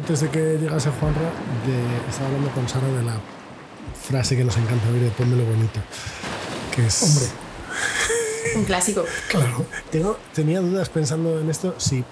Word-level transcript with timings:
antes 0.00 0.20
de 0.20 0.30
que 0.30 0.56
llegase 0.58 0.90
Juanra, 0.90 1.30
de, 1.66 2.08
estaba 2.08 2.28
hablando 2.28 2.50
con 2.52 2.66
Sara 2.66 2.88
de 2.88 3.02
la 3.02 3.20
frase 4.08 4.34
que 4.34 4.44
nos 4.44 4.56
encanta 4.56 4.88
oír 4.88 5.02
de 5.02 5.10
Pónmelo 5.10 5.44
bonito. 5.44 5.78
Que 6.74 6.86
es. 6.86 7.02
Hombre. 7.02 7.26
Un 8.56 8.64
clásico. 8.64 9.04
Claro. 9.28 9.66
Tengo, 9.90 10.18
tenía 10.34 10.60
dudas 10.60 10.88
pensando 10.88 11.38
en 11.38 11.50
esto. 11.50 11.74
Sí, 11.76 12.02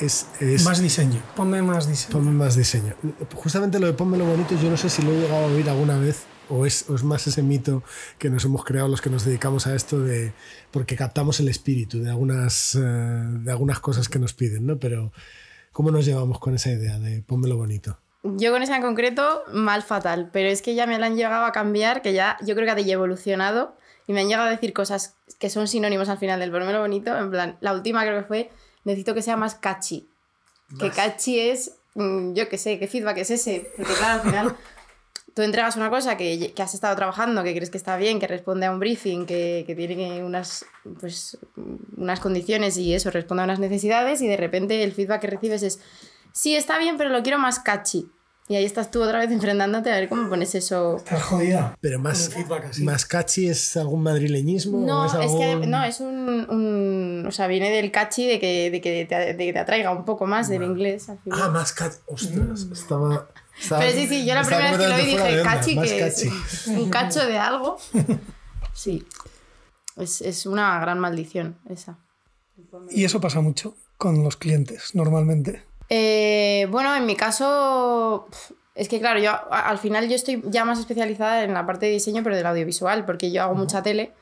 es. 0.00 0.28
es 0.38 0.62
Más 0.62 0.80
diseño. 0.80 1.20
Ponme 1.34 1.60
más 1.60 1.88
diseño. 1.88 2.12
Ponme 2.12 2.30
más 2.30 2.54
diseño. 2.54 2.94
Justamente 3.34 3.80
lo 3.80 3.88
de 3.88 3.94
Pónmelo 3.94 4.26
bonito, 4.26 4.54
yo 4.62 4.70
no 4.70 4.76
sé 4.76 4.88
si 4.88 5.02
lo 5.02 5.10
he 5.10 5.20
llegado 5.22 5.44
a 5.44 5.46
oír 5.48 5.68
alguna 5.68 5.98
vez 5.98 6.22
o 6.48 6.66
es, 6.66 6.84
o 6.88 6.94
es 6.94 7.02
más 7.02 7.26
ese 7.26 7.42
mito 7.42 7.82
que 8.16 8.30
nos 8.30 8.44
hemos 8.44 8.64
creado 8.64 8.86
los 8.86 9.00
que 9.00 9.10
nos 9.10 9.24
dedicamos 9.24 9.66
a 9.66 9.74
esto 9.74 10.00
de 10.00 10.34
porque 10.70 10.94
captamos 10.94 11.40
el 11.40 11.48
espíritu 11.48 12.00
de 12.00 12.10
algunas, 12.10 12.76
eh, 12.76 12.78
de 12.80 13.50
algunas 13.50 13.80
cosas 13.80 14.08
que 14.08 14.20
nos 14.20 14.34
piden, 14.34 14.66
¿no? 14.66 14.78
Pero 14.78 15.10
¿cómo 15.74 15.90
nos 15.90 16.06
llevamos 16.06 16.38
con 16.38 16.54
esa 16.54 16.70
idea 16.70 16.98
de 16.98 17.20
pónmelo 17.20 17.58
bonito? 17.58 17.98
Yo 18.22 18.52
con 18.52 18.62
esa 18.62 18.76
en 18.76 18.82
concreto, 18.82 19.42
mal 19.52 19.82
fatal, 19.82 20.30
pero 20.32 20.48
es 20.48 20.62
que 20.62 20.74
ya 20.74 20.86
me 20.86 20.98
la 20.98 21.06
han 21.06 21.16
llegado 21.16 21.44
a 21.44 21.52
cambiar, 21.52 22.00
que 22.00 22.14
ya 22.14 22.38
yo 22.42 22.54
creo 22.54 22.64
que 22.64 22.80
ha 22.80 22.94
evolucionado 22.94 23.76
y 24.06 24.14
me 24.14 24.20
han 24.20 24.28
llegado 24.28 24.48
a 24.48 24.50
decir 24.50 24.72
cosas 24.72 25.16
que 25.38 25.50
son 25.50 25.68
sinónimos 25.68 26.08
al 26.08 26.16
final 26.16 26.40
del 26.40 26.50
pónmelo 26.50 26.80
bonito, 26.80 27.14
en 27.14 27.30
plan, 27.30 27.58
la 27.60 27.74
última 27.74 28.02
creo 28.02 28.20
que 28.20 28.26
fue, 28.26 28.50
necesito 28.84 29.14
que 29.14 29.20
sea 29.20 29.36
más 29.36 29.56
catchy. 29.56 30.08
Que 30.78 30.90
catchy 30.90 31.40
es, 31.40 31.72
mm, 31.94 32.32
yo 32.34 32.48
qué 32.48 32.56
sé, 32.56 32.78
qué 32.78 32.86
feedback 32.86 33.18
es 33.18 33.32
ese, 33.32 33.70
porque 33.76 33.92
claro, 33.94 34.22
al 34.22 34.30
final 34.30 34.56
tú 35.34 35.42
entregas 35.42 35.76
una 35.76 35.90
cosa 35.90 36.16
que, 36.16 36.52
que, 36.54 36.62
has 36.62 36.74
estado 36.74 36.94
trabajando, 36.96 37.42
que 37.42 37.54
crees 37.54 37.70
que 37.70 37.78
está 37.78 37.96
bien, 37.96 38.20
que 38.20 38.26
responde 38.26 38.66
a 38.66 38.72
un 38.72 38.78
briefing, 38.78 39.26
que, 39.26 39.64
que 39.66 39.74
tiene 39.74 40.24
unas, 40.24 40.64
pues, 41.00 41.38
unas 41.96 42.20
condiciones 42.20 42.76
y 42.76 42.94
eso, 42.94 43.10
responde 43.10 43.42
a 43.42 43.44
unas 43.44 43.58
necesidades 43.58 44.22
y 44.22 44.28
de 44.28 44.36
repente 44.36 44.82
el 44.82 44.92
feedback 44.92 45.22
que 45.22 45.26
recibes 45.26 45.62
es, 45.62 45.80
sí, 46.32 46.54
está 46.54 46.78
bien, 46.78 46.96
pero 46.96 47.10
lo 47.10 47.22
quiero 47.22 47.38
más 47.38 47.58
catchy. 47.58 48.08
Y 48.46 48.56
ahí 48.56 48.64
estás 48.66 48.90
tú 48.90 49.02
otra 49.02 49.20
vez 49.20 49.30
enfrentándote 49.30 49.90
a 49.90 49.94
ver 49.94 50.10
cómo 50.10 50.28
pones 50.28 50.54
eso. 50.54 50.98
Estás 50.98 51.22
jodida. 51.22 51.78
Pero 51.80 51.98
más, 51.98 52.30
más 52.80 53.06
catchy 53.06 53.48
es 53.48 53.74
algún 53.78 54.02
madrileñismo. 54.02 54.86
No, 54.86 55.04
o 55.04 55.06
es, 55.06 55.14
es, 55.14 55.18
algún... 55.20 55.60
que 55.62 55.66
no, 55.66 55.82
es 55.82 56.00
un, 56.00 56.46
un, 56.50 57.24
O 57.26 57.30
sea, 57.30 57.46
viene 57.46 57.70
del 57.70 57.90
catchy 57.90 58.26
de 58.26 58.38
que, 58.38 58.70
de 58.70 58.82
que, 58.82 59.06
te, 59.06 59.32
de 59.32 59.46
que 59.46 59.52
te 59.54 59.58
atraiga 59.58 59.92
un 59.92 60.04
poco 60.04 60.26
más 60.26 60.50
del 60.50 60.62
inglés. 60.62 61.08
Al 61.08 61.18
final. 61.20 61.40
Ah, 61.42 61.48
más 61.48 61.72
catchy. 61.72 61.96
Ostras, 62.04 62.68
estaba. 62.70 63.14
Estaba, 63.14 63.28
Pero 63.68 63.92
sí, 63.92 64.06
sí, 64.06 64.26
yo 64.26 64.34
la 64.34 64.42
primera 64.42 64.70
vez 64.70 64.80
que 64.80 64.88
lo 64.88 64.96
vi 64.96 65.04
dije, 65.04 65.42
cachi, 65.42 65.80
que 65.80 65.98
cachi. 66.00 66.28
es 66.28 66.66
un 66.66 66.90
cacho 66.90 67.26
de 67.26 67.38
algo. 67.38 67.78
Sí, 68.76 69.06
es, 69.96 70.20
es, 70.20 70.46
una 70.46 70.80
gran 70.80 70.98
maldición 70.98 71.56
esa. 71.68 71.96
Y 72.90 73.04
eso 73.04 73.20
pasa 73.20 73.40
mucho 73.40 73.76
con 73.96 74.24
los 74.24 74.36
clientes, 74.36 74.96
normalmente. 74.96 75.62
Eh, 75.88 76.66
bueno, 76.70 76.94
en 76.96 77.06
mi 77.06 77.14
caso, 77.14 78.26
es 78.74 78.88
que 78.88 78.98
claro, 78.98 79.20
yo 79.20 79.30
al 79.52 79.78
final 79.78 80.08
yo 80.08 80.16
estoy 80.16 80.42
ya 80.46 80.64
más 80.64 80.80
especializada 80.80 81.44
en 81.44 81.54
la 81.54 81.66
parte 81.66 81.86
de 81.86 81.92
diseño, 81.92 82.24
pero 82.24 82.36
del 82.36 82.46
audiovisual, 82.46 83.04
porque 83.04 83.30
yo 83.30 83.42
hago 83.42 83.54
mucha 83.54 83.82
tele. 83.82 84.12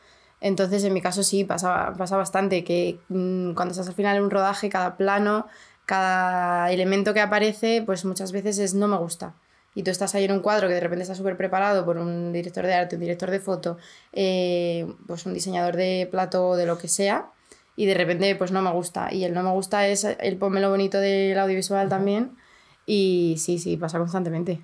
Entonces, 0.42 0.84
en 0.84 0.92
mi 0.92 1.00
caso 1.00 1.22
sí, 1.22 1.44
pasa, 1.44 1.94
pasa 1.96 2.16
bastante 2.16 2.64
que 2.64 2.98
mmm, 3.08 3.52
cuando 3.54 3.72
estás 3.72 3.88
al 3.88 3.94
final 3.94 4.16
en 4.16 4.24
un 4.24 4.30
rodaje, 4.30 4.68
cada 4.68 4.96
plano 4.96 5.46
cada 5.86 6.70
elemento 6.72 7.14
que 7.14 7.20
aparece, 7.20 7.82
pues 7.84 8.04
muchas 8.04 8.32
veces 8.32 8.58
es 8.58 8.74
no 8.74 8.88
me 8.88 8.96
gusta. 8.96 9.34
Y 9.74 9.82
tú 9.82 9.90
estás 9.90 10.14
ahí 10.14 10.24
en 10.24 10.32
un 10.32 10.40
cuadro 10.40 10.68
que 10.68 10.74
de 10.74 10.80
repente 10.80 11.02
está 11.02 11.14
súper 11.14 11.36
preparado 11.36 11.84
por 11.84 11.96
un 11.96 12.32
director 12.32 12.66
de 12.66 12.74
arte, 12.74 12.96
un 12.96 13.00
director 13.00 13.30
de 13.30 13.40
foto, 13.40 13.78
eh, 14.12 14.86
pues 15.06 15.24
un 15.24 15.32
diseñador 15.32 15.76
de 15.76 16.08
plato, 16.10 16.56
de 16.56 16.66
lo 16.66 16.76
que 16.76 16.88
sea, 16.88 17.30
y 17.74 17.86
de 17.86 17.94
repente 17.94 18.34
pues 18.36 18.52
no 18.52 18.60
me 18.60 18.70
gusta. 18.70 19.12
Y 19.12 19.24
el 19.24 19.32
no 19.32 19.42
me 19.42 19.50
gusta 19.50 19.86
es 19.88 20.04
el 20.04 20.38
lo 20.38 20.70
bonito 20.70 20.98
del 20.98 21.38
audiovisual 21.38 21.88
también. 21.88 22.36
Y 22.84 23.36
sí, 23.38 23.58
sí, 23.58 23.76
pasa 23.76 23.98
constantemente. 23.98 24.62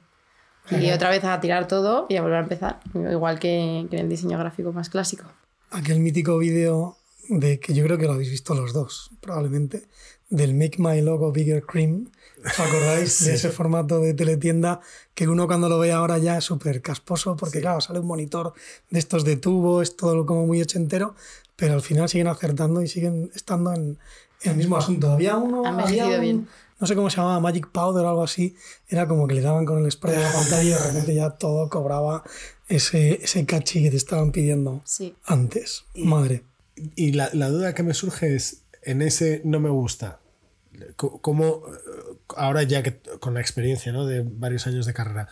Y 0.71 0.91
otra 0.91 1.09
vez 1.09 1.25
a 1.25 1.41
tirar 1.41 1.67
todo 1.67 2.05
y 2.11 2.17
a 2.17 2.23
volver 2.23 2.39
a 2.39 2.43
empezar, 2.43 2.81
igual 2.95 3.39
que, 3.39 3.87
que 3.89 3.97
en 3.97 4.03
el 4.03 4.09
diseño 4.11 4.39
gráfico 4.39 4.73
más 4.73 4.91
clásico. 4.91 5.25
Aquel 5.71 6.01
mítico 6.01 6.37
vídeo 6.37 6.99
de 7.29 7.59
que 7.59 7.73
yo 7.73 7.85
creo 7.85 7.97
que 7.97 8.05
lo 8.05 8.13
habéis 8.13 8.31
visto 8.31 8.55
los 8.55 8.75
dos, 8.75 9.11
probablemente, 9.21 9.89
del 10.31 10.55
Make 10.55 10.77
My 10.79 11.01
Logo 11.01 11.33
Bigger 11.33 11.63
Cream. 11.63 12.11
¿Os 12.45 12.61
acordáis 12.61 13.13
sí. 13.13 13.25
de 13.27 13.35
ese 13.35 13.51
formato 13.51 14.01
de 14.01 14.15
teletienda 14.15 14.81
que 15.15 15.29
uno 15.29 15.47
cuando 15.47 15.69
lo 15.69 15.79
ve 15.79 15.93
ahora 15.93 16.19
ya 16.19 16.39
es 16.39 16.45
súper 16.45 16.83
casposo 16.83 17.37
porque 17.37 17.59
sí. 17.59 17.63
claro, 17.63 17.81
sale 17.81 18.01
un 18.01 18.07
monitor 18.07 18.53
de 18.91 18.99
estos 18.99 19.25
de 19.25 19.37
tubo, 19.37 19.83
es 19.83 19.97
todo 19.97 20.25
como 20.27 20.47
muy 20.47 20.63
ochentero, 20.63 21.15
pero 21.57 21.75
al 21.75 21.83
final 21.83 22.09
siguen 22.09 22.29
acertando 22.29 22.83
y 22.83 22.89
siguen 22.89 23.31
estando 23.35 23.73
en, 23.73 23.99
en 24.43 24.51
el 24.53 24.57
mismo 24.57 24.77
asunto. 24.77 25.13
Había 25.13 25.37
uno... 25.37 25.67
había 25.67 26.07
un, 26.07 26.21
bien. 26.21 26.49
No 26.81 26.87
sé 26.87 26.95
cómo 26.95 27.11
se 27.11 27.17
llamaba, 27.17 27.41
Magic 27.41 27.69
Powder 27.69 28.05
o 28.05 28.09
algo 28.09 28.23
así. 28.23 28.55
Era 28.89 29.09
como 29.09 29.27
que 29.27 29.35
le 29.35 29.41
daban 29.41 29.65
con 29.65 29.85
el 29.85 29.91
spray 29.91 30.15
a 30.15 30.21
la 30.21 30.33
pantalla 30.33 30.63
y 30.63 30.69
de 30.69 30.79
repente 30.79 31.15
ya 31.15 31.31
todo 31.31 31.69
cobraba 31.69 32.23
ese, 32.69 33.25
ese 33.25 33.45
cachi 33.47 33.83
que 33.83 33.91
te 33.91 33.97
estaban 33.97 34.31
pidiendo 34.31 34.81
sí. 34.85 35.17
antes. 35.25 35.85
Madre. 35.97 36.45
Y 36.95 37.13
la, 37.13 37.31
la 37.33 37.49
duda 37.49 37.75
que 37.75 37.83
me 37.83 37.95
surge 37.95 38.37
es, 38.37 38.63
en 38.83 39.03
ese 39.03 39.43
no 39.45 39.61
me 39.61 39.71
gusta, 39.71 40.21
¿cómo, 40.97 41.63
ahora 42.37 42.63
ya 42.63 42.83
que 42.83 43.01
con 43.21 43.35
la 43.35 43.41
experiencia 43.41 43.93
¿no? 43.93 44.07
de 44.07 44.23
varios 44.25 44.67
años 44.67 44.87
de 44.87 44.95
carrera, 44.95 45.29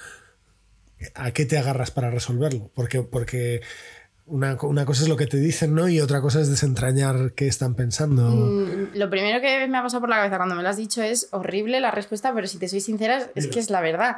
¿a 1.14 1.30
qué 1.32 1.46
te 1.46 1.58
agarras 1.58 1.90
para 1.90 2.10
resolverlo? 2.10 2.70
Porque, 2.74 3.02
porque 3.02 3.62
una, 4.26 4.56
una, 4.62 4.84
cosa 4.84 5.02
es 5.02 5.08
lo 5.08 5.16
que 5.16 5.26
te 5.26 5.36
dicen 5.38 5.74
¿no? 5.74 5.88
y 5.88 6.00
otra 6.00 6.20
cosa 6.20 6.40
es 6.40 6.48
desentrañar 6.48 7.32
qué 7.34 7.46
están 7.46 7.74
pensando. 7.74 8.22
Mm, 8.24 8.94
lo 8.94 9.10
primero 9.10 9.40
que 9.40 9.66
me 9.68 9.78
ha 9.78 9.82
pasado 9.82 10.00
por 10.00 10.10
la 10.10 10.16
cabeza 10.16 10.36
cuando 10.36 10.54
me 10.54 10.62
lo 10.62 10.68
has 10.68 10.76
dicho 10.76 11.02
es 11.02 11.28
horrible 11.32 11.80
la 11.80 11.90
respuesta, 11.90 12.32
pero 12.34 12.46
si 12.46 12.58
te 12.58 12.68
soy 12.68 12.80
sincera, 12.80 13.30
es 13.34 13.46
que 13.46 13.60
es 13.60 13.70
la 13.70 13.80
verdad. 13.80 14.16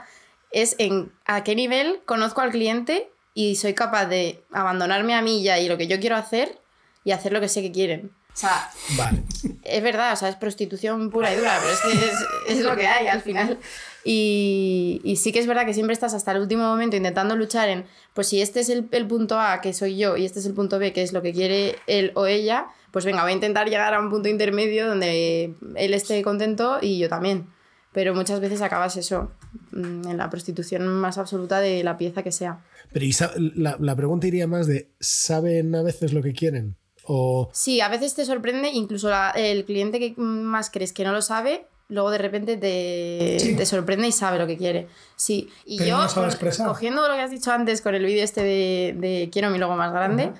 Es 0.51 0.77
en 0.79 1.13
a 1.27 1.45
qué 1.45 1.55
nivel 1.55 2.01
conozco 2.07 2.41
al 2.41 2.51
cliente 2.51 3.11
y 3.35 3.57
soy 3.57 3.75
capaz 3.75 4.07
de 4.07 4.43
abandonarme 4.51 5.15
a 5.15 5.23
mí 5.23 5.43
ya 5.43 5.59
y 5.59 5.69
lo 5.69 5.77
que 5.77 5.87
yo 5.87 6.01
quiero 6.01 6.17
hacer 6.17 6.59
y 7.05 7.13
hacer 7.13 7.33
lo 7.33 7.41
que 7.41 7.49
sé 7.49 7.61
que 7.61 7.73
quieren. 7.73 8.13
O 8.39 8.41
sea, 8.41 8.71
vale. 8.97 9.25
es 9.65 9.83
verdad, 9.83 10.13
o 10.13 10.17
sea, 10.17 10.29
es 10.29 10.37
prostitución 10.37 11.11
pura 11.11 11.35
y 11.35 11.37
dura, 11.37 11.59
pero 11.61 11.73
es 11.73 11.81
que 11.81 12.07
es, 12.07 12.59
es 12.59 12.65
lo 12.65 12.77
que 12.77 12.87
hay 12.87 13.09
al 13.09 13.21
final. 13.21 13.59
Y, 14.05 15.01
y, 15.03 15.17
sí 15.17 15.33
que 15.33 15.41
es 15.41 15.49
verdad 15.49 15.67
que 15.67 15.75
siempre 15.75 15.93
estás 15.93 16.15
hasta 16.15 16.31
el 16.31 16.43
último 16.43 16.63
momento 16.63 16.95
intentando 16.95 17.35
luchar 17.35 17.69
en, 17.69 17.85
pues 18.15 18.29
si 18.29 18.41
este 18.41 18.61
es 18.61 18.69
el, 18.69 18.87
el, 18.93 19.09
punto 19.09 19.41
A, 19.41 19.61
que 19.61 19.73
soy 19.73 19.97
yo, 19.97 20.17
y 20.17 20.25
este 20.25 20.39
es 20.39 20.47
el 20.47 20.55
punto 20.55 20.79
B, 20.79 20.93
que 20.93 21.03
es 21.03 21.13
lo 21.13 21.21
que 21.21 21.33
quiere 21.33 21.75
él 21.89 22.13
o 22.15 22.27
ella, 22.27 22.69
pues 22.93 23.05
venga, 23.05 23.23
voy 23.23 23.33
a 23.33 23.35
intentar 23.35 23.69
llegar 23.69 23.93
a 23.93 23.99
un 23.99 24.09
punto 24.09 24.29
intermedio 24.29 24.87
donde 24.87 25.57
él 25.75 25.93
esté 25.93 26.23
contento 26.23 26.79
y 26.81 27.01
yo 27.01 27.09
también. 27.09 27.49
Pero 27.93 28.15
muchas 28.15 28.39
veces 28.39 28.63
acabas 28.63 28.97
eso, 28.97 29.33
mm, 29.73 30.07
en 30.07 30.17
la 30.17 30.31
prostitución 30.31 30.87
más 30.87 31.19
absoluta 31.19 31.59
de 31.59 31.83
la 31.83 31.99
pieza 31.99 32.23
que 32.23 32.31
sea. 32.31 32.61
Pero 32.93 33.05
y 33.05 33.13
la, 33.57 33.77
la 33.81 33.97
pregunta 33.97 34.29
iría 34.29 34.47
más 34.47 34.69
de, 34.69 34.93
¿saben 35.01 35.75
a 35.75 35.83
veces 35.83 36.13
lo 36.13 36.23
que 36.23 36.35
quieren? 36.35 36.77
O... 37.09 37.49
Sí, 37.53 37.81
a 37.81 37.89
veces 37.89 38.15
te 38.15 38.25
sorprende, 38.27 38.69
incluso 38.69 39.09
la, 39.09 39.31
el 39.31 39.65
cliente 39.65 39.99
que 39.99 40.15
más 40.21 40.71
crees 40.71 40.93
que 40.93 41.05
no 41.05 41.13
lo 41.13 41.23
sabe, 41.23 41.67
luego 41.89 42.11
de 42.11 42.19
repente 42.19 42.59
te, 42.59 43.39
sí. 43.41 43.57
te 43.57 43.65
sorprende 43.65 44.07
y 44.07 44.13
sabe 44.13 44.39
lo 44.39 44.47
que 44.47 44.59
quiere. 44.59 44.89
Sí, 45.17 45.49
y 45.65 45.79
Pero 45.79 45.91
yo, 45.91 45.99
no 45.99 46.09
sabe 46.09 46.37
cogiendo 46.67 47.09
lo 47.09 47.15
que 47.15 47.21
has 47.23 47.31
dicho 47.31 47.51
antes 47.51 47.81
con 47.81 47.95
el 47.95 48.05
vídeo 48.05 48.23
este 48.23 48.43
de, 48.43 48.95
de, 48.99 49.31
quiero 49.33 49.49
mi 49.49 49.59
logo 49.59 49.75
más 49.75 49.91
grande, 49.91 50.27
uh 50.27 50.29
-huh. 50.29 50.39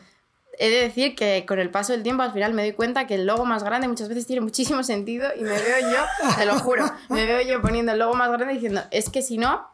he 0.59 0.69
de 0.69 0.83
decir 0.83 1.15
que 1.15 1.47
con 1.47 1.59
el 1.59 1.71
paso 1.71 1.95
del 1.95 2.03
tiempo 2.03 2.23
al 2.23 2.33
final 2.33 2.53
me 2.53 2.63
doy 2.63 2.73
cuenta 2.73 3.07
que 3.07 3.15
el 3.15 3.27
logo 3.27 3.47
más 3.47 3.65
grande 3.65 3.89
muchas 3.89 4.11
veces 4.11 4.27
tiene 4.27 4.43
muchísimo 4.43 4.83
sentido 4.83 5.27
y 5.35 5.41
me 5.41 5.59
veo 5.59 5.81
yo, 5.91 6.35
te 6.37 6.45
lo 6.45 6.59
juro, 6.59 6.85
me 7.09 7.25
veo 7.25 7.41
yo 7.41 7.63
poniendo 7.63 7.93
el 7.93 7.99
logo 7.99 8.13
más 8.13 8.31
grande 8.31 8.53
diciendo, 8.53 8.83
es 8.91 9.09
que 9.09 9.23
si 9.23 9.39
no, 9.39 9.67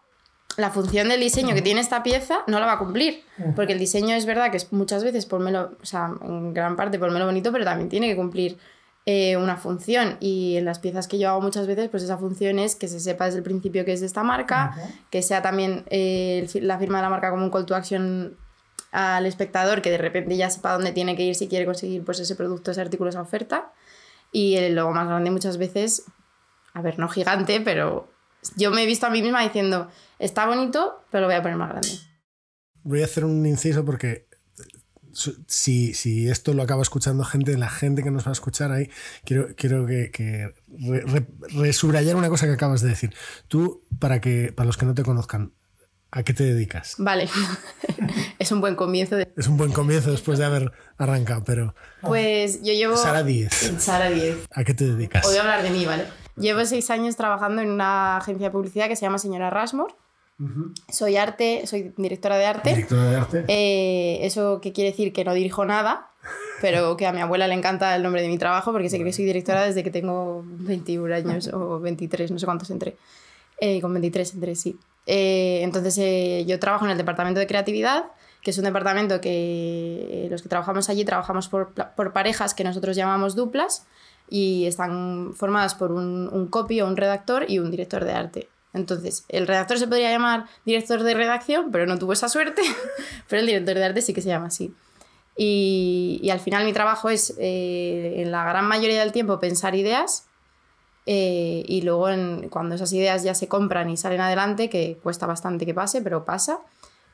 la 0.56 0.70
función 0.70 1.08
del 1.08 1.20
diseño 1.20 1.54
que 1.54 1.62
tiene 1.62 1.80
esta 1.80 2.02
pieza 2.02 2.38
no 2.46 2.60
la 2.60 2.66
va 2.66 2.72
a 2.72 2.78
cumplir. 2.78 3.24
Porque 3.56 3.72
el 3.72 3.78
diseño 3.78 4.14
es 4.14 4.24
verdad 4.24 4.50
que 4.50 4.56
es 4.56 4.72
muchas 4.72 5.02
veces 5.02 5.26
ponmelo, 5.26 5.72
o 5.82 5.86
sea, 5.86 6.10
en 6.22 6.54
gran 6.54 6.76
parte 6.76 6.98
ponmelo 6.98 7.26
bonito, 7.26 7.50
pero 7.50 7.64
también 7.64 7.88
tiene 7.88 8.08
que 8.08 8.14
cumplir 8.16 8.56
eh, 9.06 9.36
una 9.36 9.56
función. 9.56 10.16
Y 10.20 10.56
en 10.56 10.64
las 10.64 10.78
piezas 10.78 11.08
que 11.08 11.18
yo 11.18 11.28
hago 11.28 11.40
muchas 11.40 11.66
veces, 11.66 11.88
pues 11.88 12.02
esa 12.04 12.16
función 12.18 12.58
es 12.58 12.76
que 12.76 12.86
se 12.88 13.00
sepa 13.00 13.26
desde 13.26 13.38
el 13.38 13.44
principio 13.44 13.84
que 13.84 13.92
es 13.92 14.00
de 14.00 14.06
esta 14.06 14.22
marca, 14.22 14.74
uh 14.76 14.80
-huh. 14.80 14.90
que 15.10 15.22
sea 15.22 15.42
también 15.42 15.84
eh, 15.90 16.46
la 16.54 16.78
firma 16.78 16.98
de 16.98 17.02
la 17.02 17.10
marca 17.10 17.30
como 17.30 17.44
un 17.44 17.50
call 17.50 17.66
to 17.66 17.74
action 17.74 18.36
al 18.92 19.26
espectador, 19.26 19.82
que 19.82 19.90
de 19.90 19.98
repente 19.98 20.36
ya 20.36 20.50
sepa 20.50 20.72
dónde 20.72 20.92
tiene 20.92 21.16
que 21.16 21.24
ir 21.24 21.34
si 21.34 21.48
quiere 21.48 21.66
conseguir 21.66 22.04
pues, 22.04 22.20
ese 22.20 22.36
producto, 22.36 22.70
ese 22.70 22.80
artículo, 22.80 23.10
esa 23.10 23.20
oferta. 23.20 23.72
Y 24.30 24.54
el 24.54 24.76
logo 24.76 24.92
más 24.92 25.08
grande 25.08 25.32
muchas 25.32 25.58
veces, 25.58 26.04
a 26.74 26.80
ver, 26.80 26.98
no 26.98 27.08
gigante, 27.08 27.60
pero 27.60 28.08
yo 28.56 28.70
me 28.70 28.82
he 28.82 28.86
visto 28.86 29.06
a 29.06 29.10
mí 29.10 29.20
misma 29.20 29.42
diciendo, 29.42 29.88
está 30.18 30.46
bonito, 30.46 31.04
pero 31.10 31.22
lo 31.22 31.26
voy 31.28 31.36
a 31.36 31.42
poner 31.42 31.56
más 31.56 31.70
grande. 31.70 31.88
Voy 32.82 33.02
a 33.02 33.04
hacer 33.04 33.24
un 33.24 33.44
inciso 33.46 33.84
porque 33.84 34.28
si, 35.46 35.94
si 35.94 36.28
esto 36.28 36.52
lo 36.54 36.62
acaba 36.62 36.82
escuchando 36.82 37.24
gente, 37.24 37.56
la 37.56 37.70
gente 37.70 38.02
que 38.02 38.10
nos 38.10 38.26
va 38.26 38.30
a 38.30 38.32
escuchar 38.32 38.72
ahí, 38.72 38.90
quiero, 39.24 39.48
quiero 39.56 39.86
que, 39.86 40.10
que 40.10 40.54
resubrayar 41.54 42.08
re, 42.08 42.12
re 42.12 42.18
una 42.18 42.28
cosa 42.28 42.46
que 42.46 42.52
acabas 42.52 42.80
de 42.80 42.88
decir. 42.88 43.14
Tú, 43.48 43.84
para, 43.98 44.20
que, 44.20 44.52
para 44.54 44.66
los 44.66 44.76
que 44.76 44.86
no 44.86 44.94
te 44.94 45.02
conozcan, 45.02 45.52
¿A 46.16 46.22
qué 46.22 46.32
te 46.32 46.44
dedicas? 46.44 46.94
Vale, 46.98 47.28
es 48.38 48.52
un 48.52 48.60
buen 48.60 48.76
comienzo. 48.76 49.16
De... 49.16 49.32
Es 49.36 49.48
un 49.48 49.56
buen 49.56 49.72
comienzo 49.72 50.12
después 50.12 50.38
de 50.38 50.44
haber 50.44 50.70
arrancado, 50.96 51.42
pero... 51.42 51.74
Pues 52.02 52.62
yo 52.62 52.72
llevo... 52.72 52.96
Sara 52.96 53.24
10. 53.24 53.74
Sara 53.78 54.10
10. 54.10 54.46
¿A 54.52 54.62
qué 54.62 54.74
te 54.74 54.84
dedicas? 54.84 55.26
Voy 55.26 55.36
a 55.36 55.40
hablar 55.40 55.64
de 55.64 55.70
mí, 55.70 55.84
¿vale? 55.84 56.04
Llevo 56.36 56.64
seis 56.66 56.88
años 56.90 57.16
trabajando 57.16 57.62
en 57.62 57.70
una 57.70 58.18
agencia 58.18 58.46
de 58.46 58.52
publicidad 58.52 58.86
que 58.86 58.94
se 58.94 59.02
llama 59.02 59.18
Señora 59.18 59.50
Rasmore. 59.50 59.92
Soy 60.88 61.16
arte, 61.16 61.66
soy 61.66 61.92
directora 61.96 62.36
de 62.36 62.46
arte. 62.46 62.70
Directora 62.70 63.10
de 63.10 63.16
arte. 63.16 63.44
Eh, 63.48 64.18
eso 64.22 64.60
que 64.60 64.72
quiere 64.72 64.90
decir 64.90 65.12
que 65.12 65.24
no 65.24 65.32
dirijo 65.32 65.64
nada, 65.64 66.10
pero 66.60 66.96
que 66.98 67.06
a 67.06 67.12
mi 67.12 67.20
abuela 67.20 67.46
le 67.46 67.54
encanta 67.54 67.94
el 67.94 68.02
nombre 68.02 68.22
de 68.22 68.28
mi 68.28 68.38
trabajo 68.38 68.72
porque 68.72 68.90
sé 68.90 68.98
que 69.02 69.12
soy 69.12 69.24
directora 69.24 69.62
desde 69.62 69.84
que 69.84 69.90
tengo 69.90 70.42
21 70.44 71.14
años 71.14 71.48
o 71.52 71.78
23, 71.80 72.30
no 72.30 72.38
sé 72.38 72.46
cuántos 72.46 72.70
entré. 72.70 72.96
Eh, 73.58 73.80
con 73.80 73.92
23 73.92 74.34
entré, 74.34 74.54
sí. 74.56 74.76
Eh, 75.06 75.60
entonces 75.62 75.96
eh, 75.98 76.44
yo 76.46 76.58
trabajo 76.58 76.84
en 76.84 76.90
el 76.90 76.98
departamento 76.98 77.38
de 77.38 77.46
creatividad, 77.46 78.06
que 78.42 78.50
es 78.50 78.58
un 78.58 78.64
departamento 78.64 79.20
que 79.20 80.26
los 80.30 80.42
que 80.42 80.48
trabajamos 80.48 80.88
allí 80.88 81.04
trabajamos 81.04 81.48
por, 81.48 81.72
por 81.72 82.12
parejas 82.12 82.54
que 82.54 82.64
nosotros 82.64 82.96
llamamos 82.96 83.36
duplas 83.36 83.86
y 84.28 84.66
están 84.66 85.32
formadas 85.34 85.74
por 85.74 85.92
un, 85.92 86.28
un 86.32 86.48
copy 86.48 86.80
o 86.80 86.86
un 86.86 86.96
redactor 86.96 87.44
y 87.48 87.58
un 87.58 87.70
director 87.70 88.04
de 88.04 88.12
arte. 88.12 88.48
Entonces, 88.74 89.24
el 89.28 89.46
redactor 89.46 89.78
se 89.78 89.86
podría 89.86 90.10
llamar 90.10 90.46
director 90.66 91.02
de 91.02 91.14
redacción, 91.14 91.70
pero 91.70 91.86
no 91.86 91.98
tuvo 91.98 92.12
esa 92.12 92.28
suerte, 92.28 92.62
pero 93.28 93.40
el 93.40 93.46
director 93.46 93.76
de 93.76 93.84
arte 93.84 94.02
sí 94.02 94.12
que 94.12 94.20
se 94.20 94.28
llama 94.28 94.48
así. 94.48 94.74
Y, 95.36 96.28
al 96.30 96.40
final 96.40 96.64
mi 96.64 96.72
trabajo 96.72 97.08
es, 97.08 97.34
eh, 97.38 98.14
en 98.18 98.30
la 98.30 98.44
gran 98.44 98.66
mayoría 98.66 99.00
del 99.00 99.12
tiempo, 99.12 99.40
pensar 99.40 99.74
ideas 99.74 100.26
eh, 101.06 101.64
y 101.66 101.82
luego 101.82 102.06
cuando 102.50 102.74
esas 102.74 102.92
ideas 102.92 103.22
ya 103.22 103.34
se 103.34 103.48
compran 103.48 103.90
y 103.90 103.96
salen 103.96 104.20
adelante, 104.20 104.70
que 104.70 104.98
cuesta 105.02 105.26
bastante 105.26 105.66
que 105.66 105.74
pase, 105.74 106.00
pero 106.02 106.24
pasa, 106.24 106.60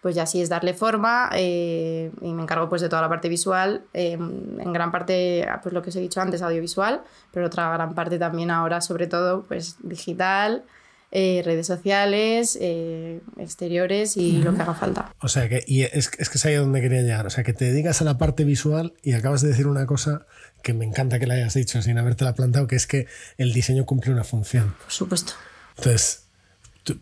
pues 0.00 0.14
ya 0.14 0.26
sí 0.26 0.40
es 0.40 0.48
darle 0.48 0.74
forma 0.74 1.30
eh, 1.34 2.12
y 2.20 2.32
me 2.32 2.42
encargo 2.42 2.68
pues 2.68 2.82
de 2.82 2.88
toda 2.88 3.02
la 3.02 3.08
parte 3.08 3.28
visual, 3.28 3.84
eh, 3.92 4.12
en 4.12 4.72
gran 4.72 4.92
parte 4.92 5.46
pues 5.62 5.72
lo 5.74 5.82
que 5.82 5.90
os 5.90 5.96
he 5.96 6.00
dicho 6.00 6.20
antes, 6.20 6.40
audiovisual, 6.42 7.02
pero 7.32 7.46
otra 7.46 7.72
gran 7.72 7.94
parte 7.94 8.18
también 8.18 8.50
ahora 8.50 8.80
sobre 8.80 9.06
todo 9.06 9.42
pues 9.42 9.76
digital, 9.80 10.64
eh, 11.12 11.42
redes 11.44 11.66
sociales, 11.66 12.56
eh, 12.60 13.20
exteriores 13.38 14.16
y 14.16 14.38
lo 14.42 14.54
que 14.54 14.62
haga 14.62 14.74
falta. 14.74 15.14
O 15.20 15.28
sea, 15.28 15.48
que 15.48 15.64
y 15.66 15.82
es, 15.82 16.10
es 16.18 16.28
que 16.28 16.38
es 16.38 16.44
ahí 16.44 16.54
donde 16.54 16.80
quería 16.80 17.02
llegar. 17.02 17.26
O 17.26 17.30
sea, 17.30 17.42
que 17.44 17.52
te 17.52 17.64
dedicas 17.64 18.00
a 18.00 18.04
la 18.04 18.16
parte 18.18 18.44
visual 18.44 18.94
y 19.02 19.12
acabas 19.14 19.40
de 19.42 19.48
decir 19.48 19.66
una 19.66 19.86
cosa 19.86 20.26
que 20.62 20.72
me 20.72 20.84
encanta 20.84 21.18
que 21.18 21.26
la 21.26 21.34
hayas 21.34 21.54
dicho 21.54 21.82
sin 21.82 21.98
habértela 21.98 22.34
plantado, 22.34 22.66
que 22.66 22.76
es 22.76 22.86
que 22.86 23.06
el 23.38 23.52
diseño 23.52 23.86
cumple 23.86 24.12
una 24.12 24.24
función. 24.24 24.74
Por 24.82 24.92
supuesto. 24.92 25.32
Entonces, 25.76 26.26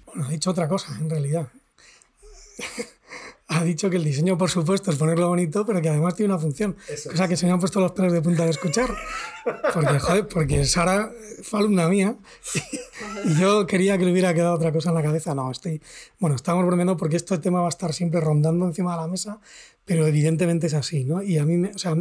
Bueno, 0.06 0.26
ha 0.26 0.30
dicho 0.30 0.50
otra 0.50 0.68
cosa, 0.68 0.96
en 0.98 1.10
realidad. 1.10 1.48
Ha 3.50 3.64
dicho 3.64 3.88
que 3.88 3.96
el 3.96 4.04
diseño, 4.04 4.36
por 4.36 4.50
supuesto, 4.50 4.90
es 4.90 4.98
ponerlo 4.98 5.28
bonito, 5.28 5.64
pero 5.64 5.80
que 5.80 5.88
además 5.88 6.14
tiene 6.14 6.34
una 6.34 6.40
función. 6.40 6.76
Eso 6.86 7.10
cosa 7.10 7.26
que 7.26 7.36
se 7.36 7.46
me 7.46 7.52
han 7.52 7.58
puesto 7.58 7.80
los 7.80 7.92
pelos 7.92 8.12
de 8.12 8.20
punta 8.20 8.44
de 8.44 8.50
escuchar. 8.50 8.94
Porque, 9.72 9.98
joder, 9.98 10.28
porque 10.28 10.64
Sara 10.66 11.10
fue 11.42 11.60
alumna 11.60 11.88
mía 11.88 12.16
y 13.24 13.40
yo 13.40 13.66
quería 13.66 13.96
que 13.96 14.04
le 14.04 14.12
hubiera 14.12 14.34
quedado 14.34 14.54
otra 14.54 14.70
cosa 14.70 14.90
en 14.90 14.96
la 14.96 15.02
cabeza. 15.02 15.34
No, 15.34 15.50
estoy. 15.50 15.80
Bueno, 16.18 16.36
estamos 16.36 16.64
bromeando 16.66 16.98
porque 16.98 17.16
este 17.16 17.38
tema 17.38 17.60
va 17.60 17.66
a 17.66 17.70
estar 17.70 17.94
siempre 17.94 18.20
rondando 18.20 18.66
encima 18.66 18.94
de 18.94 19.00
la 19.00 19.08
mesa, 19.08 19.40
pero 19.86 20.06
evidentemente 20.06 20.66
es 20.66 20.74
así, 20.74 21.04
¿no? 21.04 21.22
Y 21.22 21.38
a 21.38 21.46
mí, 21.46 21.56
me, 21.56 21.70
o 21.70 21.78
sea, 21.78 21.96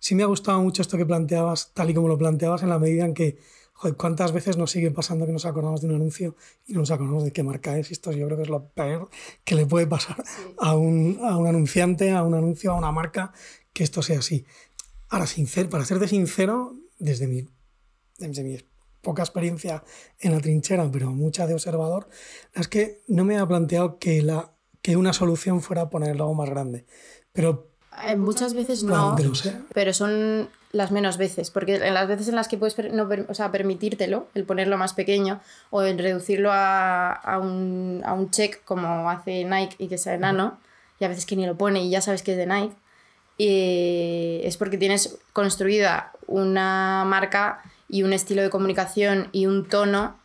sí 0.00 0.16
me 0.16 0.24
ha 0.24 0.26
gustado 0.26 0.60
mucho 0.60 0.82
esto 0.82 0.98
que 0.98 1.06
planteabas, 1.06 1.70
tal 1.74 1.90
y 1.90 1.94
como 1.94 2.08
lo 2.08 2.18
planteabas, 2.18 2.64
en 2.64 2.70
la 2.70 2.80
medida 2.80 3.04
en 3.04 3.14
que, 3.14 3.38
joder, 3.82 3.96
¿cuántas 3.96 4.30
veces 4.30 4.56
nos 4.56 4.70
sigue 4.70 4.92
pasando 4.92 5.26
que 5.26 5.32
nos 5.32 5.44
acordamos 5.44 5.80
de 5.80 5.88
un 5.88 5.96
anuncio 5.96 6.36
y 6.68 6.72
no 6.72 6.80
nos 6.80 6.92
acordamos 6.92 7.24
de 7.24 7.32
qué 7.32 7.42
marca 7.42 7.76
es? 7.76 7.90
Esto 7.90 8.12
yo 8.12 8.26
creo 8.26 8.36
que 8.36 8.44
es 8.44 8.48
lo 8.48 8.68
peor 8.68 9.10
que 9.44 9.56
le 9.56 9.66
puede 9.66 9.88
pasar 9.88 10.22
a, 10.58 10.76
un, 10.76 11.18
a 11.20 11.36
un 11.36 11.48
anunciante, 11.48 12.12
a 12.12 12.22
un 12.22 12.34
anuncio, 12.34 12.70
a 12.70 12.76
una 12.76 12.92
marca, 12.92 13.32
que 13.72 13.82
esto 13.82 14.00
sea 14.00 14.20
así. 14.20 14.46
Ahora, 15.08 15.26
sincero, 15.26 15.68
para 15.68 15.84
serte 15.84 16.06
sincero, 16.06 16.76
desde 17.00 17.26
mi, 17.26 17.48
desde 18.18 18.44
mi 18.44 18.56
poca 19.00 19.22
experiencia 19.22 19.82
en 20.20 20.30
la 20.30 20.40
trinchera, 20.40 20.88
pero 20.88 21.10
mucha 21.10 21.48
de 21.48 21.54
observador, 21.54 22.08
es 22.54 22.68
que 22.68 23.02
no 23.08 23.24
me 23.24 23.36
ha 23.36 23.48
planteado 23.48 23.98
que, 23.98 24.22
la, 24.22 24.54
que 24.80 24.96
una 24.96 25.12
solución 25.12 25.60
fuera 25.60 25.90
poner 25.90 26.10
el 26.10 26.18
logo 26.18 26.34
más 26.34 26.48
grande. 26.48 26.86
Pero 27.32 27.71
muchas 28.16 28.54
veces 28.54 28.82
no, 28.82 29.16
sea. 29.34 29.60
pero 29.72 29.92
son 29.92 30.48
las 30.72 30.90
menos 30.90 31.18
veces, 31.18 31.50
porque 31.50 31.76
en 31.76 31.94
las 31.94 32.08
veces 32.08 32.28
en 32.28 32.34
las 32.34 32.48
que 32.48 32.56
puedes 32.56 32.76
no 32.92 33.08
o 33.28 33.34
sea, 33.34 33.52
permitírtelo, 33.52 34.26
el 34.34 34.44
ponerlo 34.44 34.78
más 34.78 34.94
pequeño 34.94 35.40
o 35.70 35.82
el 35.82 35.98
reducirlo 35.98 36.50
a, 36.50 37.12
a 37.12 37.38
un, 37.38 38.02
a 38.04 38.14
un 38.14 38.30
check 38.30 38.64
como 38.64 39.10
hace 39.10 39.44
Nike 39.44 39.76
y 39.78 39.88
que 39.88 39.98
sea 39.98 40.14
enano, 40.14 40.58
y 40.98 41.04
a 41.04 41.08
veces 41.08 41.26
que 41.26 41.36
ni 41.36 41.46
lo 41.46 41.56
pone 41.56 41.82
y 41.82 41.90
ya 41.90 42.00
sabes 42.00 42.22
que 42.22 42.32
es 42.32 42.38
de 42.38 42.46
Nike, 42.46 42.74
y 43.36 44.40
es 44.44 44.56
porque 44.56 44.78
tienes 44.78 45.18
construida 45.32 46.12
una 46.26 47.04
marca 47.06 47.62
y 47.88 48.02
un 48.02 48.12
estilo 48.12 48.42
de 48.42 48.50
comunicación 48.50 49.28
y 49.32 49.46
un 49.46 49.68
tono 49.68 50.16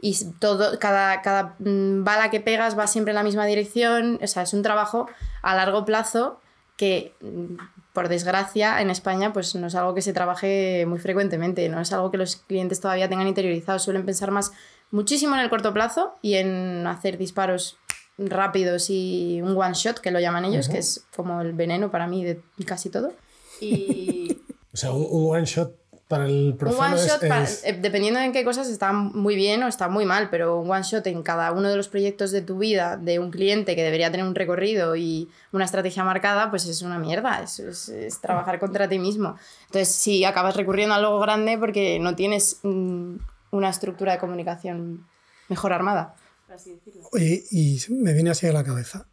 y 0.00 0.16
todo, 0.38 0.78
cada, 0.78 1.20
cada 1.20 1.56
mm, 1.58 2.04
bala 2.04 2.30
que 2.30 2.40
pegas 2.40 2.78
va 2.78 2.86
siempre 2.86 3.10
en 3.10 3.16
la 3.16 3.22
misma 3.22 3.44
dirección, 3.44 4.18
o 4.22 4.26
sea, 4.26 4.44
es 4.44 4.54
un 4.54 4.62
trabajo 4.62 5.08
a 5.42 5.54
largo 5.54 5.84
plazo 5.84 6.39
que 6.80 7.12
mm, 7.20 7.56
por 7.92 8.08
desgracia 8.08 8.80
en 8.80 8.88
España 8.88 9.34
pues 9.34 9.54
no 9.54 9.66
es 9.66 9.74
algo 9.74 9.92
que 9.92 10.00
se 10.00 10.14
trabaje 10.14 10.86
muy 10.88 10.98
frecuentemente, 10.98 11.68
no 11.68 11.78
es 11.78 11.92
algo 11.92 12.10
que 12.10 12.16
los 12.16 12.36
clientes 12.36 12.80
todavía 12.80 13.06
tengan 13.06 13.28
interiorizado, 13.28 13.78
suelen 13.78 14.06
pensar 14.06 14.30
más 14.30 14.52
muchísimo 14.90 15.34
en 15.34 15.42
el 15.42 15.50
corto 15.50 15.74
plazo 15.74 16.14
y 16.22 16.36
en 16.36 16.86
hacer 16.86 17.18
disparos 17.18 17.76
rápidos 18.16 18.88
y 18.88 19.42
un 19.42 19.54
one 19.58 19.74
shot 19.74 19.98
que 19.98 20.10
lo 20.10 20.20
llaman 20.20 20.46
ellos, 20.46 20.70
que 20.70 20.78
es 20.78 21.04
como 21.14 21.42
el 21.42 21.52
veneno 21.52 21.90
para 21.90 22.06
mí 22.06 22.24
de 22.24 22.40
casi 22.64 22.88
todo. 22.88 23.12
Y 23.60 24.38
o 24.72 24.76
sea, 24.78 24.92
un, 24.92 25.06
un 25.10 25.36
one 25.36 25.44
shot 25.44 25.79
para 26.10 26.26
el 26.26 26.50
un 26.50 26.56
profano 26.58 26.96
one 26.96 27.04
es- 27.04 27.08
shot, 27.08 27.22
es- 27.22 27.62
eh, 27.64 27.78
dependiendo 27.80 28.18
de 28.18 28.26
en 28.26 28.32
qué 28.32 28.44
cosas, 28.44 28.68
está 28.68 28.92
muy 28.92 29.36
bien 29.36 29.62
o 29.62 29.68
está 29.68 29.88
muy 29.88 30.04
mal, 30.04 30.28
pero 30.28 30.58
un 30.60 30.68
one 30.68 30.82
shot 30.82 31.06
en 31.06 31.22
cada 31.22 31.52
uno 31.52 31.68
de 31.70 31.76
los 31.76 31.88
proyectos 31.88 32.32
de 32.32 32.42
tu 32.42 32.58
vida, 32.58 32.96
de 32.96 33.20
un 33.20 33.30
cliente 33.30 33.76
que 33.76 33.84
debería 33.84 34.10
tener 34.10 34.26
un 34.26 34.34
recorrido 34.34 34.96
y 34.96 35.28
una 35.52 35.64
estrategia 35.64 36.02
marcada, 36.02 36.50
pues 36.50 36.66
es 36.66 36.82
una 36.82 36.98
mierda, 36.98 37.40
es, 37.44 37.60
es- 37.60 37.88
es 37.88 38.20
trabajar 38.20 38.58
contra 38.58 38.88
ti 38.88 38.98
mismo. 38.98 39.36
Entonces, 39.66 39.94
sí, 39.94 40.24
acabas 40.24 40.56
recurriendo 40.56 40.94
a 40.94 40.98
algo 40.98 41.20
grande 41.20 41.56
porque 41.58 41.98
no 42.00 42.16
tienes 42.16 42.58
mm, 42.64 43.14
una 43.52 43.70
estructura 43.70 44.12
de 44.14 44.18
comunicación 44.18 45.06
mejor 45.48 45.72
armada. 45.72 46.16
por 46.46 46.56
así 46.56 46.72
decirlo. 46.72 47.08
Oye, 47.12 47.44
y 47.52 47.80
me 47.90 48.12
viene 48.12 48.30
así 48.30 48.48
a 48.48 48.52
la 48.52 48.64
cabeza. 48.64 49.06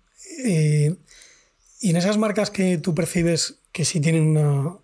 Eh, 0.43 0.95
y 1.79 1.89
en 1.91 1.95
esas 1.95 2.17
marcas 2.17 2.49
que 2.49 2.79
tú 2.79 2.95
percibes 2.95 3.59
que 3.71 3.85
sí 3.85 3.99
tienen 4.01 4.23
una, 4.23 4.77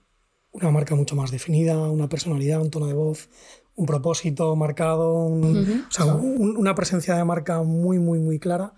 una 0.54 0.72
marca 0.72 0.96
mucho 0.96 1.16
más 1.16 1.30
definida, 1.32 1.78
una 1.90 2.08
personalidad, 2.08 2.62
un 2.62 2.70
tono 2.70 2.88
de 2.88 2.94
voz, 2.94 3.30
un 3.76 3.86
propósito 3.86 4.56
marcado, 4.56 5.14
un- 5.26 5.56
o 5.90 5.92
sea, 5.92 6.06
un- 6.06 6.56
una 6.58 6.74
presencia 6.76 7.16
de 7.16 7.26
marca 7.26 7.62
muy, 7.64 8.00
muy, 8.00 8.20
muy 8.20 8.40
clara, 8.40 8.74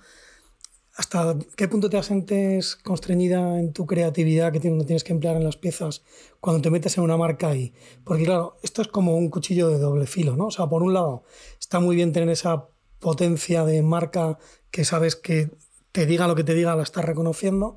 ¿hasta 0.96 1.38
qué 1.58 1.68
punto 1.68 1.90
te 1.90 2.02
sientes 2.02 2.78
constreñida 2.78 3.60
en 3.60 3.74
tu 3.74 3.86
creatividad 3.86 4.54
que 4.54 4.62
tienes 4.62 5.04
que 5.04 5.12
emplear 5.12 5.36
en 5.36 5.44
las 5.44 5.58
piezas 5.58 6.04
cuando 6.40 6.62
te 6.62 6.70
metes 6.72 6.98
en 6.98 7.04
una 7.04 7.18
marca 7.18 7.50
ahí? 7.50 7.74
Porque 8.06 8.24
claro, 8.24 8.58
esto 8.64 8.82
es 8.82 8.88
como 8.88 9.18
un 9.18 9.30
cuchillo 9.30 9.68
de 9.70 9.78
doble 9.78 10.08
filo, 10.08 10.38
¿no? 10.38 10.48
O 10.48 10.52
sea, 10.52 10.68
por 10.68 10.82
un 10.84 10.94
lado, 10.94 11.24
está 11.60 11.80
muy 11.82 11.98
bien 11.98 12.14
tener 12.14 12.30
esa 12.30 12.68
potencia 13.00 13.66
de 13.66 13.82
marca 13.82 14.38
que 14.72 14.86
sabes 14.86 15.18
que 15.18 15.52
te 15.92 16.06
diga 16.06 16.28
lo 16.28 16.36
que 16.36 16.44
te 16.46 16.54
diga, 16.54 16.76
la 16.76 16.84
estás 16.84 17.04
reconociendo, 17.06 17.76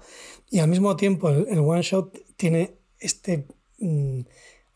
y 0.50 0.60
al 0.60 0.68
mismo 0.68 0.94
tiempo 0.96 1.28
el, 1.30 1.46
el 1.48 1.58
one 1.58 1.82
shot 1.82 2.16
tiene 2.36 2.78
este, 3.00 3.46
mm, 3.78 4.20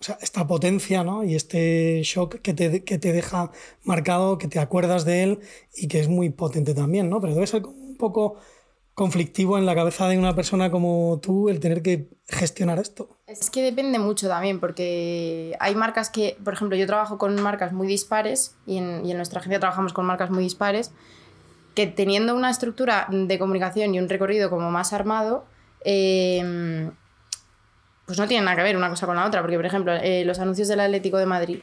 o 0.03 0.05
sea, 0.05 0.19
esta 0.21 0.47
potencia 0.49 1.05
¿no? 1.05 1.23
y 1.23 1.37
este 1.37 2.03
shock 2.03 2.41
que 2.41 2.55
te, 2.55 2.83
que 2.83 2.99
te 2.99 3.13
deja 3.13 3.53
marcado, 3.85 4.37
que 4.37 4.49
te 4.49 4.59
acuerdas 4.59 5.05
de 5.05 5.23
él 5.23 5.41
y 5.77 5.87
que 5.87 6.01
es 6.01 6.09
muy 6.09 6.31
potente 6.31 6.75
también, 6.75 7.09
¿no? 7.09 7.21
Pero 7.21 7.35
debe 7.35 7.47
ser 7.47 7.65
un 7.65 7.97
poco 7.97 8.37
conflictivo 8.95 9.59
en 9.59 9.65
la 9.65 9.77
cabeza 9.77 10.09
de 10.09 10.19
una 10.19 10.35
persona 10.35 10.73
como 10.73 11.21
tú 11.23 11.49
el 11.49 11.61
tener 11.61 11.83
que 11.83 12.09
gestionar 12.29 12.81
esto. 12.81 13.17
Es 13.29 13.49
que 13.49 13.63
depende 13.63 14.01
mucho 14.01 14.27
también, 14.27 14.59
porque 14.59 15.57
hay 15.61 15.75
marcas 15.77 16.11
que, 16.11 16.37
por 16.43 16.55
ejemplo, 16.55 16.77
yo 16.77 16.87
trabajo 16.87 17.17
con 17.17 17.41
marcas 17.41 17.73
muy 17.73 17.87
dispares 17.87 18.57
y 18.67 18.79
en, 18.79 19.07
y 19.07 19.13
en 19.13 19.17
nuestra 19.17 19.39
agencia 19.39 19.61
trabajamos 19.61 19.93
con 19.93 20.05
marcas 20.05 20.31
muy 20.31 20.43
dispares, 20.43 20.91
que 21.77 21.87
teniendo 21.87 22.35
una 22.35 22.51
estructura 22.51 23.07
de 23.09 23.39
comunicación 23.39 23.95
y 23.95 24.01
un 24.01 24.09
recorrido 24.09 24.51
como 24.51 24.71
más 24.73 24.93
armado, 24.93 25.47
eh, 25.85 26.91
pues 28.07 28.19
no 28.19 28.27
tienen 28.27 28.45
nada 28.45 28.57
que 28.57 28.63
ver 28.63 28.77
una 28.77 28.89
cosa 28.89 29.07
con 29.07 29.17
la 29.17 29.27
otra, 29.27 29.41
porque, 29.41 29.57
por 29.57 29.67
ejemplo, 29.67 29.93
eh, 29.95 30.25
los 30.25 30.39
anuncios 30.39 30.69
del 30.69 30.81
Atlético 30.81 31.19
de 31.19 31.27
Madrid 31.27 31.61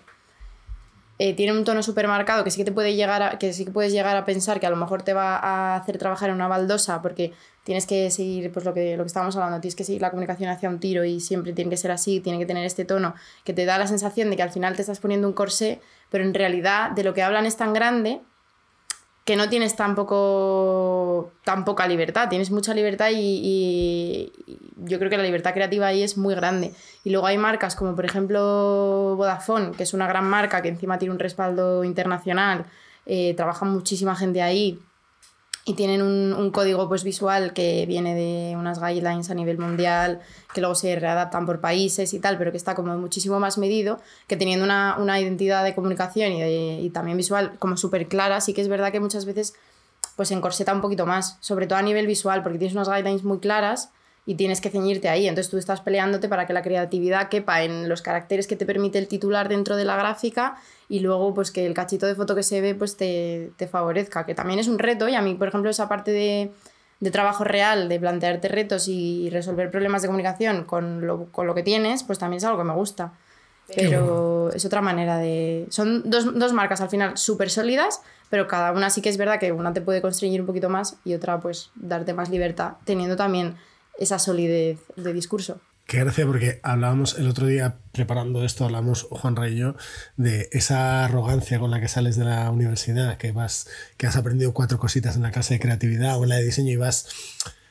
eh, 1.22 1.34
tienen 1.34 1.58
un 1.58 1.66
tono 1.66 1.84
súper 1.84 2.08
marcado 2.08 2.46
que 2.46 2.50
sí 2.50 2.58
que 2.58 2.64
te 2.64 2.72
puede 2.72 2.96
llegar 2.96 3.38
que 3.40 3.52
sí 3.52 3.66
que 3.66 3.72
puedes 3.72 3.92
llegar 3.92 4.16
a 4.16 4.24
pensar 4.24 4.62
que 4.62 4.68
a 4.68 4.70
lo 4.70 4.78
mejor 4.78 5.04
te 5.04 5.14
va 5.14 5.36
a 5.36 5.76
hacer 5.76 5.98
trabajar 5.98 6.30
en 6.30 6.36
una 6.36 6.48
baldosa 6.48 7.02
porque 7.02 7.34
tienes 7.66 7.86
que 7.86 8.10
seguir 8.10 8.54
pues 8.54 8.64
lo 8.64 8.74
que, 8.74 8.96
lo 8.96 9.04
que 9.04 9.08
estábamos 9.08 9.36
hablando, 9.36 9.60
tienes 9.60 9.76
que 9.76 9.84
seguir 9.84 10.02
la 10.02 10.12
comunicación 10.12 10.50
hacia 10.50 10.70
un 10.70 10.80
tiro 10.80 11.04
y 11.04 11.20
siempre 11.20 11.52
tiene 11.52 11.70
que 11.70 11.76
ser 11.76 11.92
así, 11.92 12.22
tiene 12.22 12.40
que 12.40 12.46
tener 12.46 12.64
este 12.64 12.86
tono 12.86 13.16
que 13.44 13.52
te 13.52 13.66
da 13.66 13.78
la 13.78 13.86
sensación 13.86 14.30
de 14.30 14.38
que 14.38 14.44
al 14.44 14.52
final 14.52 14.78
te 14.78 14.82
estás 14.82 15.02
poniendo 15.02 15.28
un 15.28 15.34
corsé, 15.34 15.82
pero 16.10 16.24
en 16.24 16.34
realidad 16.34 16.92
de 16.92 17.04
lo 17.04 17.14
que 17.14 17.22
hablan 17.22 17.46
es 17.46 17.58
tan 17.58 17.74
grande 17.74 18.22
que 19.26 19.36
no 19.36 19.48
tienes 19.50 19.76
tampoco 19.76 21.32
tan 21.44 21.66
poca 21.66 21.88
libertad, 21.88 22.30
tienes 22.30 22.52
mucha 22.52 22.74
libertad 22.74 23.10
y, 23.12 23.16
y- 23.18 24.34
yo 24.86 24.98
creo 24.98 25.10
que 25.10 25.18
la 25.18 25.24
libertad 25.24 25.54
creativa 25.54 25.88
ahí 25.88 26.02
es 26.04 26.18
muy 26.18 26.34
grande. 26.36 26.74
Y 27.04 27.10
luego 27.12 27.28
hay 27.28 27.38
marcas 27.38 27.76
como 27.76 27.96
por 27.96 28.06
ejemplo 28.06 29.16
Vodafone, 29.18 29.72
que 29.72 29.84
es 29.84 29.94
una 29.94 30.08
gran 30.08 30.26
marca 30.30 30.62
que 30.62 30.70
encima 30.70 30.98
tiene 30.98 31.14
un 31.14 31.20
respaldo 31.20 31.84
internacional, 31.84 32.66
eh, 33.06 33.34
trabaja 33.36 33.66
muchísima 33.66 34.16
gente 34.16 34.42
ahí 34.42 34.80
y 35.70 35.76
tienen 35.76 36.02
un, 36.02 36.34
un, 36.34 36.50
código 36.50 36.88
pues, 36.88 37.04
visual 37.04 37.54
que 37.54 37.86
viene 37.86 38.16
de 38.16 38.56
unas 38.58 38.80
guidelines 38.82 39.30
a 39.30 39.36
nivel 39.36 39.60
mundial, 39.60 40.20
que 40.52 40.62
luego 40.62 40.74
se 40.74 40.96
readaptan 40.96 41.46
por 41.46 41.62
países 41.62 42.12
y 42.16 42.20
tal, 42.20 42.40
pero 42.40 42.50
que 42.50 42.58
está 42.58 42.74
como 42.74 42.98
muchísimo 42.98 43.40
más 43.40 43.60
medido, 43.60 44.00
que 44.26 44.36
teniendo 44.36 44.66
una, 44.66 44.98
una 44.98 45.20
identidad 45.20 45.64
de 45.64 45.76
comunicación 45.76 46.32
y, 46.32 46.42
de, 46.42 46.80
y 46.82 46.90
también 46.90 47.18
visual 47.18 47.54
como 47.60 47.78
súper 47.78 48.08
clara, 48.08 48.42
sí 48.42 48.56
que 48.56 48.62
es 48.62 48.68
verdad 48.68 48.92
que 48.92 49.00
muchas 49.00 49.26
veces 49.26 49.54
pues 50.16 50.32
encorseta 50.32 50.74
un 50.74 50.82
poquito 50.82 51.06
más, 51.06 51.38
sobre 51.40 51.68
todo 51.68 51.78
a 51.78 51.84
nivel 51.84 52.08
visual, 52.08 52.42
porque 52.42 52.58
tienes 52.58 52.74
unas 52.74 52.90
guidelines 52.90 53.24
muy 53.24 53.38
claras 53.38 53.92
y 54.30 54.36
tienes 54.36 54.62
que 54.62 54.70
ceñirte 54.70 55.10
ahí. 55.10 55.28
Entonces 55.28 55.50
tú 55.50 55.58
estás 55.58 55.82
peleándote 55.82 56.30
para 56.30 56.46
que 56.46 56.54
la 56.54 56.62
creatividad 56.62 57.30
quepa 57.30 57.64
en 57.64 57.90
los 57.90 58.04
caracteres 58.04 58.46
que 58.46 58.56
te 58.56 58.68
permite 58.68 59.00
el 59.00 59.08
titular 59.08 59.50
dentro 59.50 59.76
de 59.76 59.86
la 59.86 59.98
gráfica 59.98 60.58
y 60.88 61.00
luego 61.00 61.34
pues 61.34 61.50
que 61.50 61.66
el 61.66 61.74
cachito 61.74 62.06
de 62.06 62.14
foto 62.14 62.36
que 62.36 62.44
se 62.44 62.62
ve 62.62 62.76
pues 62.76 62.96
te, 62.96 63.50
te 63.58 63.68
favorezca, 63.68 64.28
que 64.28 64.36
también 64.36 64.60
es 64.60 64.68
un 64.68 64.78
reto 64.78 65.10
y 65.10 65.16
a 65.16 65.24
mí, 65.24 65.34
por 65.34 65.48
ejemplo, 65.48 65.72
esa 65.72 65.90
parte 65.90 66.12
de, 66.12 66.52
de 67.00 67.10
trabajo 67.10 67.44
real, 67.44 67.90
de 67.90 68.00
plantearte 68.00 68.50
retos 68.50 68.88
y 68.88 69.32
resolver 69.32 69.72
problemas 69.72 70.04
de 70.04 70.10
comunicación 70.10 70.64
con 70.64 71.08
lo, 71.08 71.26
con 71.32 71.48
lo 71.48 71.56
que 71.56 71.64
tienes, 71.64 72.04
pues 72.04 72.20
también 72.20 72.38
es 72.38 72.44
algo 72.44 72.60
que 72.60 72.66
me 72.66 72.74
gusta. 72.74 73.14
Pero 73.76 74.06
bueno. 74.06 74.50
es 74.54 74.64
otra 74.64 74.82
manera 74.82 75.18
de... 75.18 75.66
Son 75.72 76.08
dos, 76.08 76.38
dos 76.38 76.54
marcas 76.54 76.82
al 76.82 76.90
final 76.90 77.18
súper 77.18 77.50
sólidas, 77.50 78.04
pero 78.30 78.48
cada 78.48 78.74
una 78.74 78.92
sí 78.92 79.02
que 79.02 79.10
es 79.10 79.18
verdad 79.18 79.40
que 79.40 79.52
una 79.52 79.74
te 79.74 79.82
puede 79.82 80.04
constreñir 80.04 80.40
un 80.40 80.46
poquito 80.46 80.70
más 80.70 80.98
y 81.04 81.16
otra 81.16 81.40
pues 81.40 81.72
darte 81.74 82.14
más 82.14 82.30
libertad, 82.30 82.74
teniendo 82.86 83.16
también 83.16 83.56
esa 84.00 84.18
solidez 84.18 84.80
de 84.96 85.14
discurso. 85.14 85.62
Qué 85.86 85.98
gracia, 85.98 86.26
porque 86.26 86.60
hablábamos 86.62 87.18
el 87.18 87.28
otro 87.28 87.48
día 87.48 87.78
preparando 87.92 88.46
esto, 88.46 88.64
hablamos 88.64 89.08
Juan 89.10 89.36
Rey 89.36 89.54
y 89.56 89.58
yo 89.58 89.76
de 90.18 90.48
esa 90.52 91.06
arrogancia 91.06 91.58
con 91.58 91.72
la 91.72 91.82
que 91.82 91.88
sales 91.88 92.16
de 92.16 92.26
la 92.26 92.52
universidad, 92.52 93.18
que 93.18 93.32
vas, 93.32 93.68
que 93.98 94.06
has 94.06 94.16
aprendido 94.16 94.54
cuatro 94.54 94.78
cositas 94.78 95.16
en 95.16 95.24
la 95.24 95.32
clase 95.32 95.56
de 95.56 95.60
creatividad 95.60 96.20
o 96.20 96.24
en 96.24 96.30
la 96.30 96.36
de 96.36 96.44
diseño 96.44 96.72
y 96.72 96.76
vas 96.76 97.08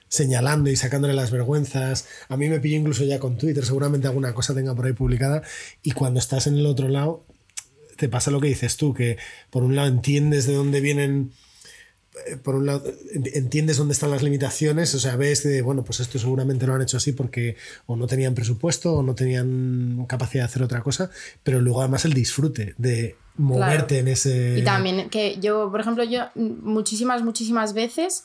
señalando 0.08 0.68
y 0.68 0.74
sacándole 0.74 1.14
las 1.14 1.30
vergüenzas. 1.30 2.06
A 2.28 2.36
mí 2.36 2.48
me 2.48 2.58
pilló 2.58 2.76
incluso 2.76 3.04
ya 3.04 3.20
con 3.20 3.38
Twitter, 3.38 3.64
seguramente 3.64 4.08
alguna 4.08 4.34
cosa 4.34 4.52
tenga 4.52 4.74
por 4.74 4.86
ahí 4.86 4.94
publicada. 4.94 5.42
Y 5.82 5.92
cuando 5.92 6.18
estás 6.18 6.48
en 6.48 6.56
el 6.56 6.66
otro 6.66 6.88
lado, 6.88 7.24
te 7.96 8.08
pasa 8.08 8.32
lo 8.32 8.40
que 8.40 8.48
dices 8.48 8.76
tú, 8.76 8.94
que 8.94 9.16
por 9.50 9.62
un 9.62 9.76
lado 9.76 9.86
entiendes 9.86 10.46
de 10.46 10.54
dónde 10.54 10.80
vienen, 10.80 11.32
por 12.42 12.54
un 12.54 12.66
lado 12.66 12.84
entiendes 13.34 13.76
dónde 13.76 13.92
están 13.92 14.10
las 14.10 14.22
limitaciones, 14.22 14.94
o 14.94 14.98
sea, 14.98 15.16
ves 15.16 15.42
de, 15.42 15.62
bueno, 15.62 15.84
pues 15.84 16.00
esto 16.00 16.18
seguramente 16.18 16.66
lo 16.66 16.74
han 16.74 16.82
hecho 16.82 16.96
así 16.96 17.12
porque 17.12 17.56
o 17.86 17.96
no 17.96 18.06
tenían 18.06 18.34
presupuesto 18.34 18.94
o 18.94 19.02
no 19.02 19.14
tenían 19.14 20.04
capacidad 20.08 20.44
de 20.44 20.46
hacer 20.46 20.62
otra 20.62 20.82
cosa, 20.82 21.10
pero 21.42 21.60
luego 21.60 21.80
además 21.80 22.04
el 22.04 22.12
disfrute 22.12 22.74
de 22.78 23.16
moverte 23.36 23.94
claro. 23.94 24.00
en 24.00 24.08
ese... 24.08 24.58
Y 24.58 24.62
también 24.62 25.10
que 25.10 25.38
yo, 25.40 25.70
por 25.70 25.80
ejemplo, 25.80 26.04
yo 26.04 26.28
muchísimas, 26.34 27.22
muchísimas 27.22 27.72
veces 27.72 28.24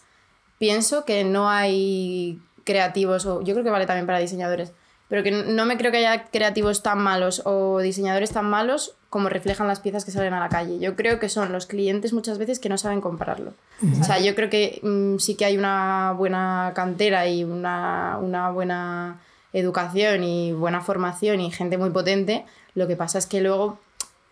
pienso 0.59 1.05
que 1.05 1.23
no 1.23 1.49
hay 1.49 2.39
creativos, 2.63 3.25
o 3.25 3.41
yo 3.41 3.53
creo 3.53 3.63
que 3.63 3.69
vale 3.69 3.85
también 3.85 4.05
para 4.05 4.19
diseñadores, 4.19 4.71
pero 5.09 5.23
que 5.23 5.31
no 5.31 5.65
me 5.65 5.77
creo 5.77 5.91
que 5.91 5.97
haya 5.97 6.25
creativos 6.25 6.81
tan 6.81 6.99
malos 6.99 7.41
o 7.45 7.79
diseñadores 7.79 8.31
tan 8.31 8.45
malos 8.45 8.95
como 9.13 9.29
reflejan 9.29 9.67
las 9.67 9.79
piezas 9.79 10.05
que 10.05 10.09
salen 10.09 10.33
a 10.33 10.39
la 10.39 10.49
calle. 10.49 10.79
Yo 10.79 10.95
creo 10.95 11.19
que 11.19 11.29
son 11.29 11.51
los 11.51 11.67
clientes 11.67 12.13
muchas 12.13 12.39
veces 12.39 12.57
que 12.57 12.67
no 12.67 12.79
saben 12.79 12.99
comprarlo. 12.99 13.53
O 14.01 14.03
sea, 14.03 14.19
yo 14.19 14.33
creo 14.33 14.49
que 14.49 14.79
mmm, 14.81 15.19
sí 15.19 15.35
que 15.35 15.45
hay 15.45 15.55
una 15.55 16.15
buena 16.17 16.71
cantera 16.73 17.27
y 17.27 17.43
una, 17.43 18.17
una 18.19 18.49
buena 18.49 19.21
educación 19.53 20.23
y 20.23 20.51
buena 20.53 20.81
formación 20.81 21.41
y 21.41 21.51
gente 21.51 21.77
muy 21.77 21.91
potente. 21.91 22.43
Lo 22.73 22.87
que 22.87 22.95
pasa 22.95 23.19
es 23.19 23.27
que 23.27 23.41
luego 23.41 23.77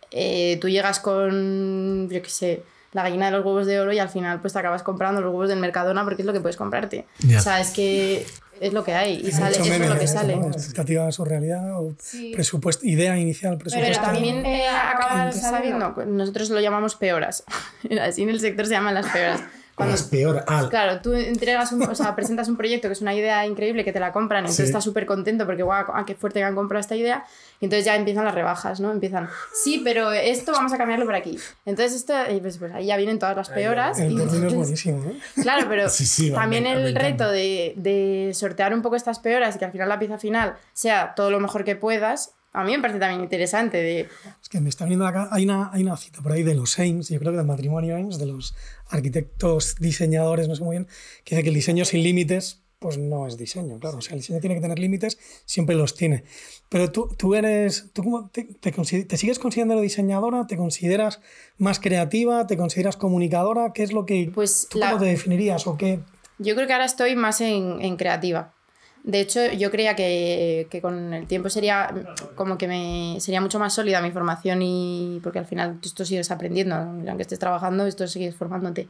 eh, 0.09 0.57
tú 0.59 0.67
llegas 0.67 0.99
con, 0.99 2.09
yo 2.09 2.19
qué 2.23 2.29
sé, 2.31 2.63
la 2.93 3.03
gallina 3.03 3.27
de 3.27 3.33
los 3.33 3.45
huevos 3.45 3.67
de 3.67 3.79
oro 3.79 3.93
y 3.93 3.99
al 3.99 4.09
final 4.09 4.41
pues 4.41 4.53
te 4.53 4.57
acabas 4.57 4.81
comprando 4.81 5.21
los 5.21 5.31
huevos 5.31 5.49
del 5.49 5.59
Mercadona 5.59 6.03
porque 6.03 6.23
es 6.23 6.25
lo 6.25 6.33
que 6.33 6.41
puedes 6.41 6.57
comprarte. 6.57 7.05
Yeah. 7.19 7.37
O 7.37 7.41
sea, 7.43 7.59
es 7.61 7.69
que 7.69 8.25
es 8.61 8.73
lo 8.73 8.83
que 8.83 8.93
hay 8.93 9.15
y 9.15 9.31
sale, 9.31 9.57
eso 9.57 9.73
es 9.73 9.89
lo 9.89 9.97
que 9.97 10.07
sale. 10.07 10.35
¿no? 10.35 10.47
Expectativas 10.47 11.19
o 11.19 11.25
realidad 11.25 11.81
o 11.81 11.95
sí. 11.99 12.31
presupuesto, 12.31 12.85
idea 12.85 13.17
inicial, 13.17 13.57
presupuesto. 13.57 13.99
Pero 13.99 14.13
también 14.13 14.45
eh, 14.45 14.67
acabas 14.67 15.41
sabiendo, 15.41 15.95
nosotros 16.05 16.51
lo 16.51 16.59
llamamos 16.61 16.95
peoras. 16.95 17.43
Así 18.01 18.21
en 18.21 18.29
el 18.29 18.39
sector 18.39 18.67
se 18.67 18.73
llaman 18.73 18.93
las 18.93 19.07
peoras. 19.07 19.41
Cuando, 19.85 20.09
peor. 20.09 20.43
Ah. 20.47 20.67
Claro, 20.69 21.01
tú 21.01 21.13
entregas 21.13 21.71
un, 21.71 21.83
o 21.83 21.95
sea, 21.95 22.15
presentas 22.15 22.47
un 22.47 22.57
proyecto 22.57 22.87
que 22.87 22.93
es 22.93 23.01
una 23.01 23.13
idea 23.13 23.45
increíble 23.45 23.83
que 23.83 23.91
te 23.91 23.99
la 23.99 24.11
compran, 24.11 24.39
entonces 24.39 24.65
sí. 24.65 24.69
estás 24.69 24.83
súper 24.83 25.05
contento 25.05 25.45
porque 25.45 25.63
guau, 25.63 25.85
ah, 25.93 26.03
qué 26.05 26.15
fuerte 26.15 26.39
que 26.39 26.45
han 26.45 26.55
comprado 26.55 26.81
esta 26.81 26.95
idea, 26.95 27.25
y 27.59 27.65
entonces 27.65 27.85
ya 27.85 27.95
empiezan 27.95 28.25
las 28.25 28.35
rebajas, 28.35 28.79
¿no? 28.79 28.91
Empiezan, 28.91 29.29
sí, 29.53 29.81
pero 29.83 30.11
esto 30.11 30.51
vamos 30.51 30.73
a 30.73 30.77
cambiarlo 30.77 31.05
por 31.05 31.15
aquí. 31.15 31.37
Entonces 31.65 31.95
esto, 31.95 32.13
pues, 32.41 32.57
pues 32.57 32.71
ahí 32.73 32.87
ya 32.87 32.97
vienen 32.97 33.19
todas 33.19 33.35
las 33.35 33.49
peoras. 33.49 33.99
El 33.99 34.13
y 34.13 34.21
es 34.21 34.53
buenísimo, 34.53 35.03
¿eh? 35.09 35.19
Claro, 35.41 35.67
pero 35.69 35.89
sí, 35.89 36.05
sí, 36.05 36.31
también 36.31 36.63
me, 36.63 36.73
el 36.73 36.93
me 36.93 36.99
reto 36.99 37.29
de, 37.29 37.73
de 37.77 38.31
sortear 38.33 38.73
un 38.73 38.81
poco 38.81 38.95
estas 38.95 39.19
peoras 39.19 39.55
y 39.55 39.59
que 39.59 39.65
al 39.65 39.71
final 39.71 39.89
la 39.89 39.99
pieza 39.99 40.17
final 40.17 40.55
sea 40.73 41.13
todo 41.15 41.31
lo 41.31 41.39
mejor 41.39 41.63
que 41.63 41.75
puedas, 41.75 42.33
a 42.53 42.65
mí 42.65 42.73
me 42.73 42.79
parece 42.79 42.99
también 42.99 43.21
interesante. 43.21 43.77
De... 43.77 44.09
Es 44.41 44.49
que 44.49 44.59
me 44.59 44.69
está 44.69 44.85
viendo 44.85 45.07
acá, 45.07 45.29
hay 45.31 45.45
una, 45.45 45.71
hay 45.71 45.83
una 45.83 45.95
cita 45.95 46.21
por 46.21 46.33
ahí 46.33 46.43
de 46.43 46.53
los 46.53 46.77
Ames, 46.79 47.09
yo 47.09 47.19
creo 47.19 47.31
que 47.31 47.37
del 47.37 47.47
matrimonio 47.47 47.95
Ames, 47.95 48.19
de 48.19 48.25
los 48.25 48.55
arquitectos, 48.91 49.75
diseñadores, 49.79 50.47
no 50.47 50.55
sé 50.55 50.63
muy 50.63 50.77
bien, 50.77 50.87
que 51.23 51.35
dice 51.35 51.43
que 51.43 51.49
el 51.49 51.55
diseño 51.55 51.85
sin 51.85 52.03
límites 52.03 52.61
pues 52.81 52.97
no 52.97 53.27
es 53.27 53.37
diseño, 53.37 53.77
claro. 53.77 53.99
O 53.99 54.01
sea, 54.01 54.15
el 54.15 54.21
diseño 54.21 54.39
tiene 54.39 54.55
que 54.55 54.61
tener 54.61 54.79
límites, 54.79 55.19
siempre 55.45 55.75
los 55.75 55.93
tiene. 55.93 56.23
Pero 56.67 56.91
tú, 56.91 57.09
tú 57.15 57.35
eres, 57.35 57.91
tú 57.93 58.03
cómo 58.03 58.29
te, 58.29 58.43
te, 58.43 58.71
te, 58.71 59.17
sigues 59.17 59.37
considerando 59.37 59.79
diseñadora? 59.79 60.47
¿Te 60.47 60.57
consideras 60.57 61.21
más 61.59 61.79
creativa? 61.79 62.47
¿Te 62.47 62.57
consideras 62.57 62.97
comunicadora? 62.97 63.71
¿Qué 63.71 63.83
es 63.83 63.93
lo 63.93 64.07
que, 64.07 64.31
pues 64.33 64.67
tú 64.67 64.79
la... 64.79 64.87
cómo 64.87 65.03
te 65.03 65.09
definirías 65.09 65.67
o 65.67 65.77
qué? 65.77 65.99
Yo 66.39 66.55
creo 66.55 66.65
que 66.65 66.73
ahora 66.73 66.85
estoy 66.85 67.15
más 67.15 67.39
en, 67.41 67.79
en 67.81 67.97
creativa. 67.97 68.55
De 69.03 69.19
hecho, 69.19 69.39
yo 69.53 69.71
creía 69.71 69.95
que, 69.95 70.67
que, 70.69 70.79
con 70.81 71.13
el 71.13 71.25
tiempo 71.25 71.49
sería 71.49 71.91
como 72.35 72.57
que 72.57 72.67
me 72.67 73.17
sería 73.19 73.41
mucho 73.41 73.57
más 73.57 73.73
sólida 73.73 73.99
mi 74.01 74.11
formación 74.11 74.61
y 74.61 75.19
porque 75.23 75.39
al 75.39 75.47
final 75.47 75.79
tú 75.81 75.87
esto 75.89 76.05
sigues 76.05 76.29
aprendiendo, 76.29 76.75
aunque 76.75 77.23
estés 77.23 77.39
trabajando, 77.39 77.87
esto 77.87 78.07
sigues 78.07 78.35
formándote. 78.35 78.87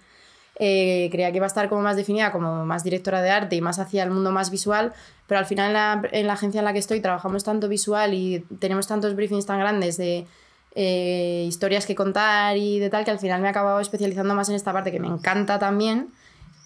Eh, 0.63 1.08
creía 1.12 1.32
que 1.32 1.38
iba 1.38 1.46
a 1.46 1.48
estar 1.48 1.70
como 1.70 1.82
más 1.82 1.96
definida 1.96 2.32
como 2.32 2.65
más 2.65 2.84
directora 2.84 3.22
de 3.22 3.30
arte 3.30 3.56
y 3.56 3.62
más 3.62 3.80
hacia 3.80 4.03
el 4.03 4.12
mundo 4.12 4.32
más 4.32 4.51
visual, 4.51 4.94
pero 5.25 5.39
al 5.39 5.46
final 5.46 5.68
en 5.68 5.74
la, 5.74 6.01
en 6.12 6.27
la 6.27 6.34
agencia 6.34 6.60
en 6.60 6.65
la 6.65 6.74
que 6.74 6.80
estoy 6.80 7.00
trabajamos 7.00 7.44
tanto 7.44 7.70
visual 7.70 8.13
y 8.13 8.46
tenemos 8.60 8.88
tantos 8.88 9.15
briefings 9.15 9.46
tan 9.46 9.60
grandes 9.60 9.96
de 9.98 10.27
eh, 10.75 11.46
historias 11.48 11.86
que 11.86 11.96
contar 11.96 12.58
y 12.58 12.80
de 12.80 12.89
tal 12.89 13.06
que 13.06 13.12
al 13.12 13.20
final 13.20 13.41
me 13.41 13.48
he 13.48 13.50
acabado 13.50 13.80
especializando 13.80 14.36
más 14.36 14.50
en 14.50 14.56
esta 14.56 14.74
parte 14.74 14.91
que 14.91 15.00
me 15.00 15.08
encanta 15.08 15.58
también, 15.58 16.10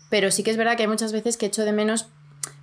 pero 0.10 0.32
sí 0.32 0.44
que 0.44 0.52
es 0.52 0.58
verdad 0.58 0.76
que 0.76 0.84
hay 0.84 0.90
muchas 0.90 1.14
veces 1.14 1.38
que 1.38 1.46
echo 1.46 1.64
de 1.64 1.72
menos 1.72 2.10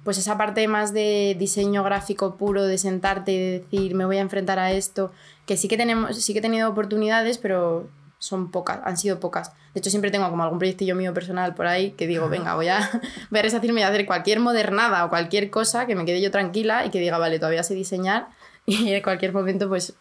pues 0.05 0.19
esa 0.19 0.37
parte 0.37 0.67
más 0.69 0.93
de 0.93 1.37
diseño 1.39 1.85
gráfico 1.85 2.37
puro, 2.37 2.65
de 2.65 2.79
sentarte 2.79 3.33
y 3.33 3.39
de 3.39 3.59
decir 3.61 3.95
me 3.95 4.05
voy 4.05 4.17
a 4.17 4.21
enfrentar 4.21 4.59
a 4.59 4.73
esto, 4.73 5.13
que 5.47 5.57
sí 5.57 5.69
que 5.69 5.77
tenemos, 5.77 6.17
sí 6.17 6.33
que 6.33 6.41
he 6.41 6.43
tenido 6.43 6.69
oportunidades, 6.69 7.39
pero 7.39 7.89
son 8.19 8.51
pocas, 8.51 8.81
han 8.85 8.97
sido 8.97 9.19
pocas. 9.19 9.53
De 9.75 9.81
hecho, 9.81 9.91
siempre 9.91 10.11
tengo 10.11 10.29
como 10.31 10.45
algún 10.45 10.59
proyectillo 10.59 10.95
mío 10.95 11.13
personal 11.13 11.55
por 11.55 11.67
ahí 11.67 11.93
que 11.93 12.07
digo, 12.07 12.29
venga, 12.29 12.55
voy 12.55 12.69
a, 12.69 12.89
voy 13.31 13.41
a 13.41 13.43
resacirme 13.43 13.81
y 13.81 13.85
a 13.85 13.89
hacer 13.89 14.07
cualquier 14.07 14.39
modernada 14.39 15.05
o 15.05 15.09
cualquier 15.09 15.51
cosa 15.51 15.87
que 15.87 15.97
me 15.97 16.05
quede 16.05 16.21
yo 16.21 16.31
tranquila 16.31 16.87
y 16.87 16.91
que 16.91 17.01
diga, 17.01 17.19
vale, 17.19 17.39
todavía 17.39 17.63
sé 17.63 17.75
diseñar 17.75 18.29
y 18.67 18.93
en 18.93 19.03
cualquier 19.03 19.33
momento 19.33 19.69
pues... 19.69 19.95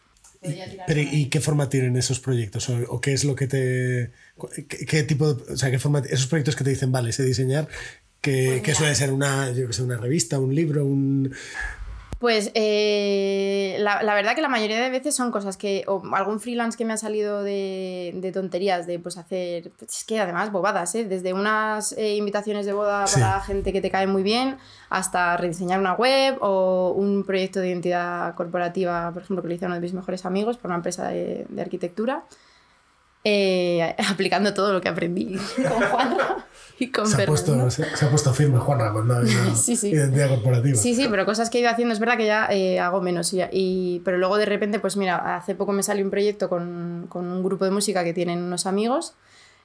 Pero, 0.87 0.99
¿y 0.99 1.27
qué 1.27 1.39
forma 1.39 1.69
tienen 1.69 1.95
esos 1.97 2.19
proyectos? 2.19 2.67
¿O, 2.67 2.75
o 2.89 2.99
qué 2.99 3.13
es 3.13 3.25
lo 3.25 3.35
que 3.35 3.45
te... 3.45 4.11
¿Qué, 4.67 4.87
qué 4.87 5.03
tipo 5.03 5.35
de, 5.35 5.53
O 5.53 5.57
sea, 5.57 5.69
qué 5.69 5.77
forma... 5.77 5.99
Esos 5.99 6.25
proyectos 6.25 6.55
que 6.55 6.63
te 6.63 6.71
dicen, 6.71 6.91
vale, 6.91 7.11
sé 7.11 7.21
diseñar, 7.21 7.67
que, 8.21 8.47
pues 8.47 8.61
que 8.61 8.75
suele 8.75 8.95
ser 8.95 9.11
una, 9.11 9.51
yo 9.51 9.67
que 9.67 9.73
sé, 9.73 9.83
una 9.83 9.97
revista, 9.97 10.39
un 10.39 10.53
libro, 10.53 10.85
un... 10.85 11.33
Pues 12.19 12.51
eh, 12.53 13.77
la, 13.79 14.03
la, 14.03 14.13
verdad 14.13 14.35
que 14.35 14.43
la 14.43 14.47
mayoría 14.47 14.79
de 14.79 14.91
veces 14.91 15.15
son 15.15 15.31
cosas 15.31 15.57
que, 15.57 15.83
o 15.87 16.03
algún 16.13 16.39
freelance 16.39 16.77
que 16.77 16.85
me 16.85 16.93
ha 16.93 16.97
salido 16.97 17.41
de, 17.41 18.11
de 18.13 18.31
tonterías, 18.31 18.85
de 18.85 18.99
pues 18.99 19.17
hacer, 19.17 19.71
pues 19.79 19.97
es 19.97 20.03
que 20.03 20.19
además 20.19 20.51
bobadas, 20.51 20.93
¿eh? 20.93 21.03
desde 21.03 21.33
unas 21.33 21.93
eh, 21.93 22.17
invitaciones 22.17 22.67
de 22.67 22.73
boda 22.73 23.07
sí. 23.07 23.19
para 23.19 23.41
gente 23.41 23.73
que 23.73 23.81
te 23.81 23.89
cae 23.89 24.05
muy 24.05 24.21
bien, 24.21 24.57
hasta 24.89 25.35
rediseñar 25.35 25.79
una 25.79 25.93
web 25.93 26.37
o 26.41 26.93
un 26.95 27.23
proyecto 27.23 27.59
de 27.59 27.69
identidad 27.69 28.35
corporativa, 28.35 29.11
por 29.11 29.23
ejemplo, 29.23 29.41
que 29.41 29.47
lo 29.47 29.53
hice 29.55 29.65
uno 29.65 29.73
de 29.73 29.81
mis 29.81 29.93
mejores 29.93 30.23
amigos 30.23 30.57
para 30.57 30.73
una 30.73 30.75
empresa 30.75 31.07
de, 31.07 31.47
de 31.49 31.61
arquitectura. 31.63 32.25
Eh, 33.23 33.95
aplicando 34.09 34.53
todo 34.53 34.73
lo 34.73 34.81
que 34.81 34.89
aprendí 34.89 35.35
con 35.55 35.81
Juanra 35.89 36.45
y 36.79 36.89
con 36.89 37.05
se 37.05 37.21
ha, 37.21 37.25
puesto, 37.27 37.69
se, 37.69 37.95
se, 37.95 38.05
ha 38.05 38.09
puesto 38.09 38.33
firme 38.33 38.57
Juanra 38.57 38.91
con 38.91 39.07
la 39.07 39.23
sí, 39.55 39.75
sí. 39.75 39.89
identidad 39.89 40.29
corporativa. 40.29 40.75
Sí, 40.75 40.95
sí, 40.95 41.07
pero 41.09 41.25
cosas 41.25 41.51
que 41.51 41.59
he 41.59 41.61
ido 41.61 41.69
haciendo 41.69 41.93
es 41.93 41.99
verdad 41.99 42.17
que 42.17 42.25
ya 42.25 42.47
eh, 42.49 42.79
hago 42.79 43.01
menos. 43.01 43.31
Y, 43.33 43.41
y, 43.51 44.01
pero 44.03 44.17
luego 44.17 44.37
de 44.37 44.45
repente, 44.45 44.79
pues 44.79 44.97
mira, 44.97 45.35
hace 45.35 45.53
poco 45.53 45.71
me 45.71 45.83
salió 45.83 46.03
un 46.03 46.09
proyecto 46.09 46.49
con, 46.49 47.05
con 47.09 47.27
un 47.27 47.43
grupo 47.43 47.65
de 47.65 47.71
música 47.71 48.03
que 48.03 48.13
tienen 48.13 48.41
unos 48.41 48.65
amigos 48.65 49.13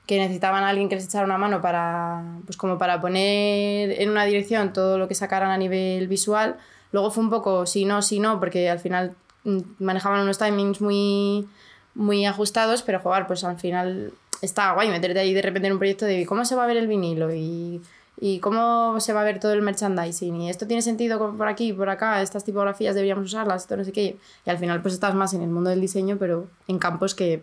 que 0.07 0.19
necesitaban 0.19 0.63
a 0.63 0.69
alguien 0.69 0.89
que 0.89 0.95
les 0.95 1.05
echara 1.05 1.25
una 1.25 1.37
mano 1.37 1.61
para, 1.61 2.23
pues 2.45 2.57
como 2.57 2.79
para 2.79 3.01
poner 3.01 4.01
en 4.01 4.09
una 4.09 4.25
dirección 4.25 4.73
todo 4.73 4.99
lo 4.99 5.09
que 5.09 5.15
sacaran 5.15 5.51
a 5.51 5.59
nivel 5.59 6.07
visual. 6.07 6.57
Luego 6.93 7.11
fue 7.11 7.25
un 7.25 7.31
poco 7.31 7.67
sí, 7.67 7.85
no, 7.85 8.03
sí, 8.03 8.21
no, 8.21 8.39
porque 8.39 8.71
al 8.71 8.79
final 8.79 9.17
mm, 9.45 9.59
manejaban 9.81 10.21
unos 10.21 10.39
timings 10.39 10.81
muy, 10.81 11.49
muy 11.97 12.27
ajustados, 12.27 12.83
pero 12.83 13.01
jugar, 13.01 13.27
pues 13.27 13.43
al 13.43 13.59
final 13.59 14.13
está 14.43 14.73
guay 14.73 14.91
meterte 14.91 15.19
ahí 15.19 15.33
de 15.33 15.43
repente 15.43 15.67
en 15.67 15.73
un 15.73 15.79
proyecto 15.79 16.05
de 16.05 16.27
cómo 16.27 16.45
se 16.45 16.55
va 16.55 16.65
a 16.65 16.67
ver 16.67 16.77
el 16.77 16.87
vinilo 16.87 17.35
y, 17.35 17.81
y 18.21 18.39
cómo 18.41 19.01
se 19.01 19.13
va 19.13 19.23
a 19.23 19.25
ver 19.25 19.41
todo 19.41 19.53
el 19.53 19.63
merchandising 19.63 20.43
y 20.43 20.51
esto 20.51 20.67
tiene 20.67 20.83
sentido 20.83 21.35
por 21.37 21.49
aquí, 21.49 21.73
por 21.73 21.89
acá, 21.89 22.21
estas 22.21 22.45
tipografías 22.45 22.95
deberíamos 22.95 23.25
usarlas, 23.25 23.63
esto 23.63 23.77
no 23.77 23.85
sé 23.85 23.93
qué. 23.93 24.17
Y 24.45 24.51
al 24.51 24.59
final 24.59 24.83
pues 24.83 24.95
estás 24.95 25.15
más 25.15 25.33
en 25.33 25.43
el 25.43 25.49
mundo 25.49 25.71
del 25.71 25.81
diseño, 25.81 26.17
pero 26.19 26.47
en 26.69 26.79
campos 26.79 27.15
que 27.15 27.43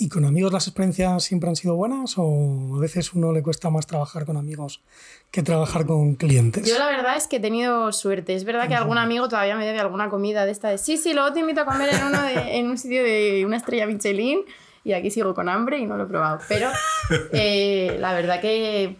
¿Y 0.00 0.08
con 0.08 0.24
amigos 0.24 0.50
las 0.50 0.66
experiencias 0.66 1.22
siempre 1.24 1.50
han 1.50 1.56
sido 1.56 1.76
buenas 1.76 2.14
o 2.16 2.74
a 2.74 2.80
veces 2.80 3.12
uno 3.12 3.32
le 3.32 3.42
cuesta 3.42 3.68
más 3.68 3.86
trabajar 3.86 4.24
con 4.24 4.38
amigos 4.38 4.80
que 5.30 5.42
trabajar 5.42 5.84
con 5.84 6.14
clientes? 6.14 6.66
Yo 6.66 6.78
la 6.78 6.86
verdad 6.86 7.18
es 7.18 7.28
que 7.28 7.36
he 7.36 7.40
tenido 7.40 7.92
suerte. 7.92 8.34
Es 8.34 8.44
verdad 8.44 8.66
que 8.66 8.74
algún 8.74 8.96
amigo 8.96 9.28
todavía 9.28 9.56
me 9.56 9.66
debe 9.66 9.78
alguna 9.78 10.08
comida 10.08 10.46
de 10.46 10.52
esta 10.52 10.70
de 10.70 10.78
sí, 10.78 10.96
sí, 10.96 11.12
luego 11.12 11.34
te 11.34 11.40
invito 11.40 11.60
a 11.60 11.64
comer 11.66 11.90
en, 11.92 12.02
uno 12.02 12.22
de, 12.22 12.32
en 12.58 12.70
un 12.70 12.78
sitio 12.78 13.04
de 13.04 13.44
una 13.44 13.58
estrella 13.58 13.86
Michelin 13.86 14.40
y 14.84 14.94
aquí 14.94 15.10
sigo 15.10 15.34
con 15.34 15.50
hambre 15.50 15.78
y 15.78 15.84
no 15.84 15.98
lo 15.98 16.04
he 16.04 16.06
probado. 16.06 16.40
Pero 16.48 16.70
eh, 17.32 17.98
la 18.00 18.14
verdad 18.14 18.40
que 18.40 18.96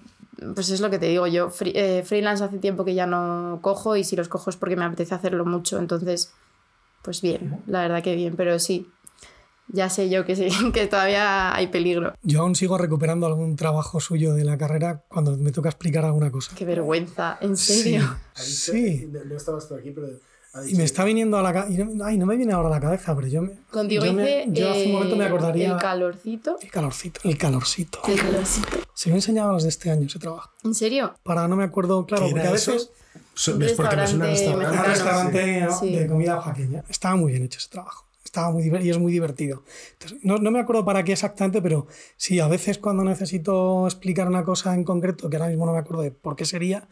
pues 0.54 0.69
es 0.69 0.83
lo 0.83 0.90
que 0.90 0.99
te 0.99 1.07
digo, 1.07 1.26
yo 1.26 1.50
eh, 1.64 2.02
freelance 2.04 2.45
hace 2.45 2.59
tiempo 2.59 2.85
que 2.85 2.92
ya 2.92 3.07
no 3.07 3.61
cojo 3.62 3.97
y 3.97 4.04
si 4.04 4.16
los 4.16 4.28
cojo 4.28 4.50
es 4.50 4.57
porque 4.57 4.76
me 4.76 4.85
apetece 4.85 5.14
hacerlo 5.14 5.47
mucho, 5.47 5.78
entonces 5.78 6.35
pues 7.02 7.23
bien, 7.23 7.62
la 7.66 7.80
verdad 7.80 8.02
que 8.02 8.14
bien, 8.14 8.37
pero 8.37 8.59
sí, 8.59 8.87
ya 9.72 9.88
sé 9.88 10.10
yo 10.10 10.24
que 10.24 10.36
sí, 10.36 10.48
que 10.74 10.86
todavía 10.86 11.54
hay 11.54 11.68
peligro. 11.68 12.14
Yo 12.22 12.42
aún 12.42 12.54
sigo 12.54 12.78
recuperando 12.78 13.26
algún 13.26 13.56
trabajo 13.56 14.00
suyo 14.00 14.34
de 14.34 14.44
la 14.44 14.58
carrera 14.58 15.04
cuando 15.08 15.36
me 15.36 15.52
toca 15.52 15.68
explicar 15.68 16.04
alguna 16.04 16.30
cosa. 16.30 16.54
Qué 16.56 16.64
vergüenza, 16.64 17.38
¿en 17.40 17.56
serio? 17.56 18.16
Sí. 18.34 19.10
No 19.26 19.36
estabas 19.36 19.68
tú 19.68 19.74
aquí, 19.74 19.90
pero... 19.90 20.08
Y 20.66 20.74
me 20.74 20.82
está 20.82 21.04
viniendo 21.04 21.38
a 21.38 21.42
la 21.42 21.52
cabeza. 21.52 21.84
Ay, 22.04 22.18
no 22.18 22.26
me 22.26 22.36
viene 22.36 22.52
ahora 22.52 22.66
a 22.66 22.72
la 22.72 22.80
cabeza, 22.80 23.14
pero 23.14 23.28
yo 23.28 23.42
me. 23.42 23.52
Contigo 23.70 24.04
yo, 24.04 24.10
hice, 24.10 24.46
yo 24.48 24.70
hace 24.70 24.86
un 24.86 24.92
momento 24.92 25.14
me 25.14 25.22
eh, 25.22 25.28
acordaría. 25.28 25.72
El 25.72 25.76
calorcito. 25.76 26.58
El 26.60 26.70
calorcito, 26.72 27.20
el 27.22 27.38
calorcito. 27.38 28.00
El 28.08 28.20
calorcito. 28.20 28.78
Se 28.92 29.10
me 29.10 29.14
enseñaba 29.14 29.52
los 29.52 29.62
de 29.62 29.68
este 29.68 29.92
año 29.92 30.06
ese 30.06 30.18
trabajo. 30.18 30.50
¿En 30.64 30.74
serio? 30.74 31.14
Para 31.22 31.46
no 31.46 31.54
me 31.54 31.62
acuerdo, 31.62 32.04
claro, 32.04 32.26
porque 32.28 32.48
a 32.48 32.50
veces. 32.50 32.90
Es 33.36 33.72
porque 33.74 33.96
me 33.96 34.06
suena 34.08 34.26
restaurante, 34.26 34.76
un 34.76 34.84
restaurante 34.84 35.68
sí. 35.78 35.94
de 35.94 36.06
comida 36.08 36.34
oaxaqueña. 36.34 36.84
Estaba 36.88 37.14
muy 37.14 37.30
bien 37.30 37.44
hecho 37.44 37.60
ese 37.60 37.68
trabajo 37.68 38.09
estaba 38.30 38.52
muy 38.52 38.62
y 38.64 38.90
es 38.90 38.99
muy 38.99 39.10
divertido. 39.10 39.64
No, 40.22 40.38
no, 40.38 40.52
me 40.52 40.60
acuerdo 40.60 40.84
para 40.84 41.02
qué 41.02 41.12
exactamente, 41.12 41.60
pero 41.60 41.88
sí, 42.16 42.38
a 42.38 42.46
veces 42.46 42.78
cuando 42.78 43.02
necesito 43.02 43.87
explicar 43.87 44.28
una 44.28 44.44
cosa 44.44 44.72
en 44.75 44.84
concreto, 44.84 45.28
que 45.28 45.37
ahora 45.37 45.49
mismo 45.49 45.66
no 45.66 45.72
me 45.72 45.78
acuerdo 45.78 46.02
de 46.02 46.12
por 46.12 46.37
qué 46.37 46.44
sería, 46.44 46.88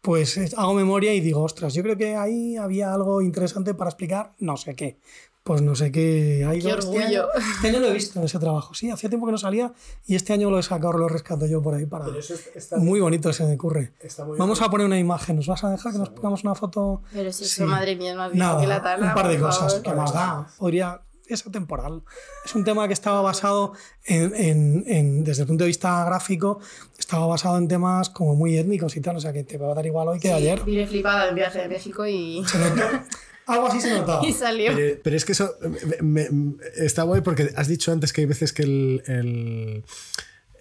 pues 0.00 0.54
hago 0.56 0.72
memoria 0.72 1.12
y 1.12 1.20
digo, 1.20 1.42
ostras, 1.42 1.74
yo 1.74 1.82
creo 1.82 1.98
que 1.98 2.16
ahí 2.16 2.56
había 2.56 2.94
algo 2.94 3.20
interesante 3.20 3.74
para 3.74 3.90
explicar 3.90 4.32
no 4.38 4.56
sé 4.56 4.74
qué. 4.74 4.98
Pues 5.44 5.60
no 5.60 5.74
sé 5.74 5.90
qué. 5.90 6.44
Hay 6.48 6.60
qué 6.60 6.68
este 6.68 6.86
orgullo. 6.86 7.04
Año, 7.04 7.24
este 7.54 7.68
año 7.68 7.80
lo 7.80 7.86
he 7.88 7.92
visto, 7.92 8.22
ese 8.22 8.38
trabajo. 8.38 8.74
Sí, 8.74 8.90
hacía 8.90 9.08
tiempo 9.10 9.26
que 9.26 9.32
no 9.32 9.38
salía 9.38 9.72
y 10.06 10.14
este 10.14 10.32
año 10.32 10.50
lo 10.50 10.58
he 10.58 10.62
sacado, 10.62 10.92
lo 10.92 11.08
rescato 11.08 11.46
yo 11.46 11.60
por 11.60 11.74
ahí 11.74 11.84
para. 11.86 12.06
Está 12.54 12.76
muy 12.76 13.00
bonito 13.00 13.32
se 13.32 13.44
me 13.44 13.54
ocurre. 13.54 13.92
Vamos 14.38 14.58
bien. 14.58 14.68
a 14.68 14.70
poner 14.70 14.86
una 14.86 14.98
imagen. 15.00 15.36
¿Nos 15.36 15.48
vas 15.48 15.64
a 15.64 15.70
dejar 15.70 15.92
que 15.92 15.98
nos 15.98 16.10
pongamos 16.10 16.44
una 16.44 16.54
foto? 16.54 17.02
Pero 17.12 17.32
si 17.32 17.44
sí. 17.44 17.62
eso, 17.62 17.66
madre 17.66 17.96
mía, 17.96 18.14
no 18.14 18.28
Nada, 18.32 18.60
que 18.60 18.66
la 18.68 18.82
tabla, 18.82 19.08
Un 19.08 19.14
par 19.14 19.28
de 19.28 19.38
cosas. 19.40 19.72
favor. 19.72 19.82
que 19.82 19.92
más 19.94 20.12
da? 20.12 20.46
Podría. 20.58 21.00
Es 21.26 21.46
atemporal. 21.46 22.02
Es 22.44 22.54
un 22.54 22.62
tema 22.62 22.86
que 22.86 22.92
estaba 22.92 23.20
basado 23.22 23.72
en, 24.04 24.34
en, 24.34 24.84
en, 24.86 25.24
desde 25.24 25.42
el 25.42 25.48
punto 25.48 25.64
de 25.64 25.68
vista 25.68 26.04
gráfico, 26.04 26.58
estaba 26.98 27.26
basado 27.26 27.56
en 27.58 27.68
temas 27.68 28.10
como 28.10 28.34
muy 28.34 28.58
étnicos 28.58 28.96
y 28.96 29.00
tal, 29.00 29.16
o 29.16 29.20
sea 29.20 29.32
que 29.32 29.42
te 29.44 29.56
va 29.56 29.70
a 29.70 29.74
dar 29.74 29.86
igual 29.86 30.08
hoy 30.08 30.18
que 30.20 30.28
sí, 30.28 30.34
ayer. 30.34 30.62
Vine 30.64 30.86
flipada 30.86 31.28
en 31.28 31.34
viaje 31.34 31.60
de 31.60 31.68
México 31.68 32.06
y. 32.06 32.44
Algo 33.46 33.66
así 33.66 33.80
se 33.80 33.90
notaba. 33.90 34.26
y 34.26 34.32
salió. 34.32 34.74
Pero, 34.74 35.00
pero, 35.02 35.16
es 35.16 35.24
que 35.24 35.32
eso 35.32 35.54
me, 36.00 36.30
me, 36.30 36.54
está 36.76 37.02
guay 37.02 37.20
porque 37.22 37.52
has 37.56 37.68
dicho 37.68 37.92
antes 37.92 38.12
que 38.12 38.22
hay 38.22 38.26
veces 38.26 38.52
que 38.52 38.62
el, 38.62 39.02
el, 39.06 39.84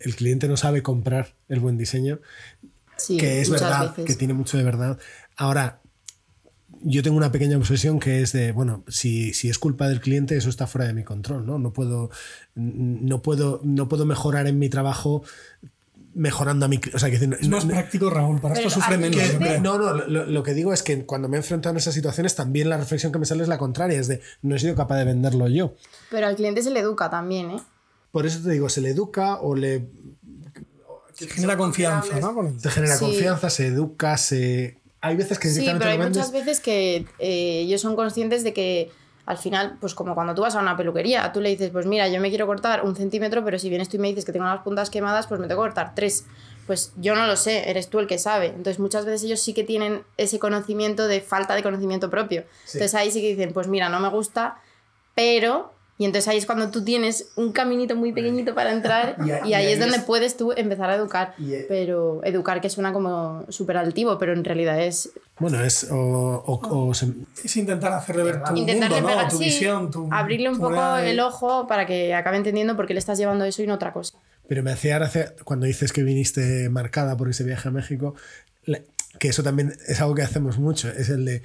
el 0.02 0.16
cliente 0.16 0.48
no 0.48 0.58
sabe 0.58 0.82
comprar 0.82 1.36
el 1.48 1.60
buen 1.60 1.78
diseño. 1.78 2.20
Sí, 2.98 3.18
que 3.18 3.42
es 3.42 3.50
verdad, 3.50 3.90
veces. 3.92 4.06
que 4.06 4.16
tiene 4.16 4.34
mucho 4.34 4.58
de 4.58 4.64
verdad. 4.64 5.00
Ahora, 5.36 5.82
yo 6.84 7.04
tengo 7.04 7.18
una 7.18 7.32
pequeña 7.32 7.58
obsesión 7.58 8.00
que 8.00 8.22
es 8.22 8.32
de, 8.32 8.52
bueno, 8.52 8.84
si, 8.88 9.34
si, 9.34 9.50
es 9.50 9.60
culpa 9.60 9.88
del 9.88 10.02
cliente, 10.02 10.36
eso 10.36 10.50
está 10.50 10.68
fuera 10.68 10.88
de 10.88 10.94
mi 10.94 11.04
control, 11.04 11.46
¿no? 11.46 11.60
No 11.60 11.74
puedo, 11.74 12.10
no 12.56 13.22
puedo, 13.22 13.62
no 13.64 13.88
puedo 13.88 14.06
mejorar 14.06 14.48
en 14.48 14.60
mi 14.60 14.70
trabajo 14.70 15.24
mejorando 16.14 16.66
a 16.66 16.70
mi 16.70 16.80
o 16.94 17.00
sea, 17.00 17.10
que, 17.10 17.16
es 17.16 17.48
más 17.48 17.66
no, 17.66 17.74
práctico 17.74 18.10
Raúl 18.10 18.42
para 18.42 18.56
esto 18.56 18.70
sufre 18.70 18.98
menos 18.98 19.18
que, 19.18 19.60
no 19.60 19.78
no 19.78 19.94
lo, 19.94 20.26
lo, 20.26 20.44
que 20.44 20.54
digo 20.54 20.74
es 20.74 20.84
que 20.84 21.06
cuando 21.06 21.30
me 21.30 21.38
he 21.38 21.40
enfrentado 21.40 21.72
en 21.72 21.78
esas 21.78 21.94
situaciones 21.94 22.36
también 22.36 22.70
la 22.70 22.78
reflexión 22.78 23.12
que 23.12 23.20
me 23.20 23.26
sale 23.26 23.44
es 23.44 23.50
la 23.50 23.58
contraria 23.58 24.00
es 24.00 24.08
de 24.08 24.22
no 24.42 24.56
he 24.56 24.60
sido 24.60 24.76
capaz 24.76 24.98
de 24.98 25.06
venderlo 25.06 25.48
yo 25.48 25.76
pero 26.10 26.28
al 26.28 26.36
cliente 26.36 26.62
se 26.64 26.72
le 26.72 26.82
educa 26.82 27.10
también 27.10 27.52
¿eh? 27.52 27.60
por 28.12 28.26
eso 28.26 28.42
te 28.44 28.52
digo 28.52 28.68
se 28.68 28.82
le 28.82 28.90
educa 28.90 29.40
o 29.42 29.56
le 29.56 29.88
se 31.14 31.28
genera 31.28 31.56
confianza 31.56 32.20
¿no? 32.20 32.54
te 32.62 32.70
genera 32.70 32.98
sí. 32.98 33.06
confianza 33.06 33.50
se 33.50 33.68
educa 33.68 34.18
se 34.18 34.78
hay 35.00 35.16
veces 35.16 35.40
que 35.40 35.50
sí 35.50 35.66
pero 35.66 35.92
hay 35.92 35.98
muchas 35.98 36.32
veces 36.32 36.60
que 36.60 37.06
eh, 37.20 37.62
ellos 37.62 37.80
son 37.80 37.96
conscientes 37.96 38.44
de 38.44 38.54
que 38.54 38.92
al 39.26 39.38
final, 39.38 39.78
pues 39.80 39.94
como 39.94 40.16
cuando 40.16 40.34
tú 40.34 40.42
vas 40.42 40.56
a 40.56 40.60
una 40.60 40.76
peluquería, 40.76 41.32
tú 41.32 41.42
le 41.42 41.50
dices, 41.50 41.70
pues 41.70 41.86
mira, 41.86 42.08
yo 42.08 42.20
me 42.20 42.30
quiero 42.30 42.48
cortar 42.48 42.84
un 42.84 42.96
centímetro, 42.96 43.44
pero 43.44 43.60
si 43.60 43.70
vienes 43.70 43.90
tú 43.90 43.98
y 43.98 44.00
me 44.00 44.08
dices 44.08 44.26
que 44.26 44.32
tengo 44.32 44.46
las 44.46 44.62
puntas 44.62 44.90
quemadas, 44.90 45.28
pues 45.28 45.40
me 45.40 45.48
tengo 45.48 45.62
que 45.62 45.68
cortar 45.68 45.94
tres. 45.96 46.26
Pues 46.68 46.94
yo 46.98 47.16
no 47.16 47.28
lo 47.28 47.36
sé, 47.36 47.70
eres 47.70 47.90
tú 47.90 48.00
el 48.00 48.08
que 48.08 48.18
sabe. 48.18 48.48
Entonces 48.48 48.80
muchas 48.80 49.06
veces 49.06 49.24
ellos 49.24 49.42
sí 49.42 49.54
que 49.54 49.64
tienen 49.64 50.04
ese 50.18 50.40
conocimiento 50.40 51.08
de 51.08 51.22
falta 51.22 51.56
de 51.56 51.64
conocimiento 51.64 52.10
propio. 52.10 52.44
Sí. 52.66 52.78
Entonces 52.78 52.96
ahí 52.96 53.12
sí 53.12 53.22
que 53.22 53.30
dicen, 53.30 53.54
pues 53.54 53.68
mira, 53.68 53.90
no 53.90 54.00
me 54.00 54.10
gusta, 54.10 54.60
pero... 55.16 55.74
Y 56.02 56.06
entonces 56.06 56.28
ahí 56.30 56.38
es 56.40 56.48
cuando 56.48 56.72
tú 56.72 56.84
tienes 56.84 57.28
un 57.36 57.52
caminito 57.52 57.96
muy 57.96 58.12
pequeñito 58.12 58.56
para 58.56 58.72
entrar 58.72 59.18
y, 59.24 59.50
y 59.50 59.54
ahí 59.54 59.68
y 59.68 59.74
es 59.74 59.80
donde 59.80 59.98
es... 59.98 60.04
puedes 60.04 60.36
tú 60.36 60.52
empezar 60.52 60.90
a 60.90 60.96
educar. 60.96 61.36
Y, 61.38 61.52
pero 61.68 62.24
educar 62.24 62.60
que 62.60 62.72
suena 62.72 62.92
como 62.92 63.46
súper 63.50 63.78
altivo, 63.78 64.18
pero 64.18 64.34
en 64.34 64.44
realidad 64.44 64.82
es 64.82 65.12
bueno, 65.38 65.64
es. 65.64 65.84
O, 65.92 65.96
o, 65.96 66.88
o 66.90 66.94
se... 66.96 67.14
Es 67.44 67.56
intentar 67.56 67.94
hacerle 67.94 68.24
ver 68.24 68.42
tu 68.42 68.56
Intentarle 68.56 68.96
mundo, 68.96 69.10
pegar, 69.10 69.26
¿no? 69.26 69.30
tu 69.30 69.38
sí, 69.38 69.44
visión. 69.44 69.92
Tu 69.92 70.10
abrirle 70.12 70.50
un 70.50 70.58
poco 70.58 70.96
de... 70.96 71.12
el 71.12 71.20
ojo 71.20 71.68
para 71.68 71.86
que 71.86 72.16
acabe 72.16 72.38
entendiendo 72.38 72.76
por 72.76 72.88
qué 72.88 72.96
le 72.96 73.00
estás 73.00 73.20
llevando 73.20 73.46
eso 73.46 73.62
y 73.62 73.68
no 73.68 73.76
otra 73.76 73.94
cosa. 73.94 74.18
Pero 74.48 74.64
me 74.64 74.72
hacía 74.72 74.96
gracia 74.96 75.36
cuando 75.44 75.68
dices 75.68 75.94
que 75.94 76.02
viniste 76.02 76.68
marcada 76.70 77.16
por 77.16 77.30
ese 77.30 77.44
viaje 77.44 77.70
a 77.70 77.72
México, 77.72 78.16
que 79.20 79.28
eso 79.28 79.44
también 79.44 79.78
es 79.88 80.02
algo 80.02 80.16
que 80.16 80.24
hacemos 80.24 80.58
mucho, 80.58 80.90
es 80.90 81.10
el 81.10 81.26
de. 81.26 81.44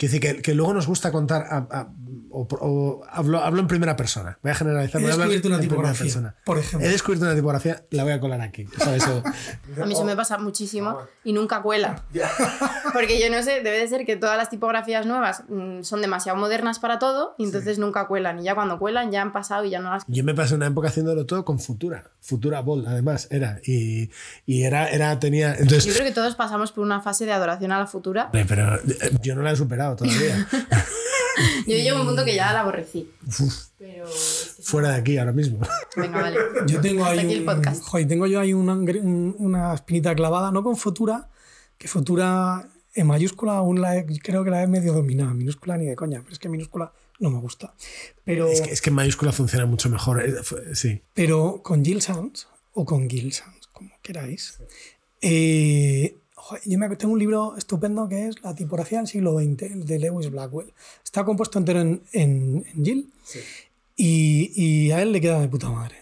Quiero 0.00 0.14
decir 0.14 0.36
que, 0.36 0.40
que, 0.40 0.54
luego 0.54 0.72
nos 0.72 0.86
gusta 0.86 1.12
contar, 1.12 1.44
a, 1.50 1.56
a, 1.70 1.92
o, 2.30 2.48
o, 2.50 3.02
hablo, 3.10 3.38
hablo 3.44 3.60
en 3.60 3.66
primera 3.66 3.96
persona, 3.96 4.38
voy 4.42 4.52
a 4.52 4.54
generalizar. 4.54 4.98
He 4.98 5.06
descubierto 5.06 5.48
una 5.48 5.60
tipografía, 5.60 6.04
persona. 6.04 6.36
por 6.42 6.56
ejemplo. 6.56 6.88
He 6.88 6.90
descubierto 6.90 7.26
una 7.26 7.34
tipografía, 7.34 7.84
la 7.90 8.04
voy 8.04 8.12
a 8.14 8.20
colar 8.20 8.40
aquí. 8.40 8.66
¿sabes? 8.78 9.04
A 9.78 9.84
mí 9.84 9.92
eso 9.92 10.04
me 10.06 10.16
pasa 10.16 10.38
muchísimo 10.38 10.96
y 11.22 11.34
nunca 11.34 11.60
cuela. 11.60 12.02
Porque 12.94 13.20
yo 13.20 13.28
no 13.30 13.42
sé, 13.42 13.60
debe 13.60 13.78
de 13.78 13.88
ser 13.88 14.06
que 14.06 14.16
todas 14.16 14.38
las 14.38 14.48
tipografías 14.48 15.04
nuevas 15.04 15.44
mmm, 15.50 15.82
son 15.82 16.00
demasiado 16.00 16.38
modernas 16.38 16.78
para 16.78 16.98
todo 16.98 17.34
y 17.36 17.44
entonces 17.44 17.74
sí. 17.74 17.80
nunca 17.82 18.06
cuelan. 18.06 18.38
Y 18.40 18.44
ya 18.44 18.54
cuando 18.54 18.78
cuelan 18.78 19.12
ya 19.12 19.20
han 19.20 19.32
pasado 19.32 19.66
y 19.66 19.70
ya 19.70 19.80
no 19.80 19.90
las... 19.90 20.04
Yo 20.06 20.24
me 20.24 20.34
pasé 20.34 20.54
una 20.54 20.68
época 20.68 20.88
haciéndolo 20.88 21.26
todo 21.26 21.44
con 21.44 21.58
Futura, 21.60 22.04
Futura 22.22 22.62
Ball 22.62 22.86
además 22.86 23.28
era. 23.30 23.60
Y, 23.66 24.08
y 24.46 24.62
era, 24.62 24.88
era, 24.88 25.18
tenía... 25.18 25.52
Entonces, 25.52 25.84
yo 25.84 25.92
creo 25.92 26.06
que 26.06 26.14
todos 26.14 26.36
pasamos 26.36 26.72
por 26.72 26.84
una 26.84 27.02
fase 27.02 27.26
de 27.26 27.32
adoración 27.32 27.70
a 27.72 27.78
la 27.78 27.86
Futura. 27.86 28.30
Pero 28.32 28.76
eh, 28.76 29.18
yo 29.20 29.34
no 29.34 29.42
la 29.42 29.52
he 29.52 29.56
superado 29.56 29.89
todavía. 29.96 30.46
Yo 31.66 31.76
llego 31.76 31.98
a 31.98 32.00
un 32.00 32.06
punto 32.08 32.24
que 32.24 32.34
ya 32.34 32.52
la 32.52 32.60
aborrecí. 32.60 33.10
Pero 33.78 34.06
es 34.06 34.54
que 34.56 34.62
Fuera 34.62 34.90
de 34.90 34.96
aquí 34.96 35.18
ahora 35.18 35.32
mismo. 35.32 35.60
Venga, 35.96 36.20
vale. 36.20 36.38
Yo 36.66 36.80
tengo 36.80 37.04
ahí, 37.04 37.44
un, 37.46 37.80
joder, 37.80 38.08
tengo 38.08 38.26
yo 38.26 38.40
ahí 38.40 38.52
una, 38.52 38.74
una, 38.74 39.74
espinita 39.74 40.14
clavada, 40.14 40.50
no 40.50 40.62
con 40.62 40.76
Futura, 40.76 41.30
que 41.78 41.88
Futura 41.88 42.68
en 42.94 43.06
mayúscula 43.06 43.56
aún 43.56 43.80
la 43.80 43.96
he, 43.96 44.06
creo 44.06 44.44
que 44.44 44.50
la 44.50 44.62
he 44.62 44.66
medio 44.66 44.92
dominado. 44.92 45.32
Minúscula 45.34 45.76
ni 45.76 45.86
de 45.86 45.96
coña, 45.96 46.20
pero 46.20 46.32
es 46.32 46.38
que 46.38 46.48
minúscula 46.48 46.92
no 47.20 47.30
me 47.30 47.38
gusta. 47.38 47.74
Pero, 48.24 48.48
es, 48.48 48.60
que, 48.60 48.70
es 48.70 48.80
que 48.80 48.90
en 48.90 48.96
mayúscula 48.96 49.32
funciona 49.32 49.66
mucho 49.66 49.88
mejor, 49.88 50.22
eh, 50.22 50.34
sí. 50.74 51.02
Pero 51.14 51.62
con 51.62 51.84
Jill 51.84 52.02
Sans, 52.02 52.48
o 52.72 52.84
con 52.84 53.08
Gil 53.08 53.32
Sans, 53.32 53.66
como 53.72 53.90
queráis, 54.02 54.58
eh, 55.20 56.16
yo 56.64 56.78
me 56.78 56.94
tengo 56.96 57.12
un 57.12 57.18
libro 57.18 57.56
estupendo 57.56 58.08
que 58.08 58.28
es 58.28 58.42
La 58.42 58.54
tipografía 58.54 58.98
del 58.98 59.06
siglo 59.06 59.38
XX, 59.38 59.86
de 59.86 59.98
Lewis 59.98 60.30
Blackwell. 60.30 60.72
Está 61.04 61.24
compuesto 61.24 61.58
entero 61.58 61.80
en, 61.80 62.02
en, 62.12 62.64
en 62.74 62.84
Jill 62.84 63.12
sí. 63.24 63.40
y, 63.96 64.52
y, 64.54 64.90
a 64.92 65.02
él 65.02 65.12
le 65.12 65.20
queda 65.20 65.40
de 65.40 65.48
puta 65.48 65.70
madre. 65.70 65.96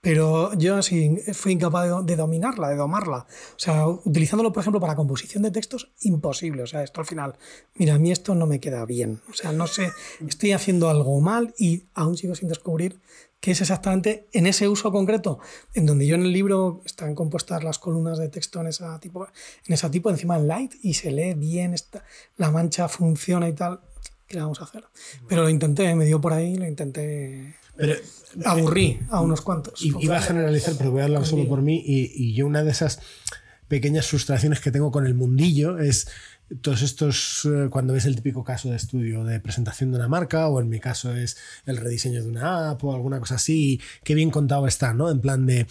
pero 0.00 0.54
yo 0.54 0.82
sí 0.82 1.18
fui 1.32 1.52
incapaz 1.52 1.84
de, 1.84 2.04
de 2.04 2.16
dominarla, 2.16 2.68
de 2.68 2.76
domarla. 2.76 3.26
O 3.56 3.58
sea, 3.58 3.88
utilizándolo, 3.88 4.52
por 4.52 4.60
ejemplo, 4.60 4.80
para 4.80 4.94
composición 4.94 5.42
de 5.42 5.50
textos, 5.50 5.92
imposible. 6.00 6.62
O 6.62 6.66
sea, 6.66 6.82
esto 6.82 7.00
al 7.00 7.06
final, 7.06 7.36
mira, 7.74 7.94
a 7.94 7.98
mí 7.98 8.12
esto 8.12 8.34
no 8.34 8.46
me 8.46 8.60
queda 8.60 8.84
bien. 8.84 9.20
O 9.30 9.34
sea, 9.34 9.52
no 9.52 9.66
sé, 9.66 9.90
estoy 10.26 10.52
haciendo 10.52 10.88
algo 10.88 11.20
mal 11.20 11.54
y 11.58 11.84
aún 11.94 12.16
sigo 12.16 12.34
sin 12.34 12.48
descubrir 12.48 13.00
qué 13.40 13.52
es 13.52 13.60
exactamente 13.60 14.28
en 14.32 14.46
ese 14.46 14.68
uso 14.68 14.90
concreto, 14.90 15.38
en 15.74 15.86
donde 15.86 16.06
yo 16.06 16.16
en 16.16 16.22
el 16.22 16.32
libro 16.32 16.82
están 16.84 17.14
compuestas 17.14 17.62
las 17.62 17.78
columnas 17.78 18.18
de 18.18 18.28
texto 18.28 18.60
en 18.60 18.66
esa 18.68 18.98
tipo, 18.98 19.28
en 19.66 19.74
esa 19.74 19.90
tipo 19.90 20.10
encima 20.10 20.36
en 20.36 20.48
light 20.48 20.74
y 20.82 20.94
se 20.94 21.10
lee 21.10 21.34
bien, 21.34 21.74
esta, 21.74 22.04
la 22.36 22.50
mancha 22.50 22.88
funciona 22.88 23.48
y 23.48 23.52
tal. 23.52 23.80
¿Qué 24.26 24.34
le 24.34 24.40
vamos 24.40 24.60
a 24.60 24.64
hacer? 24.64 24.84
Pero 25.28 25.42
lo 25.42 25.48
intenté, 25.48 25.94
me 25.94 26.04
dio 26.04 26.20
por 26.20 26.32
ahí, 26.32 26.56
lo 26.56 26.66
intenté. 26.66 27.54
Pero, 27.76 27.94
Aburrí 28.44 28.98
a 29.10 29.20
unos 29.20 29.40
cuantos. 29.40 29.80
iba 29.84 30.16
a 30.16 30.20
generalizar, 30.20 30.74
pero 30.76 30.90
voy 30.90 31.02
a 31.02 31.04
hablar 31.04 31.24
solo 31.24 31.46
por 31.46 31.62
mí. 31.62 31.80
Y, 31.86 32.10
y 32.12 32.34
yo, 32.34 32.46
una 32.46 32.64
de 32.64 32.72
esas 32.72 32.98
pequeñas 33.68 34.06
frustraciones 34.08 34.60
que 34.60 34.70
tengo 34.70 34.90
con 34.90 35.06
el 35.06 35.14
mundillo 35.14 35.78
es 35.78 36.08
todos 36.62 36.82
estos, 36.82 37.44
eh, 37.44 37.68
cuando 37.70 37.92
ves 37.92 38.06
el 38.06 38.16
típico 38.16 38.44
caso 38.44 38.70
de 38.70 38.76
estudio 38.76 39.24
de 39.24 39.40
presentación 39.40 39.90
de 39.90 39.98
una 39.98 40.08
marca, 40.08 40.48
o 40.48 40.60
en 40.60 40.68
mi 40.68 40.78
caso 40.78 41.14
es 41.14 41.36
el 41.64 41.76
rediseño 41.76 42.22
de 42.22 42.28
una 42.28 42.70
app 42.70 42.84
o 42.84 42.94
alguna 42.94 43.18
cosa 43.18 43.34
así, 43.34 43.80
qué 44.04 44.14
bien 44.14 44.30
contado 44.30 44.66
está, 44.66 44.94
¿no? 44.94 45.10
En 45.10 45.20
plan 45.20 45.46
de 45.46 45.66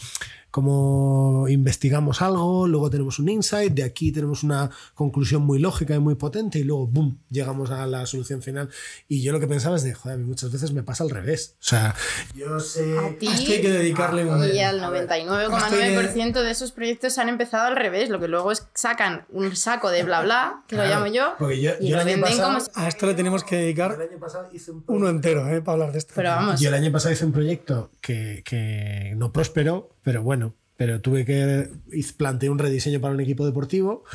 cómo 0.55 1.47
investigamos 1.49 2.21
algo, 2.21 2.65
luego 2.65 2.89
tenemos 2.89 3.19
un 3.19 3.27
insight, 3.27 3.73
de 3.73 3.83
aquí 3.83 4.13
tenemos 4.13 4.41
una 4.41 4.69
conclusión 4.93 5.41
muy 5.41 5.59
lógica 5.59 5.95
y 5.95 5.99
muy 5.99 6.15
potente, 6.15 6.59
y 6.59 6.63
luego, 6.63 6.87
¡boom!, 6.87 7.19
llegamos 7.29 7.71
a 7.71 7.85
la 7.85 8.05
solución 8.05 8.41
final. 8.41 8.69
Y 9.09 9.21
yo 9.21 9.33
lo 9.33 9.41
que 9.41 9.47
pensaba 9.47 9.75
es 9.75 9.83
de, 9.83 9.93
joder, 9.93 10.15
a 10.15 10.17
mí 10.17 10.23
muchas 10.23 10.53
veces 10.53 10.71
me 10.71 10.81
pasa 10.81 11.03
al 11.03 11.09
revés. 11.09 11.55
O 11.59 11.63
sea, 11.63 11.93
yo 12.33 12.57
sé... 12.61 12.97
A 12.97 13.17
ti 13.19 13.27
Esto 13.27 13.51
hay 13.51 13.61
que 13.61 13.69
dedicarle 13.69 14.23
un... 14.25 14.45
y 14.55 14.61
al 14.61 14.79
99,9% 14.81 16.41
de 16.41 16.51
esos 16.51 16.71
proyectos 16.71 17.17
han 17.17 17.27
empezado 17.27 17.67
al 17.67 17.75
revés, 17.75 18.09
lo 18.09 18.21
que 18.21 18.29
luego 18.29 18.53
es 18.53 18.65
sacan 18.73 19.25
un 19.31 19.53
saco 19.57 19.89
de 19.89 20.03
bla 20.03 20.21
bla, 20.21 20.63
que 20.67 20.77
Claro, 20.77 20.89
lo 20.89 20.95
llamo 20.95 21.13
yo, 21.13 21.33
porque 21.37 21.59
yo- 21.61 21.71
y 21.81 21.89
yo 21.89 21.97
lo 21.97 22.01
el 22.03 22.07
año 22.07 22.21
venden 22.21 22.21
pasado- 22.21 22.47
como 22.47 22.59
si- 22.61 22.71
A 22.75 22.87
esto 22.87 23.05
le 23.07 23.13
tenemos 23.13 23.43
que 23.43 23.57
dedicar 23.57 23.91
El 23.91 24.01
año 24.09 24.19
pasado 24.19 24.47
hice 24.53 24.71
un 24.71 24.85
uno 24.87 25.09
entero, 25.09 25.47
¿eh? 25.49 25.61
Para 25.61 25.73
hablar 25.73 25.91
de 25.91 25.97
esto. 25.97 26.13
Pero 26.15 26.29
vamos, 26.29 26.61
Yo 26.61 26.69
el 26.69 26.75
año 26.75 26.91
pasado 26.93 27.13
hice 27.13 27.25
un 27.25 27.33
proyecto 27.33 27.91
que, 27.99 28.41
que 28.45 29.13
no 29.17 29.33
prosperó, 29.33 29.89
pero 30.05 30.23
bueno, 30.23 30.55
pero 30.77 31.01
tuve 31.01 31.25
que 31.25 31.69
planteé 32.15 32.49
un 32.49 32.59
rediseño 32.59 33.01
para 33.01 33.13
un 33.13 33.19
equipo 33.19 33.45
deportivo 33.45 34.05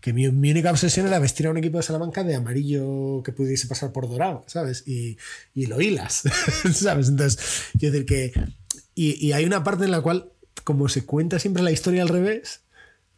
que 0.00 0.12
mi, 0.12 0.28
mi 0.30 0.50
única 0.50 0.70
obsesión 0.70 1.06
era 1.06 1.18
vestir 1.18 1.46
a 1.46 1.50
un 1.50 1.56
equipo 1.56 1.76
de 1.78 1.82
Salamanca 1.82 2.24
de 2.24 2.34
amarillo 2.34 3.22
que 3.22 3.32
pudiese 3.32 3.66
pasar 3.66 3.90
por 3.92 4.08
dorado, 4.08 4.44
¿sabes? 4.46 4.82
Y, 4.86 5.16
y 5.54 5.66
lo 5.66 5.80
hilas, 5.80 6.24
¿sabes? 6.74 7.08
Entonces, 7.08 7.70
quiero 7.78 7.92
decir 7.92 8.06
que... 8.06 8.32
Y, 8.94 9.26
y 9.26 9.32
hay 9.32 9.44
una 9.46 9.64
parte 9.64 9.84
en 9.84 9.90
la 9.90 10.02
cual, 10.02 10.30
como 10.62 10.88
se 10.88 11.06
cuenta 11.06 11.38
siempre 11.38 11.62
la 11.62 11.72
historia 11.72 12.02
al 12.02 12.10
revés, 12.10 12.64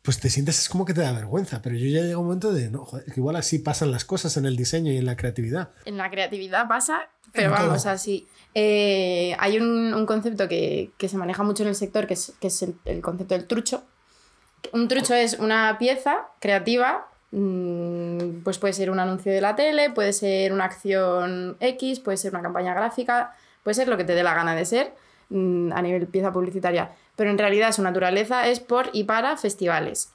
pues 0.03 0.21
te 0.21 0.31
sientes 0.31 0.61
es 0.61 0.69
como 0.69 0.85
que 0.85 0.95
te 0.95 1.01
da 1.01 1.11
vergüenza, 1.11 1.61
pero 1.61 1.75
yo 1.75 1.87
ya 1.89 2.03
llega 2.03 2.19
un 2.19 2.27
momento 2.27 2.53
de, 2.53 2.71
no, 2.71 2.85
joder, 2.85 3.05
que 3.07 3.19
igual 3.19 3.35
así 3.35 3.59
pasan 3.59 3.91
las 3.91 4.05
cosas 4.05 4.37
en 4.37 4.47
el 4.47 4.57
diseño 4.57 4.93
y 4.93 4.97
en 4.99 5.07
la 5.07 5.17
creatividad. 5.17 5.71
en 5.87 5.97
la 5.97 6.09
creatividad 6.09 6.69
pasa, 6.69 7.01
pero 7.33 7.49
En 7.51 7.57
todo. 7.57 7.67
vamos, 7.67 7.87
así. 7.87 8.29
Eh, 8.59 9.37
hay 9.39 9.59
un, 9.59 10.07
concepto 10.07 10.49
que, 10.49 10.91
que 10.97 11.11
se 11.11 11.19
maneja 11.19 11.43
mucho 11.43 11.63
en 11.63 11.69
el 11.69 11.75
sector, 11.75 12.07
que 12.07 12.15
es, 12.15 12.33
que 12.41 12.47
es 12.47 12.63
el, 12.63 12.75
el 12.87 13.03
concepto 13.03 13.35
del 13.35 13.47
trucho. 13.47 13.83
Un 14.73 14.89
trucho 14.89 15.15
es 15.15 15.39
una 15.39 15.77
pieza 15.79 16.29
creativa, 16.41 17.07
mm, 17.33 18.43
pues 18.45 18.57
puede 18.57 18.73
ser 18.73 18.91
un 18.91 18.99
anuncio 18.99 19.31
de 19.31 19.43
la 19.43 19.57
tele, 19.57 19.91
puede 19.91 20.15
ser 20.15 20.55
una 20.55 20.65
acción 20.65 21.59
X, 21.61 22.01
puede 22.01 22.17
ser 22.17 22.33
una 22.33 22.41
campaña 22.41 22.73
gráfica, 22.73 23.37
puede 23.63 23.75
ser 23.75 23.89
lo 23.89 23.99
que 23.99 24.05
te 24.05 24.15
dé 24.15 24.23
la 24.23 24.33
gana 24.33 24.55
de 24.55 24.65
ser 24.65 24.95
mm, 25.29 25.73
a 25.75 25.83
nivel 25.83 26.07
pieza 26.07 26.33
publicitaria. 26.33 26.93
Pero 27.15 27.29
en 27.29 27.37
realidad 27.37 27.73
su 27.73 27.83
naturaleza 27.83 28.49
es 28.49 28.61
por 28.61 28.89
y 28.95 29.05
para 29.05 29.37
festivales 29.37 30.13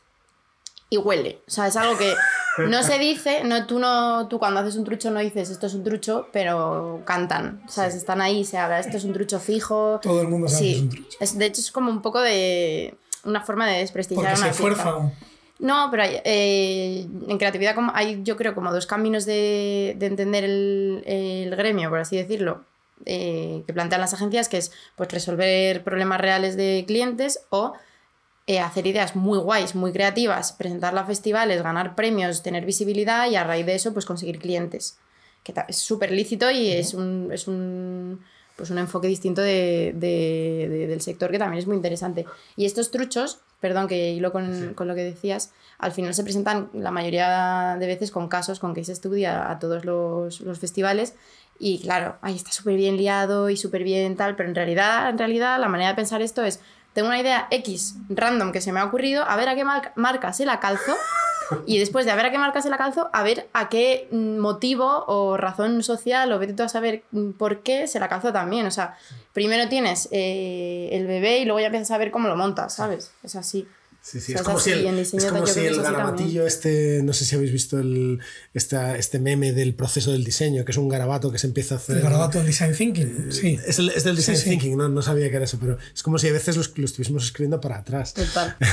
y 0.90 0.98
huele. 0.98 1.42
O 1.48 1.52
sea, 1.52 1.68
es 1.68 1.76
algo 1.78 1.96
que 1.96 2.12
no 2.58 2.84
se 2.84 3.00
dice, 3.00 3.44
no, 3.44 3.66
tú, 3.66 3.80
no, 3.80 4.28
tú 4.28 4.40
cuando 4.40 4.60
haces 4.60 4.76
un 4.76 4.84
trucho 4.84 5.10
no 5.12 5.20
dices 5.20 5.50
esto 5.50 5.68
es 5.68 5.74
un 5.74 5.84
trucho, 5.84 6.28
pero 6.34 7.02
cantan, 7.06 7.62
¿sabes? 7.68 7.96
Están 7.96 8.22
ahí, 8.22 8.44
se 8.46 8.58
habla, 8.58 8.80
esto 8.80 8.98
es 8.98 9.04
un 9.04 9.14
trucho 9.14 9.40
fijo. 9.40 10.00
Todo 10.02 10.22
el 10.22 10.28
mundo 10.28 10.48
sabe 10.48 10.64
que 10.66 10.72
es 10.76 10.82
un 10.82 10.90
trucho. 10.90 11.18
es- 11.20 11.38
de 11.38 11.46
hecho 11.46 11.62
es 11.62 11.72
como 11.72 11.90
un 11.92 12.02
poco 12.02 12.20
de 12.22 12.94
una 13.24 13.42
forma 13.42 13.68
de 13.68 13.80
desprestigiar 13.80 14.34
Porque 14.34 14.42
una 14.44 14.54
se 14.54 14.64
pieza. 14.64 14.84
fuerza. 14.84 14.98
un- 14.98 15.12
No, 15.60 15.90
pero 15.92 16.04
hay, 16.04 16.20
eh, 16.26 17.08
en 17.28 17.38
creatividad 17.38 17.76
como 17.76 17.92
hay 17.94 18.22
yo 18.24 18.36
creo 18.36 18.56
como 18.56 18.74
dos 18.74 18.88
caminos 18.88 19.26
de, 19.26 19.96
de 19.98 20.06
entender 20.08 20.44
el, 20.44 21.04
el 21.06 21.56
gremio, 21.56 21.90
por 21.90 22.00
así 22.00 22.18
decirlo, 22.18 22.64
eh, 23.06 23.64
que 23.68 23.74
plantean 23.74 24.02
las 24.02 24.14
agencias, 24.14 24.50
que 24.50 24.58
es 24.58 24.72
pues 24.96 25.12
resolver 25.12 25.84
problemas 25.84 26.20
reales 26.20 26.56
de 26.58 26.84
clientes 26.88 27.42
o 27.50 27.74
eh, 28.48 28.60
hacer 28.60 28.88
ideas 28.88 29.16
muy 29.16 29.38
guays, 29.40 29.76
muy 29.76 29.92
creativas, 29.92 30.52
presentarla 30.54 31.02
a 31.02 31.06
festivales, 31.06 31.62
ganar 31.62 31.96
premios, 31.96 32.44
tener 32.44 32.66
visibilidad 32.66 33.30
y 33.30 33.36
a 33.36 33.44
raíz 33.44 33.66
de 33.66 33.76
eso 33.76 33.94
pues 33.94 34.06
conseguir 34.06 34.40
clientes. 34.40 34.98
Que 35.44 35.54
es 35.68 35.78
súper 35.78 36.12
lícito 36.12 36.52
y 36.52 36.72
es 36.72 36.94
un, 36.94 37.30
es 37.32 37.48
un, 37.48 38.20
pues 38.56 38.70
un 38.70 38.78
enfoque 38.78 39.08
distinto 39.08 39.42
de, 39.42 39.92
de- 39.96 40.68
de- 40.70 40.88
del 40.88 41.02
sector 41.02 41.32
que 41.32 41.40
también 41.40 41.60
es 41.60 41.68
muy 41.68 41.76
interesante. 41.76 42.26
Y 42.56 42.66
estos 42.66 42.92
truchos, 42.92 43.40
perdón 43.60 43.88
que 43.88 44.12
hilo 44.12 44.32
con, 44.32 44.74
con 44.76 44.88
lo 44.88 44.96
que 44.96 45.04
decías, 45.04 45.52
al 45.80 45.92
final 45.94 46.14
se 46.14 46.24
presentan 46.24 46.70
la 46.74 46.92
mayoría 46.92 47.76
de 47.80 47.88
veces 47.88 48.12
con 48.12 48.28
casos, 48.28 48.60
con 48.60 48.74
case 48.76 48.94
study 48.94 49.26
a, 49.26 49.50
a 49.50 49.58
todos 49.60 49.84
los, 49.86 50.42
los 50.42 50.60
festivales. 50.60 51.16
Y 51.60 51.80
claro, 51.80 52.18
ahí 52.22 52.36
está 52.36 52.52
súper 52.52 52.76
bien 52.76 52.98
liado 52.98 53.50
y 53.50 53.58
súper 53.58 53.84
bien 53.84 54.16
tal, 54.16 54.36
pero 54.36 54.50
en 54.50 54.56
realidad, 54.56 55.10
en 55.10 55.18
realidad 55.18 55.60
la 55.60 55.68
manera 55.70 55.90
de 55.92 55.96
pensar 55.96 56.22
esto 56.22 56.44
es, 56.44 56.60
tengo 56.94 57.08
una 57.08 57.20
idea 57.20 57.48
X 57.52 57.96
random 58.10 58.52
que 58.52 58.62
se 58.62 58.72
me 58.72 58.80
ha 58.80 58.86
ocurrido, 58.86 59.24
a 59.28 59.36
ver 59.36 59.50
a 59.50 59.56
qué 59.56 59.64
mar- 59.64 59.94
marca 59.96 60.34
se 60.34 60.46
la 60.46 60.60
calzo 60.60 60.96
y 61.66 61.80
después 61.80 62.06
de 62.06 62.12
a 62.12 62.16
ver 62.16 62.26
a 62.28 62.32
qué 62.32 62.38
marca 62.38 62.62
se 62.62 62.70
la 62.70 62.78
calzo, 62.78 63.10
a 63.12 63.24
ver 63.24 63.50
a 63.54 63.68
qué 63.70 64.08
mm, 64.12 64.38
motivo 64.38 65.04
o 65.08 65.36
razón 65.38 65.84
social 65.84 66.32
o 66.32 66.40
vete 66.40 66.54
tú 66.54 66.64
a 66.64 66.70
saber 66.70 67.04
mm, 67.12 67.32
por 67.32 67.62
qué 67.62 67.88
se 67.88 68.00
la 68.00 68.08
calzo 68.08 68.32
también. 68.32 68.66
O 68.68 68.72
sea, 68.72 68.96
primero 69.34 69.68
tienes 69.68 70.08
eh, 70.12 70.90
el 70.94 71.08
bebé 71.08 71.40
y 71.40 71.46
luego 71.46 71.60
ya 71.60 71.66
empiezas 71.68 71.92
a 71.92 71.98
ver 71.98 72.12
cómo 72.12 72.28
lo 72.30 72.36
montas, 72.38 72.74
¿sabes? 72.76 73.12
Es 73.24 73.36
así. 73.36 73.68
Sí, 74.04 74.20
sí, 74.20 74.34
O 74.34 74.38
sea, 74.38 74.42
es 74.42 74.42
como 74.44 74.58
es 74.58 74.64
si 74.64 74.72
el, 74.72 75.00
es 75.00 75.26
como 75.26 75.46
si 75.46 75.60
el 75.60 75.74
es 75.74 75.80
garabatillo 75.80 76.48
este, 76.48 77.02
no 77.04 77.14
sé 77.14 77.24
si 77.24 77.36
habéis 77.36 77.52
visto 77.52 77.78
el, 77.80 78.20
esta, 78.54 78.98
este 78.98 79.20
meme 79.20 79.54
del 79.54 79.76
proceso 79.76 80.12
del 80.12 80.24
diseño, 80.24 80.66
que 80.66 80.72
es 80.72 80.78
un 80.80 80.90
garabato 80.90 81.32
que 81.32 81.38
se 81.38 81.46
empieza 81.46 81.76
a 81.76 81.78
hacer... 81.78 81.98
El 81.98 82.04
garabato 82.04 82.40
del 82.40 82.48
design 82.48 82.74
thinking. 82.76 83.32
Sí. 83.32 83.60
Es, 83.66 83.78
el- 83.78 83.90
es 83.90 84.04
del 84.04 84.16
design 84.16 84.38
Sí, 84.38 84.44
sí. 84.46 84.50
thinking, 84.50 84.76
no, 84.76 84.90
no 84.90 85.02
sabía 85.04 85.30
que 85.30 85.36
era 85.36 85.46
eso, 85.46 85.60
pero 85.60 85.78
es 85.94 86.02
como 86.02 86.18
si 86.18 86.28
a 86.30 86.34
veces 86.34 86.58
lo, 86.58 86.64
lo 86.76 86.86
estuviésemos 86.86 87.24
escribiendo 87.26 87.62
para 87.62 87.78
atrás. 87.78 88.14
Total. 88.14 88.58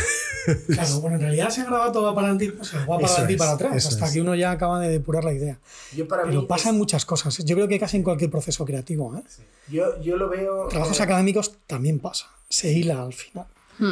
Claro, 0.66 1.00
bueno, 1.02 1.16
en 1.16 1.22
realidad 1.22 1.48
ese 1.48 1.62
garabato 1.62 2.00
va 2.02 2.14
para 2.14 2.28
adelante, 2.28 2.56
o 2.58 2.64
sea, 2.64 2.80
va 2.86 2.98
para 2.98 3.06
adelante 3.08 3.32
y 3.32 3.34
es, 3.34 3.38
para 3.38 3.52
atrás, 3.52 3.86
hasta 3.86 4.06
es. 4.06 4.12
que 4.12 4.20
uno 4.22 4.34
ya 4.34 4.50
acaba 4.50 4.80
de 4.80 4.88
depurar 4.88 5.22
la 5.22 5.34
idea. 5.34 5.58
Yo 5.94 6.08
para 6.08 6.22
Pero 6.22 6.46
pasa 6.46 6.70
en 6.70 6.76
muchas 6.78 7.04
cosas. 7.04 7.36
Yo 7.44 7.54
creo 7.54 7.68
que 7.68 7.78
casi 7.78 7.98
en 7.98 8.02
cualquier 8.02 8.30
proceso 8.30 8.64
creativo. 8.64 9.14
¿eh? 9.14 9.22
yo, 9.70 10.00
yo 10.00 10.16
lo 10.16 10.30
veo... 10.30 10.68
Trabajos 10.68 10.98
eh, 11.00 11.02
académicos 11.02 11.52
también 11.66 11.98
pasa. 11.98 12.28
Se 12.48 12.72
hila 12.72 13.02
al 13.02 13.12
final. 13.12 13.46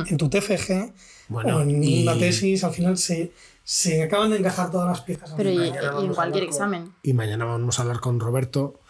En 0.09 0.16
tu 0.16 0.31
TFG 0.31 0.92
Bueno, 1.29 1.57
o 1.59 1.61
en 1.62 1.83
y- 1.83 2.03
una 2.03 2.19
tesis, 2.19 2.62
al 2.65 2.73
final 2.73 2.97
se, 2.99 3.33
se 3.65 4.03
acaban 4.03 4.31
de 4.31 4.39
encajar 4.39 4.71
todas 4.71 4.89
las 4.89 5.01
piezas. 5.01 5.33
Pero 5.37 5.51
y, 5.51 5.69
en 5.69 6.15
cualquier 6.15 6.45
con- 6.45 6.53
examen. 6.55 6.93
Y 7.03 7.12
mañana 7.12 7.45
vamos 7.45 7.79
a 7.79 7.83
hablar 7.83 8.01
con 8.01 8.21
Roberto. 8.21 8.81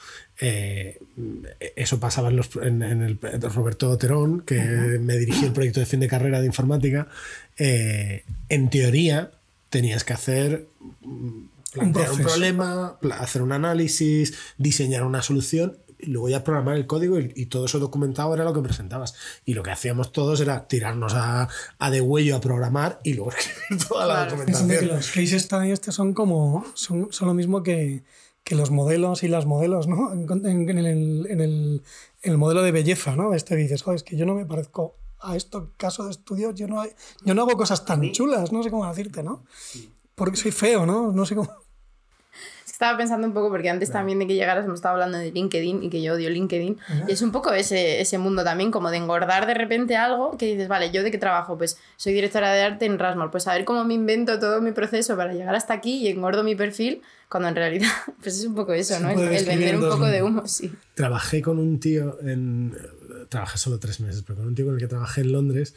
eh, 0.40 0.98
eso 1.76 1.98
pasaba 1.98 2.28
en, 2.28 2.36
los, 2.36 2.50
en, 2.56 2.82
en 2.82 3.02
el 3.02 3.18
Roberto 3.54 3.96
Terón, 3.96 4.42
que 4.42 4.60
me 5.00 5.16
dirigió 5.16 5.46
el 5.46 5.52
proyecto 5.54 5.80
de 5.80 5.86
fin 5.86 6.00
de 6.00 6.08
carrera 6.08 6.40
de 6.40 6.46
informática. 6.46 7.08
eh, 7.58 8.24
en 8.50 8.68
teoría, 8.70 9.30
tenías 9.70 10.04
que 10.04 10.12
hacer 10.12 10.66
mm, 11.00 11.40
plantear 11.72 12.12
un, 12.12 12.18
problema, 12.20 12.98
hacer 13.18 13.40
un 13.42 13.52
análisis, 13.52 14.34
diseñar 14.58 15.04
una 15.04 15.22
solución 15.22 15.76
luego 16.00 16.28
ya 16.28 16.44
programar 16.44 16.76
el 16.76 16.86
código 16.86 17.18
y, 17.18 17.32
y 17.36 17.46
todo 17.46 17.66
eso 17.66 17.78
documentado 17.78 18.34
era 18.34 18.44
lo 18.44 18.52
que 18.52 18.60
presentabas. 18.62 19.14
Y 19.44 19.54
lo 19.54 19.62
que 19.62 19.70
hacíamos 19.70 20.12
todos 20.12 20.40
era 20.40 20.68
tirarnos 20.68 21.14
a, 21.14 21.48
a 21.78 21.90
de 21.90 22.00
huello 22.00 22.36
a 22.36 22.40
programar 22.40 23.00
y 23.04 23.14
luego 23.14 23.30
escribir 23.38 23.86
toda 23.86 24.06
la 24.06 24.14
Claro. 24.26 24.30
Que 24.44 24.52
documentación. 24.52 24.88
los 24.96 25.06
case 25.10 25.40
studies 25.40 25.80
son 25.90 26.12
como 26.14 26.64
son, 26.74 27.08
son 27.10 27.28
lo 27.28 27.34
mismo 27.34 27.62
que, 27.62 28.04
que 28.44 28.54
los 28.54 28.70
modelos 28.70 29.22
y 29.22 29.28
las 29.28 29.46
modelos, 29.46 29.86
¿no? 29.88 30.12
En, 30.12 30.26
en- 30.46 30.68
en 30.70 30.78
el, 30.78 31.26
en 31.30 31.40
el- 31.40 31.82
en 32.22 32.32
el 32.32 32.38
modelo 32.38 32.62
de 32.62 32.72
belleza, 32.72 33.14
¿no? 33.16 33.34
Este 33.34 33.54
dices, 33.56 33.82
joder, 33.82 33.96
es 33.96 34.02
que 34.02 34.16
yo 34.16 34.26
no 34.26 34.34
me 34.34 34.46
parezco 34.46 34.96
a 35.20 35.34
esto 35.36 35.72
caso 35.76 36.04
de 36.04 36.10
estudio, 36.10 36.50
yo 36.52 36.66
no, 36.68 36.84
yo 37.24 37.34
no 37.34 37.42
hago 37.42 37.52
cosas 37.56 37.84
tan 37.84 38.12
chulas, 38.12 38.52
no 38.52 38.62
sé 38.62 38.70
cómo 38.70 38.86
decirte, 38.88 39.22
¿no? 39.22 39.44
Porque 40.14 40.36
soy 40.36 40.50
feo, 40.52 40.84
¿no? 40.86 41.12
No 41.12 41.24
sé 41.26 41.34
cómo... 41.34 41.50
Estaba 42.76 42.98
pensando 42.98 43.26
un 43.26 43.32
poco, 43.32 43.48
porque 43.48 43.70
antes 43.70 43.90
también 43.90 44.18
de 44.18 44.26
que 44.26 44.34
llegaras 44.34 44.66
hemos 44.66 44.80
estado 44.80 44.96
hablando 44.96 45.16
de 45.16 45.32
LinkedIn 45.32 45.82
y 45.82 45.88
que 45.88 46.02
yo 46.02 46.12
odio 46.12 46.28
LinkedIn. 46.28 46.76
Y 47.08 47.10
es 47.10 47.22
un 47.22 47.32
poco 47.32 47.54
ese, 47.54 48.02
ese 48.02 48.18
mundo 48.18 48.44
también, 48.44 48.70
como 48.70 48.90
de 48.90 48.98
engordar 48.98 49.46
de 49.46 49.54
repente 49.54 49.96
algo 49.96 50.36
que 50.36 50.44
dices, 50.44 50.68
vale, 50.68 50.90
¿yo 50.90 51.02
de 51.02 51.10
qué 51.10 51.16
trabajo? 51.16 51.56
Pues 51.56 51.78
soy 51.96 52.12
directora 52.12 52.52
de 52.52 52.60
arte 52.60 52.84
en 52.84 52.98
Rasmor. 52.98 53.30
Pues 53.30 53.48
a 53.48 53.54
ver 53.54 53.64
cómo 53.64 53.82
me 53.84 53.94
invento 53.94 54.38
todo 54.38 54.60
mi 54.60 54.72
proceso 54.72 55.16
para 55.16 55.32
llegar 55.32 55.54
hasta 55.54 55.72
aquí 55.72 56.06
y 56.06 56.08
engordo 56.08 56.44
mi 56.44 56.54
perfil, 56.54 57.00
cuando 57.30 57.48
en 57.48 57.56
realidad 57.56 57.88
pues 58.22 58.40
es 58.40 58.44
un 58.44 58.54
poco 58.54 58.74
eso, 58.74 59.00
¿no? 59.00 59.08
El, 59.08 59.46
vender 59.46 59.70
en 59.70 59.82
un 59.82 59.88
poco 59.88 60.04
de 60.04 60.22
humo, 60.22 60.46
sí. 60.46 60.70
Trabajé 60.92 61.40
con 61.40 61.58
un 61.58 61.80
tío 61.80 62.18
en, 62.20 62.76
trabajé 63.30 63.56
solo 63.56 63.78
tres 63.78 64.00
meses, 64.00 64.22
pero 64.22 64.36
con 64.36 64.48
un 64.48 64.54
tío 64.54 64.66
con 64.66 64.74
el 64.74 64.80
que 64.80 64.86
trabajé 64.86 65.22
en 65.22 65.32
Londres, 65.32 65.74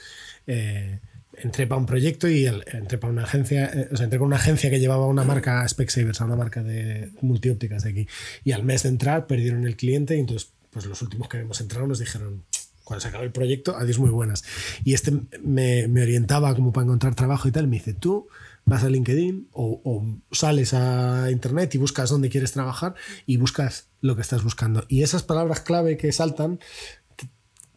eh, 0.47 0.99
entré 1.33 1.67
para 1.67 1.79
un 1.79 1.85
proyecto 1.85 2.27
y 2.27 2.45
el- 2.45 2.63
entré 2.73 2.97
para 2.97 3.13
una 3.13 3.23
agencia, 3.23 3.65
eh, 3.67 3.89
o 3.91 3.97
sea, 3.97 4.05
entré 4.05 4.19
con 4.19 4.27
una 4.27 4.37
agencia 4.37 4.69
que 4.69 4.79
llevaba 4.79 5.05
una 5.07 5.23
marca 5.23 5.67
Specsavers, 5.67 6.19
una 6.21 6.35
marca 6.35 6.63
de 6.63 7.11
multiópticas 7.21 7.83
de 7.83 7.89
aquí. 7.91 8.07
Y 8.43 8.51
al 8.51 8.63
mes 8.63 8.83
de 8.83 8.89
entrar 8.89 9.27
perdieron 9.27 9.65
el 9.65 9.75
cliente 9.75 10.15
y 10.15 10.19
entonces, 10.19 10.51
pues 10.71 10.85
los 10.85 11.01
últimos 11.01 11.29
que 11.29 11.37
habíamos 11.37 11.61
entrado 11.61 11.87
nos 11.87 11.99
dijeron, 11.99 12.43
cuando 12.83 13.01
se 13.01 13.07
acabó 13.09 13.23
el 13.23 13.31
proyecto, 13.31 13.77
adiós 13.77 13.99
muy 13.99 14.09
buenas. 14.09 14.43
Y 14.83 14.95
este 14.95 15.13
me, 15.43 15.85
orientaba 15.85 16.55
como 16.55 16.73
para 16.73 16.85
encontrar 16.85 17.13
trabajo 17.13 17.47
y 17.47 17.51
tal, 17.51 17.67
me 17.67 17.77
dice, 17.77 17.93
tú 17.93 18.27
vas 18.65 18.83
a 18.83 18.89
LinkedIn 18.89 19.47
o, 19.51 19.79
o 19.83 20.35
sales 20.35 20.73
a 20.73 21.29
internet 21.31 21.73
y 21.75 21.77
buscas 21.77 22.09
dónde 22.09 22.29
quieres 22.29 22.51
trabajar 22.51 22.95
y 23.27 23.37
buscas 23.37 23.87
lo 24.01 24.15
que 24.15 24.23
estás 24.23 24.43
buscando. 24.43 24.85
Y 24.87 25.03
esas 25.03 25.21
palabras 25.23 25.61
clave 25.61 25.97
que 25.97 26.11
saltan, 26.11 26.59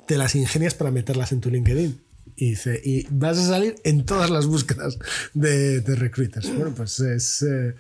te 0.07 0.17
las 0.17 0.35
ingenias 0.35 0.75
para 0.75 0.91
meterlas 0.91 1.33
en 1.33 1.41
tu 1.43 1.51
LinkedIn. 1.51 2.01
Y 2.37 2.51
dice, 2.51 2.81
y 2.83 3.07
vas 3.11 3.39
a 3.39 3.47
salir 3.47 3.77
en 3.85 4.05
todas 4.07 4.31
las 4.31 4.47
búsquedas 4.47 4.99
de, 5.35 5.81
de 5.81 5.97
recruiters. 5.97 6.55
Bueno, 6.57 6.73
pues 6.75 6.99
es. 7.01 7.43
eh, 7.43 7.75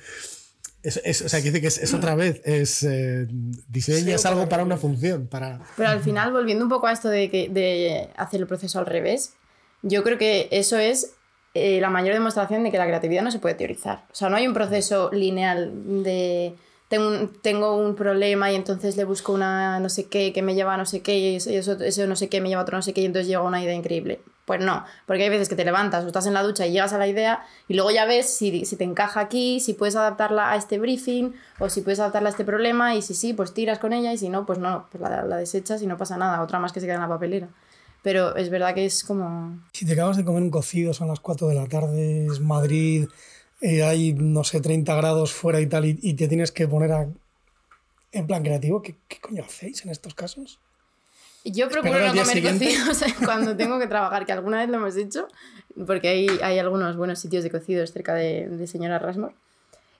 es, 0.83 1.01
es- 1.05 1.23
o 1.23 1.29
sea, 1.29 1.41
que 1.41 1.47
dice 1.51 1.61
que 1.61 1.69
es, 1.69 1.79
es 1.79 1.95
otra 1.95 2.15
vez, 2.15 2.41
es 2.45 2.83
eh, 2.83 3.27
diseñas 3.69 4.27
algo 4.27 4.49
para 4.49 4.65
una 4.65 4.77
función, 4.77 5.27
para... 5.29 5.61
Pero 5.77 5.89
al 5.91 6.01
final, 6.01 6.33
volviendo 6.33 6.65
un 6.65 6.71
poco 6.71 6.87
a 6.89 6.93
esto 6.93 7.09
de, 7.09 7.31
que, 7.31 7.49
de 7.49 8.09
hacer 8.17 8.41
el 8.41 8.47
proceso 8.49 8.79
al 8.81 8.87
revés, 8.87 9.35
yo 9.83 10.03
creo 10.03 10.19
que 10.19 10.49
eso 10.51 10.77
es 10.79 11.13
eh, 11.55 11.81
la 11.81 11.89
mayor 11.89 12.15
demostración 12.15 12.65
de 12.65 12.71
que 12.73 12.79
la 12.79 12.87
creatividad 12.87 13.23
no 13.23 13.31
se 13.31 13.39
puede 13.39 13.55
teorizar. 13.55 14.07
O 14.11 14.15
sea, 14.15 14.29
no 14.29 14.37
hay 14.37 14.47
un 14.49 14.55
proceso 14.55 15.11
lineal 15.13 16.03
de 16.03 16.55
tengo 16.89 17.09
un, 17.09 17.33
tengo 17.41 17.77
un 17.77 17.95
problema 17.95 18.51
y 18.53 18.55
entonces 18.55 18.97
le 18.97 19.05
busco 19.05 19.33
una 19.33 19.81
no 19.81 19.89
sé 19.89 20.09
qué 20.09 20.33
que 20.35 20.43
me 20.43 20.55
lleva 20.55 20.75
a 20.75 20.77
no 20.77 20.85
sé 20.85 21.01
qué 21.01 21.19
y 21.19 21.37
eso, 21.37 21.49
eso, 21.51 21.73
eso 21.83 22.07
no 22.07 22.17
sé 22.17 22.29
qué 22.29 22.43
me 22.43 22.51
lleva 22.51 22.61
a 22.61 22.65
otro 22.65 22.77
no 22.77 22.83
sé 22.83 22.93
qué 22.93 23.01
y 23.01 23.07
entonces 23.07 23.29
llega 23.29 23.41
una 23.41 23.63
idea 23.63 23.73
increíble. 23.75 24.21
Pues 24.45 24.61
no, 24.61 24.85
porque 25.07 25.23
hay 25.23 25.29
veces 25.29 25.49
que 25.49 25.55
te 25.55 25.65
levantas 25.65 26.05
o 26.05 26.09
estás 26.09 26.27
en 26.27 26.35
la 26.35 26.43
ducha 26.43 26.67
y 26.67 26.73
llegas 26.73 26.93
a 26.93 26.99
la 26.99 27.07
idea 27.07 27.45
y 27.69 27.75
luego 27.75 27.93
ya 27.93 28.07
ves 28.07 28.37
si, 28.37 28.65
si 28.65 28.75
te 28.75 28.83
encaja 28.83 29.21
aquí, 29.21 29.61
si 29.61 29.75
puedes 29.75 29.95
adaptarla 29.95 30.51
a 30.51 30.57
este 30.57 30.81
briefing 30.81 31.33
o 31.61 31.69
si 31.69 31.81
puedes 31.83 32.01
adaptarla 32.01 32.29
a 32.29 32.33
este 32.33 32.45
problema 32.45 32.97
y 32.97 33.03
si 33.03 33.15
sí, 33.15 33.35
pues 33.35 33.55
tiras 33.55 33.79
con 33.79 33.93
ella 33.93 34.13
y 34.13 34.19
si 34.19 34.29
no, 34.29 34.45
pues 34.45 34.59
no, 34.59 34.89
pues 34.91 35.01
la, 35.01 35.25
la 35.25 35.37
desechas 35.37 35.81
y 35.83 35.87
no 35.87 35.97
pasa 35.97 36.17
nada, 36.17 36.43
otra 36.43 36.59
más 36.59 36.73
que 36.73 36.81
se 36.81 36.87
queda 36.87 36.97
en 36.97 37.03
la 37.03 37.09
papelera. 37.09 37.49
Pero 38.03 38.35
es 38.35 38.51
verdad 38.51 38.75
que 38.75 38.85
es 38.85 39.05
como... 39.05 39.61
Si 39.73 39.87
te 39.87 39.93
acabas 39.93 40.17
de 40.17 40.25
comer 40.25 40.43
un 40.43 40.51
cocido, 40.51 40.93
son 40.93 41.07
las 41.07 41.21
4 41.21 41.47
de 41.47 41.55
la 41.55 41.67
tarde, 41.67 42.27
es 42.27 42.41
Madrid, 42.41 43.07
eh, 43.61 43.85
hay, 43.85 44.13
no 44.13 44.43
sé, 44.43 44.61
30 44.61 44.93
grados 44.97 45.33
fuera 45.33 45.61
y 45.61 45.67
tal, 45.67 45.85
y, 45.85 46.15
te 46.15 46.27
tienes 46.27 46.51
que 46.51 46.67
poner 46.67 46.91
a, 46.91 47.09
en 48.11 48.27
plan 48.27 48.43
creativo, 48.43 48.83
¿qué, 48.83 48.97
qué 49.07 49.21
coño 49.21 49.45
hacéis 49.45 49.85
en 49.85 49.93
estos 49.93 50.15
casos? 50.15 50.59
Yo 51.45 51.69
procuro 51.69 51.99
no 51.99 52.09
comer 52.09 52.27
siguiente. 52.27 52.65
cocidos 52.67 53.05
cuando 53.25 53.57
tengo 53.57 53.79
que 53.79 53.87
trabajar, 53.87 54.27
que 54.27 54.33
alguna 54.33 54.59
vez 54.59 54.69
lo 54.69 54.77
hemos 54.77 54.97
hecho, 54.97 55.29
porque 55.87 56.09
hay, 56.09 56.27
hay 56.43 56.59
algunos 56.59 56.97
buenos 56.97 57.19
sitios 57.19 57.43
de 57.43 57.51
cocidos 57.51 57.91
cerca 57.91 58.15
de, 58.15 58.49
de 58.49 58.67
Señora 58.67 58.99
Rasmor. 58.99 59.33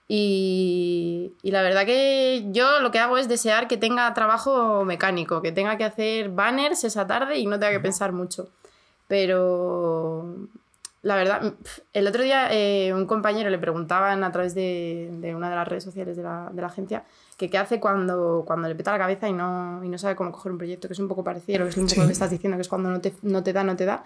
Y, 0.07 1.31
y 1.41 1.51
la 1.51 1.61
verdad 1.61 1.85
que 1.85 2.45
yo 2.51 2.79
lo 2.81 2.91
que 2.91 2.99
hago 2.99 3.17
es 3.17 3.27
desear 3.27 3.67
que 3.67 3.77
tenga 3.77 4.13
trabajo 4.13 4.83
mecánico, 4.83 5.41
que 5.41 5.51
tenga 5.51 5.77
que 5.77 5.85
hacer 5.85 6.29
banners 6.29 6.83
esa 6.83 7.07
tarde 7.07 7.37
y 7.37 7.45
no 7.45 7.57
tenga 7.59 7.71
que 7.71 7.79
pensar 7.79 8.11
mucho. 8.11 8.49
Pero 9.07 10.25
la 11.03 11.15
verdad, 11.15 11.53
el 11.93 12.07
otro 12.07 12.23
día 12.23 12.47
eh, 12.51 12.91
un 12.93 13.05
compañero 13.05 13.49
le 13.49 13.59
preguntaban 13.59 14.23
a 14.23 14.31
través 14.31 14.55
de, 14.55 15.09
de 15.11 15.35
una 15.35 15.49
de 15.49 15.55
las 15.55 15.67
redes 15.67 15.83
sociales 15.83 16.17
de 16.17 16.23
la, 16.23 16.49
de 16.51 16.61
la 16.61 16.67
agencia 16.67 17.03
que 17.37 17.49
qué 17.49 17.57
hace 17.57 17.79
cuando, 17.79 18.43
cuando 18.47 18.67
le 18.67 18.75
peta 18.75 18.91
la 18.91 18.97
cabeza 18.99 19.27
y 19.27 19.33
no, 19.33 19.83
y 19.83 19.89
no 19.89 19.97
sabe 19.97 20.15
cómo 20.15 20.31
coger 20.31 20.51
un 20.53 20.57
proyecto, 20.57 20.87
que 20.87 20.93
es 20.93 20.99
un 20.99 21.07
poco 21.07 21.23
parecido, 21.23 21.63
que 21.63 21.69
es 21.69 21.77
un 21.77 21.83
poco 21.83 21.93
Sí. 21.95 21.99
lo 22.01 22.07
que 22.07 22.13
estás 22.13 22.29
diciendo, 22.31 22.57
que 22.57 22.61
es 22.61 22.67
cuando 22.69 22.89
no 22.89 23.01
te, 23.01 23.13
no 23.21 23.43
te 23.43 23.51
da, 23.53 23.63
no 23.63 23.75
te 23.75 23.85
da. 23.85 24.05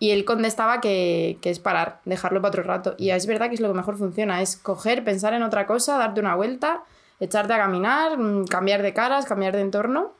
Y 0.00 0.10
él 0.10 0.24
contestaba 0.24 0.80
que, 0.80 1.38
que 1.40 1.50
es 1.50 1.60
parar, 1.60 2.00
dejarlo 2.04 2.40
para 2.42 2.48
otro 2.48 2.62
rato. 2.64 2.94
Y 2.98 3.10
es 3.10 3.26
verdad 3.26 3.48
que 3.48 3.54
es 3.54 3.60
lo 3.60 3.68
que 3.68 3.74
mejor 3.74 3.96
funciona, 3.96 4.42
es 4.42 4.56
coger, 4.56 5.04
pensar 5.04 5.34
en 5.34 5.42
otra 5.44 5.66
cosa, 5.66 5.96
darte 5.98 6.18
una 6.20 6.34
vuelta, 6.34 6.82
echarte 7.20 7.52
a 7.52 7.58
caminar, 7.58 8.18
mm, 8.18 8.46
cambiar 8.46 8.82
de 8.82 8.92
caras, 8.92 9.24
cambiar 9.24 9.54
de 9.54 9.60
entorno 9.60 10.12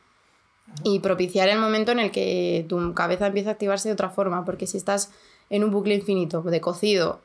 y 0.84 1.00
propiciar 1.00 1.48
el 1.48 1.58
momento 1.58 1.92
en 1.92 1.98
el 1.98 2.10
que 2.10 2.64
tu 2.68 2.94
cabeza 2.94 3.26
empieza 3.26 3.50
a 3.50 3.52
activarse 3.54 3.88
de 3.88 3.94
otra 3.94 4.10
forma, 4.10 4.44
porque 4.44 4.66
si 4.66 4.76
estás 4.76 5.10
en 5.50 5.64
un 5.64 5.70
bucle 5.70 5.94
infinito 5.94 6.42
de 6.42 6.60
cocido 6.60 7.22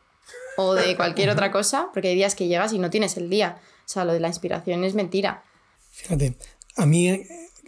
o 0.57 0.73
de 0.73 0.95
cualquier 0.95 1.29
otra 1.29 1.51
cosa, 1.53 1.89
porque 1.93 2.09
hay 2.09 2.15
días 2.15 2.35
que 2.35 2.47
llegas 2.47 2.73
y 2.73 2.79
no 2.79 2.89
tienes 2.89 3.17
el 3.17 3.29
día, 3.29 3.59
o 3.85 3.89
sea, 3.89 4.05
lo 4.05 4.13
de 4.13 4.19
la 4.19 4.27
inspiración 4.27 4.83
es 4.83 4.93
mentira. 4.93 5.43
Fíjate, 5.91 6.35
a 6.75 6.85
mí, 6.85 7.25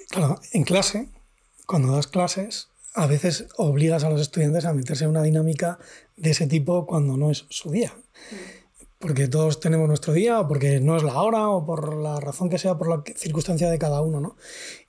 claro, 0.10 0.40
en 0.54 0.64
clase, 0.64 1.10
cuando 1.66 1.94
das 1.94 2.08
clases, 2.08 2.70
a 2.94 3.08
veces 3.08 3.48
obligas 3.58 4.04
a 4.04 4.10
los 4.10 4.22
estudiantes 4.22 4.66
a 4.66 4.74
meterse 4.74 5.06
en 5.06 5.12
una 5.12 5.24
dinámica 5.24 5.80
de 6.18 6.32
ese 6.32 6.48
tipo 6.48 6.86
cuando 6.86 7.18
no 7.18 7.32
es 7.32 7.46
su 7.50 7.72
día. 7.72 7.94
Porque 9.00 9.28
todos 9.28 9.60
tenemos 9.60 9.88
nuestro 9.88 10.14
día, 10.14 10.40
o 10.40 10.48
porque 10.48 10.80
no 10.80 10.96
es 10.96 11.04
la 11.04 11.20
hora, 11.22 11.50
o 11.50 11.66
por 11.66 11.96
la 11.96 12.20
razón 12.20 12.50
que 12.50 12.60
sea, 12.60 12.78
por 12.78 12.88
la 12.88 13.04
circunstancia 13.16 13.70
de 13.70 13.80
cada 13.80 14.02
uno, 14.02 14.20
¿no? 14.20 14.36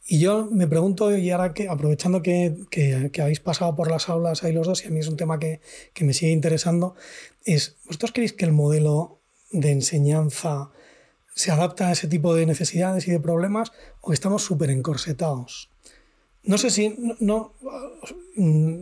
Y 0.07 0.19
yo 0.19 0.49
me 0.51 0.67
pregunto, 0.67 1.17
y 1.17 1.31
ahora 1.31 1.55
que, 1.55 1.69
aprovechando 1.69 2.23
que, 2.23 2.57
que- 2.71 3.23
habéis 3.23 3.41
pasado 3.41 3.77
por 3.77 3.89
las 3.91 4.09
aulas 4.09 4.43
ahí 4.43 4.53
los 4.53 4.67
dos, 4.67 4.85
y 4.85 4.89
a 4.89 4.91
mí 4.91 4.99
es 5.01 5.09
un 5.09 5.17
tema 5.17 5.39
que, 5.39 5.61
que 5.95 6.05
me 6.05 6.13
sigue 6.13 6.33
interesando, 6.33 6.95
es, 7.45 7.77
¿vosotros 7.87 8.11
creéis 8.13 8.33
que 8.33 8.45
el 8.45 8.53
modelo 8.53 9.21
de 9.53 9.71
enseñanza 9.71 10.71
se 11.35 11.51
adapta 11.51 11.89
a 11.89 11.93
ese 11.93 12.09
tipo 12.09 12.35
de 12.35 12.47
necesidades 12.47 13.07
y 13.09 13.11
de 13.11 13.21
problemas 13.21 13.73
o 14.01 14.13
estamos 14.13 14.43
súper 14.43 14.71
encorsetados. 14.71 15.71
No 16.43 16.59
sé 16.59 16.71
si, 16.71 16.95
no, 17.21 17.55
mm, 18.37 18.81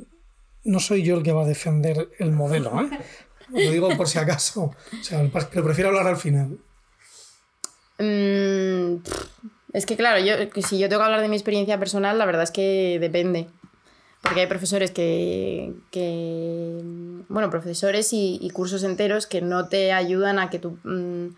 no 0.64 0.80
soy 0.80 1.02
yo 1.04 1.16
el 1.16 1.22
que 1.22 1.32
va 1.32 1.42
a 1.42 1.46
defender 1.46 2.10
el 2.18 2.32
modelo, 2.32 2.80
¿eh? 2.80 2.88
lo 3.50 3.70
digo 3.70 3.96
por 3.96 4.08
si 4.08 4.18
acaso, 4.18 4.62
o 4.64 5.02
sea, 5.04 5.28
pero 5.52 5.64
prefiero 5.64 5.90
hablar 5.90 6.06
al 6.08 6.16
final. 6.16 6.58
Mm, 7.98 9.02
es 9.72 9.86
que 9.86 9.96
claro, 9.96 10.18
yo, 10.24 10.34
si 10.62 10.78
yo 10.78 10.88
tengo 10.88 11.00
que 11.00 11.06
hablar 11.06 11.20
de 11.20 11.28
mi 11.28 11.36
experiencia 11.36 11.78
personal, 11.78 12.18
la 12.18 12.26
verdad 12.26 12.42
es 12.42 12.50
que 12.50 12.98
depende. 13.00 13.48
Porque 14.22 14.40
hay 14.40 14.46
profesores 14.46 14.90
que, 14.90 15.72
que 15.90 16.80
bueno, 17.28 17.48
profesores 17.48 18.12
y, 18.12 18.50
cursos 18.52 18.82
enteros 18.84 19.26
que 19.26 19.40
no 19.40 19.68
te 19.68 19.92
ayudan 19.92 20.38
a 20.38 20.50
que 20.50 20.58
tú, 20.58 20.76
mm, 20.84 21.28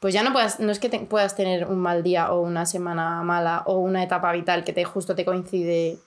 pues 0.00 0.14
ya 0.14 0.22
no 0.22 0.32
puedas, 0.32 0.58
no 0.58 0.72
es 0.72 0.78
que 0.78 0.88
puedas 0.88 1.36
tener 1.36 1.66
un 1.66 1.78
mal 1.78 2.02
día 2.02 2.32
o 2.32 2.40
una 2.40 2.64
semana 2.64 3.22
mala 3.22 3.64
o 3.66 3.80
una 3.80 4.02
etapa 4.02 4.32
vital 4.32 4.64
que 4.64 4.72
te 4.72 4.84
justo 4.84 5.14
te 5.14 5.26
coincide 5.26 5.98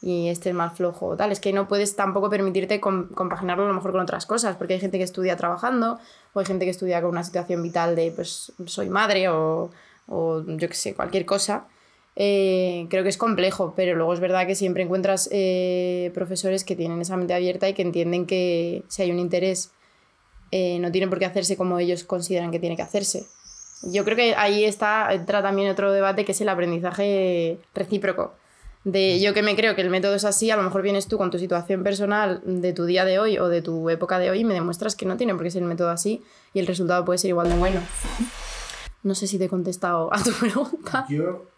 y 0.00 0.28
estés 0.28 0.54
más 0.54 0.74
flojo 0.74 1.06
o 1.06 1.16
tal, 1.16 1.32
es 1.32 1.40
que 1.40 1.52
no 1.52 1.66
puedes 1.66 1.96
tampoco 1.96 2.30
permitirte 2.30 2.80
com- 2.80 3.08
compaginarlo 3.08 3.64
a 3.64 3.68
lo 3.68 3.74
mejor 3.74 3.90
con 3.90 4.00
otras 4.00 4.26
cosas, 4.26 4.54
porque 4.56 4.74
hay 4.74 4.80
gente 4.80 4.98
que 4.98 5.04
estudia 5.04 5.36
trabajando 5.36 5.98
o 6.34 6.38
hay 6.40 6.46
gente 6.46 6.66
que 6.66 6.70
estudia 6.70 7.00
con 7.00 7.10
una 7.10 7.24
situación 7.24 7.64
vital 7.64 7.96
de, 7.96 8.12
pues, 8.12 8.52
soy 8.66 8.90
madre 8.90 9.28
o, 9.28 9.70
o 10.08 10.42
yo 10.46 10.68
qué 10.68 10.74
sé, 10.74 10.94
cualquier 10.94 11.24
cosa. 11.24 11.68
Eh, 12.16 12.86
creo 12.90 13.04
que 13.04 13.10
es 13.10 13.16
complejo, 13.16 13.74
pero 13.76 13.94
luego 13.94 14.12
es 14.12 14.18
verdad 14.18 14.46
que 14.46 14.56
siempre 14.56 14.82
encuentras 14.82 15.28
eh, 15.30 16.10
profesores 16.14 16.64
que 16.64 16.74
tienen 16.74 17.00
esa 17.00 17.16
mente 17.16 17.32
abierta 17.32 17.68
y 17.68 17.74
que 17.74 17.82
entienden 17.82 18.26
que 18.26 18.82
si 18.88 19.02
hay 19.02 19.12
un 19.12 19.20
interés 19.20 19.70
eh, 20.50 20.78
no 20.80 20.90
tiene 20.90 21.08
por 21.08 21.18
qué 21.18 21.26
hacerse 21.26 21.56
como 21.56 21.78
ellos 21.78 22.04
consideran 22.04 22.50
que 22.50 22.58
tiene 22.58 22.74
que 22.74 22.82
hacerse. 22.82 23.26
Yo 23.82 24.04
creo 24.04 24.16
que 24.16 24.34
ahí 24.34 24.64
está, 24.64 25.12
entra 25.12 25.42
también 25.42 25.70
otro 25.70 25.92
debate 25.92 26.24
que 26.24 26.32
es 26.32 26.40
el 26.40 26.48
aprendizaje 26.48 27.58
recíproco. 27.74 28.34
De 28.84 29.20
yo 29.20 29.34
que 29.34 29.42
me 29.42 29.54
creo 29.54 29.76
que 29.76 29.82
el 29.82 29.90
método 29.90 30.14
es 30.14 30.24
así, 30.24 30.50
a 30.50 30.56
lo 30.56 30.62
mejor 30.62 30.82
vienes 30.82 31.06
tú 31.06 31.18
con 31.18 31.30
tu 31.30 31.38
situación 31.38 31.84
personal 31.84 32.40
de 32.44 32.72
tu 32.72 32.86
día 32.86 33.04
de 33.04 33.18
hoy 33.18 33.38
o 33.38 33.48
de 33.48 33.60
tu 33.60 33.90
época 33.90 34.18
de 34.18 34.30
hoy 34.30 34.40
y 34.40 34.44
me 34.44 34.54
demuestras 34.54 34.96
que 34.96 35.06
no 35.06 35.16
tiene 35.16 35.34
por 35.34 35.44
qué 35.44 35.50
ser 35.50 35.62
el 35.62 35.68
método 35.68 35.90
así 35.90 36.24
y 36.54 36.58
el 36.58 36.66
resultado 36.66 37.04
puede 37.04 37.18
ser 37.18 37.28
igual 37.28 37.48
de 37.48 37.56
bueno. 37.56 37.80
No 39.08 39.14
sé 39.14 39.26
si 39.26 39.38
te 39.38 39.46
he 39.46 39.48
contestado 39.48 40.12
a 40.12 40.22
tu 40.22 40.32
pregunta. 40.40 41.06
Yo, 41.08 41.50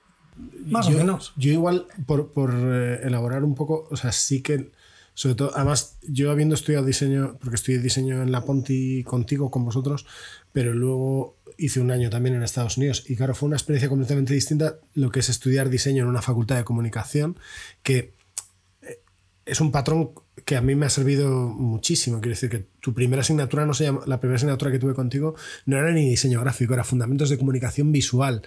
Más 0.66 0.86
o 0.86 0.92
menos. 0.92 1.32
Yo 1.36 1.50
igual, 1.50 1.86
por, 2.06 2.32
por, 2.32 2.54
eh, 2.54 3.00
elaborar 3.02 3.42
un 3.42 3.56
poco, 3.56 3.88
o 3.90 3.96
sea, 3.96 4.12
sí 4.12 4.40
que, 4.40 4.70
sobre 5.14 5.34
todo, 5.34 5.50
además, 5.54 5.98
yo 6.02 6.30
habiendo 6.30 6.54
estudiado 6.54 6.86
diseño, 6.86 7.36
porque 7.40 7.56
estudié 7.56 7.80
diseño 7.80 8.22
en 8.22 8.30
la 8.30 8.44
Ponti 8.44 9.02
contigo, 9.02 9.50
con 9.50 9.64
vosotros, 9.64 10.06
pero 10.52 10.72
luego 10.72 11.36
hice 11.58 11.80
un 11.80 11.90
año 11.90 12.08
también 12.08 12.36
en 12.36 12.44
Estados 12.44 12.76
Unidos. 12.76 13.04
Y 13.08 13.16
claro, 13.16 13.34
fue 13.34 13.48
una 13.48 13.56
experiencia 13.56 13.88
completamente 13.88 14.32
distinta 14.32 14.78
lo 14.94 15.10
que 15.10 15.20
es 15.20 15.28
estudiar 15.28 15.68
diseño 15.70 16.04
en 16.04 16.08
una 16.08 16.22
facultad 16.22 16.56
de 16.56 16.64
comunicación, 16.64 17.36
que 17.82 18.14
eh, 18.82 19.00
es 19.44 19.60
un 19.60 19.72
patrón 19.72 20.12
que 20.44 20.56
a 20.56 20.60
mí 20.60 20.74
me 20.74 20.86
ha 20.86 20.90
servido 20.90 21.48
muchísimo. 21.48 22.20
Quiero 22.20 22.34
decir 22.34 22.50
que 22.50 22.66
tu 22.80 22.94
primera 22.94 23.22
asignatura 23.22 23.66
no 23.66 23.74
se 23.74 23.84
llama, 23.84 24.02
la 24.06 24.20
primera 24.20 24.36
asignatura 24.36 24.70
que 24.70 24.78
tuve 24.78 24.94
contigo 24.94 25.34
no 25.66 25.76
era 25.78 25.92
ni 25.92 26.08
diseño 26.08 26.40
gráfico, 26.40 26.74
era 26.74 26.84
fundamentos 26.84 27.30
de 27.30 27.38
comunicación 27.38 27.92
visual. 27.92 28.42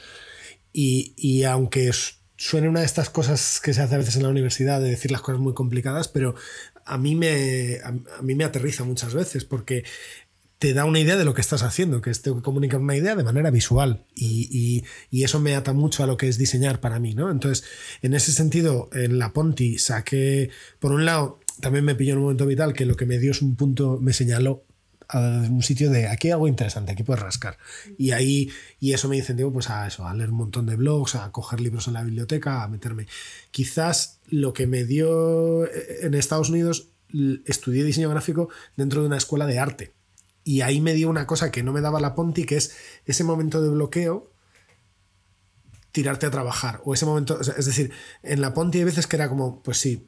Y, 0.71 1.13
y 1.17 1.43
aunque 1.43 1.91
suene 2.36 2.67
una 2.67 2.82
de 2.82 2.86
estas 2.86 3.10
cosas 3.10 3.60
que 3.63 3.73
se 3.73 3.82
hace 3.82 3.95
a 3.95 3.99
veces 3.99 4.15
en 4.15 4.23
la 4.23 4.29
universidad 4.29 4.82
de 4.82 4.89
decir 4.89 5.12
las 5.12 5.21
cosas 5.21 5.39
muy 5.39 5.53
complicadas, 5.53 6.08
pero 6.08 6.36
a 6.86 6.97
mí 6.97 7.15
me, 7.15 7.77
a, 7.84 7.89
a 7.89 8.21
mí 8.21 8.36
me 8.36 8.43
aterriza 8.43 8.84
muchas 8.84 9.13
veces 9.13 9.45
porque 9.45 9.84
te 10.63 10.73
da 10.73 10.86
una 10.86 11.01
idea 11.01 11.17
de 11.17 11.25
lo 11.25 11.34
que 11.34 11.41
estás 11.41 11.62
haciendo, 11.62 11.99
que 11.99 12.10
es 12.10 12.21
tengo 12.21 12.38
que 12.38 12.43
comunicar 12.43 12.79
una 12.79 12.95
idea 12.95 13.17
de 13.17 13.23
manera 13.25 13.51
visual 13.51 14.06
y, 14.15 14.47
y, 14.49 14.86
y, 15.12 15.25
eso 15.25 15.41
me 15.41 15.56
ata 15.56 15.73
mucho 15.73 16.06
a 16.06 16.08
lo 16.08 16.15
que 16.15 16.29
es 16.29 16.38
diseñar 16.38 16.79
para 16.79 16.99
mí, 16.99 17.13
¿no? 17.13 17.29
Entonces, 17.29 17.65
en 18.01 18.13
ese 18.13 18.32
sentido, 18.32 18.89
en 18.93 19.19
la 19.19 19.34
Ponti 19.34 19.77
saqué, 19.77 20.51
por 20.79 20.93
un 20.93 21.03
lado, 21.03 21.41
también 21.59 21.85
me 21.85 21.95
pilló 21.95 22.13
en 22.13 22.17
un 22.19 22.23
momento 22.25 22.45
vital 22.45 22.73
que 22.73 22.85
lo 22.85 22.95
que 22.95 23.05
me 23.05 23.19
dio 23.19 23.31
es 23.31 23.41
un 23.41 23.55
punto, 23.55 23.99
me 24.01 24.13
señaló 24.13 24.63
a 25.09 25.19
un 25.49 25.61
sitio 25.61 25.89
de 25.89 26.07
aquí 26.07 26.31
algo 26.31 26.47
interesante, 26.47 26.91
aquí 26.91 27.03
puedes 27.03 27.21
rascar. 27.21 27.57
Y 27.97 28.11
ahí, 28.11 28.49
y 28.79 28.93
eso 28.93 29.07
me 29.07 29.17
incentivó 29.17 29.51
pues 29.51 29.69
a 29.69 29.87
eso, 29.87 30.07
a 30.07 30.13
leer 30.13 30.29
un 30.29 30.37
montón 30.37 30.65
de 30.65 30.75
blogs, 30.75 31.15
a 31.15 31.31
coger 31.31 31.61
libros 31.61 31.87
en 31.87 31.93
la 31.93 32.03
biblioteca, 32.03 32.63
a 32.63 32.67
meterme. 32.67 33.07
Quizás 33.51 34.19
lo 34.29 34.53
que 34.53 34.67
me 34.67 34.85
dio 34.85 35.65
eh, 35.65 35.99
en 36.01 36.13
Estados 36.13 36.49
Unidos, 36.49 36.89
estudié 37.45 37.83
diseño 37.83 38.09
gráfico 38.09 38.49
dentro 38.75 39.01
de 39.01 39.07
una 39.07 39.17
escuela 39.17 39.45
de 39.45 39.59
arte. 39.59 39.93
Y 40.43 40.61
ahí 40.61 40.81
me 40.81 40.93
dio 40.93 41.09
una 41.09 41.27
cosa 41.27 41.51
que 41.51 41.63
no 41.63 41.71
me 41.71 41.81
daba 41.81 42.01
la 42.01 42.15
Ponti, 42.15 42.45
que 42.45 42.57
es 42.57 42.75
ese 43.05 43.23
momento 43.23 43.61
de 43.61 43.69
bloqueo 43.69 44.31
tirarte 45.91 46.25
a 46.25 46.31
trabajar. 46.31 46.81
O 46.83 46.93
ese 46.93 47.05
momento, 47.05 47.39
es 47.39 47.65
decir, 47.65 47.91
en 48.23 48.41
la 48.41 48.53
Ponti 48.53 48.79
hay 48.79 48.83
veces 48.83 49.07
que 49.07 49.15
era 49.15 49.29
como, 49.29 49.61
pues 49.61 49.77
sí, 49.77 50.07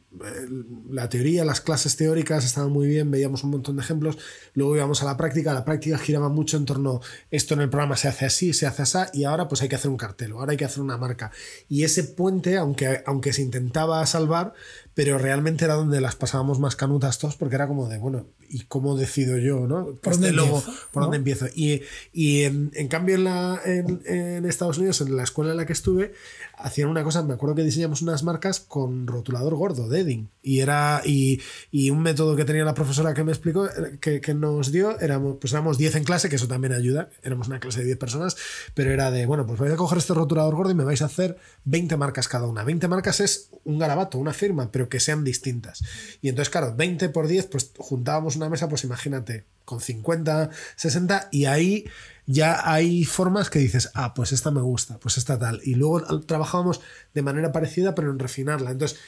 la 0.90 1.10
teoría, 1.10 1.46
las 1.46 1.62
clases 1.62 1.96
teóricas 1.96 2.46
estaban 2.46 2.72
muy 2.72 2.88
bien, 2.88 3.12
veíamos 3.12 3.44
un 3.44 3.52
montón 3.52 3.76
de 3.76 3.82
ejemplos, 3.82 4.18
luego 4.54 4.76
íbamos 4.76 5.02
a 5.02 5.06
la 5.06 5.18
práctica, 5.18 5.54
la 5.54 5.66
práctica 5.66 5.98
giraba 5.98 6.30
mucho 6.30 6.58
en 6.58 6.66
torno, 6.66 7.02
esto 7.32 7.54
en 7.54 7.62
el 7.62 7.70
programa 7.70 7.98
se 7.98 8.08
hace 8.08 8.26
así, 8.26 8.54
se 8.54 8.68
hace 8.68 8.84
así, 8.84 8.98
y 9.14 9.24
ahora 9.24 9.48
pues 9.48 9.62
hay 9.62 9.70
que 9.70 9.76
hacer 9.76 9.92
un 9.92 9.98
cartel, 9.98 10.34
ahora 10.34 10.52
hay 10.52 10.58
que 10.58 10.66
hacer 10.66 10.82
una 10.82 10.98
marca. 10.98 11.32
Y 11.68 11.84
ese 11.84 12.04
puente, 12.04 12.58
aunque, 12.58 13.04
aunque 13.06 13.34
se 13.34 13.42
intentaba 13.42 14.06
salvar, 14.06 14.54
pero 14.96 15.18
realmente 15.18 15.66
era 15.66 15.74
donde 15.74 16.00
las 16.00 16.16
pasábamos 16.16 16.60
más 16.60 16.76
canutas 16.76 17.20
todos 17.20 17.36
porque 17.36 17.56
era 17.56 17.68
como 17.68 17.90
de, 17.90 17.98
bueno, 17.98 18.28
¿y 18.48 18.62
cómo 18.62 18.96
decido 18.96 19.38
yo, 19.38 19.68
no? 19.68 19.96
¿Por 19.96 20.14
dónde 20.14 20.30
este 20.30 20.38
logo, 20.38 20.60
empiezo, 20.60 20.88
¿por 20.92 21.04
dónde 21.04 21.18
empiezo? 21.18 21.48
Y, 21.54 21.82
y 22.14 22.44
en, 22.44 22.72
en, 22.74 22.88
cambio 22.88 23.16
en, 23.16 23.26
la, 23.26 23.60
en, 23.66 24.02
en, 24.06 24.46
Estados 24.46 24.78
Unidos, 24.78 25.02
en 25.02 25.16
la 25.16 25.24
escuela 25.24 25.52
en 25.52 25.58
la 25.58 25.66
que 25.66 25.74
estuve, 25.74 26.14
hacían 26.58 26.90
una 26.90 27.04
cosa, 27.04 27.24
me 27.24 27.34
acuerdo 27.34 27.56
que 27.56 27.64
diseñamos 27.64 28.02
unas 28.02 28.24
marcas 28.24 28.60
con 28.60 29.08
rotulador 29.08 29.56
gordo, 29.56 29.88
de 29.90 30.02
Edding, 30.02 30.30
y 30.42 30.60
era, 30.60 31.02
y, 31.06 31.42
y 31.72 31.90
un 31.90 32.02
método 32.02 32.36
que 32.36 32.46
tenía 32.46 32.64
la 32.64 32.74
profesora 32.74 33.14
que 33.14 33.24
me 33.24 33.32
explicó, 33.32 33.68
que, 34.00 34.22
que 34.22 34.34
nos 34.34 34.72
dio, 34.72 35.00
éramos, 35.00 35.38
pues 35.40 35.54
éramos 35.54 35.78
10 35.78 35.96
en 35.96 36.04
clase, 36.04 36.30
que 36.30 36.36
eso 36.36 36.48
también 36.48 36.74
ayuda, 36.74 37.10
éramos 37.24 37.48
una 37.48 37.60
clase 37.60 37.80
de 37.80 37.86
10 37.86 37.98
personas, 37.98 38.38
pero 38.74 38.92
era 38.92 39.12
de, 39.12 39.26
bueno, 39.26 39.46
pues 39.46 39.60
vais 39.60 39.74
a 39.74 39.78
coger 39.78 39.98
este 39.98 40.14
rotulador 40.14 40.56
gordo 40.56 40.72
y 40.72 40.76
me 40.76 40.84
vais 40.84 41.02
a 41.02 41.06
hacer 41.06 41.38
20 41.66 41.98
marcas 41.98 42.28
cada 42.28 42.48
una. 42.48 42.64
20 42.64 42.88
marcas 42.88 43.20
es 43.20 43.50
un 43.64 43.80
garabato, 43.80 44.18
una 44.18 44.34
firma, 44.34 44.72
pero 44.72 44.90
que 44.90 45.00
sean 45.00 45.24
distintas. 45.24 45.84
Y 46.22 46.30
entonces, 46.30 46.50
claro, 46.50 46.76
20 46.76 47.10
por 47.10 47.28
10, 47.28 47.48
pues 47.48 47.72
juntábamos 47.78 48.36
una 48.36 48.50
mesa, 48.50 48.70
pues 48.70 48.84
imagínate, 48.84 49.46
con 49.66 49.82
50, 49.82 50.50
60, 50.76 51.30
y 51.32 51.46
ahí 51.46 51.86
ya 52.26 52.70
hay 52.70 53.06
formas 53.06 53.50
que 53.50 53.60
dices, 53.60 53.92
ah, 53.94 54.14
pues 54.14 54.32
esta 54.32 54.52
me 54.52 54.62
gusta, 54.62 55.00
pues 55.00 55.18
esta 55.18 55.38
tal. 55.38 55.62
Y 55.64 55.76
luego 55.76 56.22
trabajábamos 56.22 56.82
de 57.14 57.22
manera 57.22 57.52
parecida, 57.52 57.94
pero 57.96 58.12
en 58.12 58.20
refinarla. 58.20 58.72
Entonces, 58.72 59.00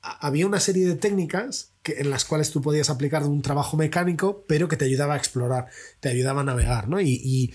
había 0.00 0.46
una 0.46 0.58
serie 0.58 0.86
de 0.86 0.96
técnicas 0.96 1.72
que, 1.82 2.00
en 2.00 2.10
las 2.10 2.24
cuales 2.24 2.50
tú 2.50 2.60
podías 2.60 2.90
aplicar 2.90 3.22
un 3.24 3.42
trabajo 3.42 3.76
mecánico, 3.76 4.44
pero 4.48 4.68
que 4.68 4.76
te 4.76 4.84
ayudaba 4.84 5.14
a 5.14 5.16
explorar, 5.18 5.66
te 6.00 6.08
ayudaba 6.08 6.40
a 6.40 6.44
navegar, 6.44 6.88
¿no? 6.88 7.00
Y, 7.00 7.20
y 7.22 7.54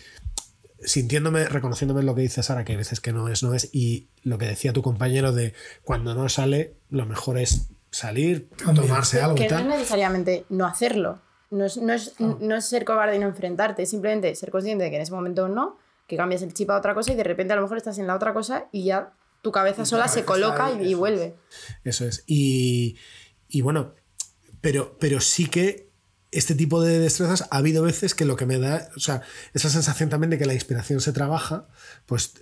sintiéndome, 0.82 1.46
reconociéndome 1.46 2.04
lo 2.04 2.16
que 2.16 2.22
dice 2.22 2.44
Sara, 2.44 2.64
que 2.64 2.74
a 2.74 2.78
veces 2.78 3.02
que 3.02 3.12
no 3.12 3.28
es, 3.28 3.44
no 3.44 3.54
es, 3.54 3.70
y 3.74 4.10
lo 4.24 4.38
que 4.38 4.46
decía 4.46 4.74
tu 4.74 4.82
compañero 4.82 5.34
de 5.34 5.54
cuando 5.84 6.14
no 6.14 6.30
sale, 6.30 6.76
lo 6.90 7.06
mejor 7.06 7.38
es 7.38 7.70
salir, 7.92 8.50
tomarse 8.76 9.22
algo. 9.22 9.36
Que 9.36 9.46
y 9.46 9.48
tal. 9.48 9.68
no 9.68 9.74
es 9.74 9.80
necesariamente 9.80 10.46
no 10.50 10.66
hacerlo. 10.66 11.22
No 11.50 11.66
es, 11.66 11.78
no, 11.78 11.94
es, 11.94 12.20
no 12.20 12.56
es 12.56 12.66
ser 12.66 12.84
cobarde 12.84 13.16
y 13.16 13.20
no 13.20 13.28
enfrentarte, 13.28 13.84
es 13.84 13.90
simplemente 13.90 14.36
ser 14.36 14.52
consciente 14.52 14.84
de 14.84 14.90
que 14.90 14.98
en 14.98 15.02
ese 15.02 15.14
momento 15.14 15.48
no, 15.48 15.78
que 16.08 16.18
cambias 16.18 16.42
el 16.42 16.54
chip 16.54 16.70
a 16.72 16.78
otra 16.78 16.94
cosa 16.94 17.14
y 17.14 17.16
de 17.16 17.24
repente 17.24 17.54
a 17.54 17.56
lo 17.56 17.62
mejor 17.62 17.78
estás 17.78 17.98
en 18.00 18.08
la 18.08 18.16
otra 18.16 18.34
cosa 18.34 18.68
y 18.72 18.86
ya 18.86 19.14
tu 19.42 19.52
cabeza 19.52 19.86
sola 19.86 20.04
cabeza 20.04 20.20
se 20.20 20.26
coloca 20.26 20.72
y, 20.72 20.94
vuelve. 20.94 21.36
Eso 21.84 22.06
es. 22.06 22.24
Y, 22.28 22.98
y 23.48 23.62
bueno, 23.62 23.94
pero, 24.62 24.98
pero 25.00 25.22
sí 25.22 25.48
que 25.48 25.88
este 26.32 26.56
tipo 26.56 26.82
de 26.82 27.00
destrezas 27.00 27.48
ha 27.50 27.58
habido 27.58 27.84
veces 27.84 28.14
que 28.14 28.26
lo 28.26 28.36
que 28.36 28.46
me 28.46 28.60
da, 28.60 28.90
o 28.96 29.00
sea, 29.00 29.22
esa 29.54 29.70
sensación 29.70 30.10
también 30.10 30.30
de 30.30 30.38
que 30.38 30.46
la 30.46 30.54
inspiración 30.54 31.00
se 31.00 31.14
trabaja, 31.14 31.68
pues 32.06 32.34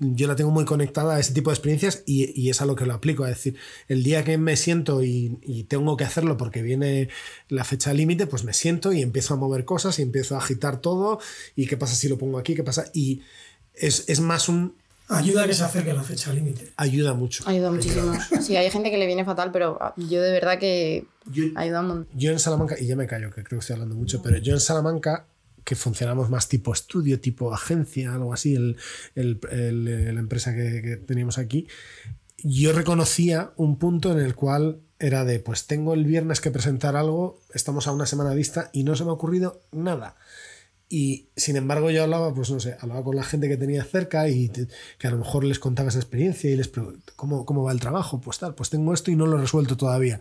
yo 0.00 0.26
la 0.26 0.36
tengo 0.36 0.50
muy 0.50 0.64
conectada 0.64 1.16
a 1.16 1.20
ese 1.20 1.32
tipo 1.32 1.50
de 1.50 1.54
experiencias 1.54 2.02
y, 2.06 2.40
y, 2.40 2.50
es 2.50 2.60
a 2.60 2.66
lo 2.66 2.74
que 2.74 2.86
lo 2.86 2.94
aplico. 2.94 3.24
Es 3.26 3.36
decir, 3.36 3.56
el 3.88 4.02
día 4.02 4.24
que 4.24 4.38
me 4.38 4.56
siento 4.56 5.02
y, 5.02 5.38
y 5.42 5.64
tengo 5.64 5.96
que 5.96 6.04
hacerlo 6.04 6.36
porque 6.36 6.62
viene 6.62 7.08
la 7.48 7.64
fecha 7.64 7.92
límite, 7.92 8.26
pues 8.26 8.44
me 8.44 8.52
siento 8.52 8.92
y 8.92 9.02
empiezo 9.02 9.34
a 9.34 9.36
mover 9.36 9.64
cosas 9.64 9.98
y 9.98 10.02
empiezo 10.02 10.34
a 10.34 10.38
agitar 10.38 10.80
todo. 10.80 11.20
¿Y 11.54 11.66
qué 11.66 11.76
pasa 11.76 11.94
si 11.94 12.08
lo 12.08 12.18
pongo 12.18 12.38
aquí? 12.38 12.54
¿Qué 12.54 12.64
pasa? 12.64 12.90
Y 12.92 13.22
es, 13.74 14.04
es 14.08 14.20
más 14.20 14.48
un. 14.48 14.76
Ayuda 15.08 15.44
a 15.44 15.46
que 15.46 15.52
se 15.52 15.62
acerque 15.62 15.90
a 15.90 15.94
la 15.94 16.02
fecha 16.02 16.32
límite. 16.32 16.72
Ayuda 16.76 17.12
mucho. 17.12 17.44
Ayuda 17.46 17.70
muchísimo. 17.70 18.12
Sí, 18.40 18.56
hay 18.56 18.70
gente 18.70 18.90
que 18.90 18.96
le 18.96 19.06
viene 19.06 19.24
fatal, 19.24 19.52
pero 19.52 19.78
yo 19.96 20.22
de 20.22 20.32
verdad 20.32 20.58
que 20.58 21.06
yo, 21.30 21.44
ayuda 21.56 21.80
un 21.80 21.88
montón. 21.88 22.08
Yo 22.14 22.32
en 22.32 22.38
Salamanca, 22.38 22.76
y 22.80 22.86
ya 22.86 22.96
me 22.96 23.06
callo, 23.06 23.28
que 23.28 23.44
creo 23.44 23.58
que 23.58 23.62
estoy 23.62 23.74
hablando 23.74 23.94
mucho, 23.94 24.22
pero 24.22 24.38
yo 24.38 24.54
en 24.54 24.60
Salamanca 24.60 25.26
que 25.64 25.76
funcionamos 25.76 26.30
más 26.30 26.48
tipo 26.48 26.72
estudio, 26.72 27.20
tipo 27.20 27.52
agencia, 27.52 28.14
algo 28.14 28.32
así, 28.32 28.54
el, 28.54 28.76
el, 29.14 30.14
la 30.14 30.20
empresa 30.20 30.54
que, 30.54 30.82
que, 30.82 30.96
teníamos 30.96 31.38
aquí, 31.38 31.66
yo 32.38 32.72
reconocía 32.72 33.52
un 33.56 33.78
punto 33.78 34.12
en 34.12 34.18
el 34.18 34.34
cual 34.34 34.80
era 34.98 35.24
de, 35.24 35.40
pues 35.40 35.66
tengo 35.66 35.94
el 35.94 36.04
viernes 36.04 36.40
que 36.40 36.50
presentar 36.50 36.96
algo, 36.96 37.40
estamos 37.52 37.86
a 37.86 37.92
una 37.92 38.06
semana 38.06 38.34
vista 38.34 38.70
y 38.72 38.84
no 38.84 38.94
se 38.96 39.04
me 39.04 39.10
ha 39.10 39.14
ocurrido 39.14 39.62
nada. 39.72 40.16
Y 40.88 41.30
sin 41.34 41.56
embargo 41.56 41.90
yo 41.90 42.02
hablaba, 42.02 42.32
pues 42.34 42.50
no 42.50 42.60
sé, 42.60 42.76
hablaba 42.80 43.02
con 43.02 43.16
la 43.16 43.24
gente 43.24 43.48
que 43.48 43.56
tenía 43.56 43.82
cerca 43.84 44.28
y 44.28 44.50
que 44.98 45.06
a 45.06 45.10
lo 45.10 45.18
mejor 45.18 45.44
les 45.44 45.58
contaba 45.58 45.88
esa 45.88 45.98
experiencia 45.98 46.50
y 46.50 46.56
les 46.56 46.68
preguntaba, 46.68 47.12
¿cómo, 47.16 47.46
¿cómo 47.46 47.64
va 47.64 47.72
el 47.72 47.80
trabajo? 47.80 48.20
Pues 48.20 48.38
tal, 48.38 48.54
pues 48.54 48.70
tengo 48.70 48.92
esto 48.92 49.10
y 49.10 49.16
no 49.16 49.26
lo 49.26 49.38
he 49.38 49.40
resuelto 49.40 49.76
todavía. 49.76 50.20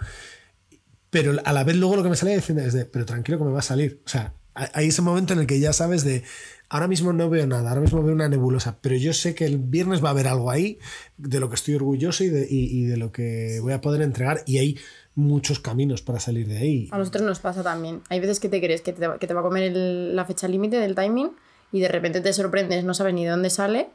Pero 1.10 1.40
a 1.44 1.54
la 1.54 1.64
vez 1.64 1.76
luego 1.76 1.98
lo 1.98 2.04
que 2.04 2.10
me 2.10 2.16
salía 2.16 2.36
diciendo 2.36 2.64
es 2.64 2.74
de, 2.74 2.86
pero 2.86 3.06
tranquilo 3.06 3.38
que 3.38 3.44
me 3.44 3.52
va 3.52 3.60
a 3.60 3.62
salir. 3.62 4.02
O 4.06 4.10
sea, 4.10 4.34
hay 4.56 4.88
ese 4.88 5.02
momento 5.02 5.34
en 5.34 5.40
el 5.40 5.48
que 5.48 5.60
ya 5.60 5.74
sabes 5.74 6.04
de 6.04 6.24
ahora 6.70 6.88
mismo 6.88 7.14
no 7.14 7.30
veo 7.30 7.46
nada, 7.46 7.70
ahora 7.70 7.82
mismo 7.82 8.04
veo 8.04 8.14
una 8.14 8.30
nebulosa, 8.30 8.78
pero 8.82 8.96
yo 8.96 9.14
sé 9.14 9.36
que 9.36 9.46
el 9.46 9.58
viernes 9.58 10.04
va 10.04 10.10
a 10.10 10.12
haber 10.12 10.28
algo 10.28 10.50
ahí 10.50 10.80
de 11.18 11.40
lo 11.40 11.50
que 11.50 11.56
estoy 11.56 11.76
orgulloso 11.76 12.24
y 12.24 12.30
de, 12.30 12.98
lo 12.98 13.12
que 13.12 13.60
voy 13.62 13.74
a 13.74 13.82
poder 13.82 14.02
entregar 14.02 14.44
y 14.46 14.58
hay 14.58 14.80
muchos 15.16 15.60
caminos 15.60 16.02
para 16.02 16.20
salir 16.20 16.48
de 16.48 16.58
ahí. 16.58 16.90
A 16.92 16.98
nosotros 16.98 17.24
nos 17.24 17.40
pasa 17.40 17.62
también. 17.62 18.02
Hay 18.10 18.20
veces 18.20 18.40
que 18.40 18.50
te 18.50 18.60
crees 18.60 18.82
que 18.82 18.94
te, 18.94 19.08
que 19.20 19.28
te 19.28 19.34
va 19.34 19.42
a 19.42 19.44
comer 19.44 19.64
el, 19.64 20.16
la 20.16 20.26
fecha 20.26 20.48
límite 20.48 20.78
del 20.78 20.96
timing 20.96 21.32
y 21.72 21.80
de 21.80 21.88
repente 21.88 22.22
te 22.22 22.34
sorprendes, 22.34 22.84
no 22.84 22.94
sabes 22.94 23.14
ni 23.14 23.24
de 23.24 23.32
dónde 23.32 23.50
sale 23.50 23.90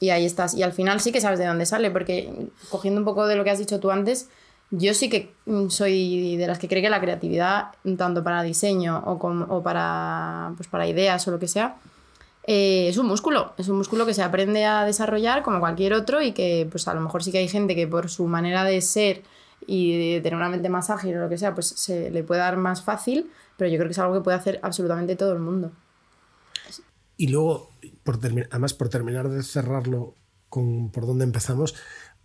y 0.00 0.10
ahí 0.10 0.24
estás. 0.24 0.54
Y 0.54 0.62
al 0.62 0.72
final 0.72 1.00
sí 1.00 1.12
que 1.12 1.20
sabes 1.20 1.38
de 1.38 1.46
dónde 1.46 1.66
sale, 1.66 1.90
porque 1.90 2.48
cogiendo 2.70 3.00
un 3.00 3.04
poco 3.04 3.26
de 3.26 3.36
lo 3.36 3.44
que 3.44 3.50
has 3.50 3.58
dicho 3.58 3.80
tú 3.80 3.90
antes, 3.90 4.28
yo 4.70 4.94
sí 4.94 5.08
que 5.08 5.34
soy 5.68 6.36
de 6.36 6.46
las 6.46 6.58
que 6.58 6.68
cree 6.68 6.82
que 6.82 6.90
la 6.90 7.00
creatividad, 7.00 7.68
tanto 7.96 8.22
para 8.22 8.42
diseño 8.42 8.98
o, 9.06 9.12
o 9.12 9.62
para, 9.62 10.52
pues 10.56 10.68
para 10.68 10.86
ideas 10.86 11.26
o 11.26 11.30
lo 11.30 11.38
que 11.38 11.48
sea, 11.48 11.76
eh, 12.50 12.88
es 12.88 12.96
un 12.96 13.06
músculo. 13.06 13.52
Es 13.58 13.68
un 13.68 13.76
músculo 13.76 14.06
que 14.06 14.14
se 14.14 14.22
aprende 14.22 14.64
a 14.64 14.84
desarrollar 14.84 15.42
como 15.42 15.60
cualquier 15.60 15.92
otro 15.92 16.22
y 16.22 16.32
que 16.32 16.66
pues 16.70 16.88
a 16.88 16.94
lo 16.94 17.00
mejor 17.00 17.22
sí 17.22 17.30
que 17.30 17.38
hay 17.38 17.48
gente 17.48 17.74
que 17.74 17.86
por 17.86 18.08
su 18.08 18.26
manera 18.26 18.64
de 18.64 18.80
ser 18.80 19.22
y 19.66 20.14
de 20.14 20.20
tener 20.22 20.36
una 20.36 20.48
mente 20.48 20.70
más 20.70 20.88
ágil 20.88 21.16
o 21.16 21.20
lo 21.20 21.28
que 21.28 21.36
sea, 21.36 21.54
pues 21.54 21.66
se 21.66 22.10
le 22.10 22.22
puede 22.22 22.40
dar 22.40 22.56
más 22.56 22.82
fácil, 22.82 23.30
pero 23.58 23.70
yo 23.70 23.76
creo 23.76 23.88
que 23.88 23.92
es 23.92 23.98
algo 23.98 24.14
que 24.14 24.22
puede 24.22 24.38
hacer 24.38 24.60
absolutamente 24.62 25.14
todo 25.14 25.34
el 25.34 25.40
mundo. 25.40 25.72
Y 27.18 27.28
luego, 27.28 27.70
por 28.02 28.18
además 28.50 28.72
por 28.72 28.88
terminar 28.88 29.28
de 29.28 29.42
cerrarlo 29.42 30.14
con 30.48 30.90
por 30.90 31.06
dónde 31.06 31.24
empezamos, 31.24 31.74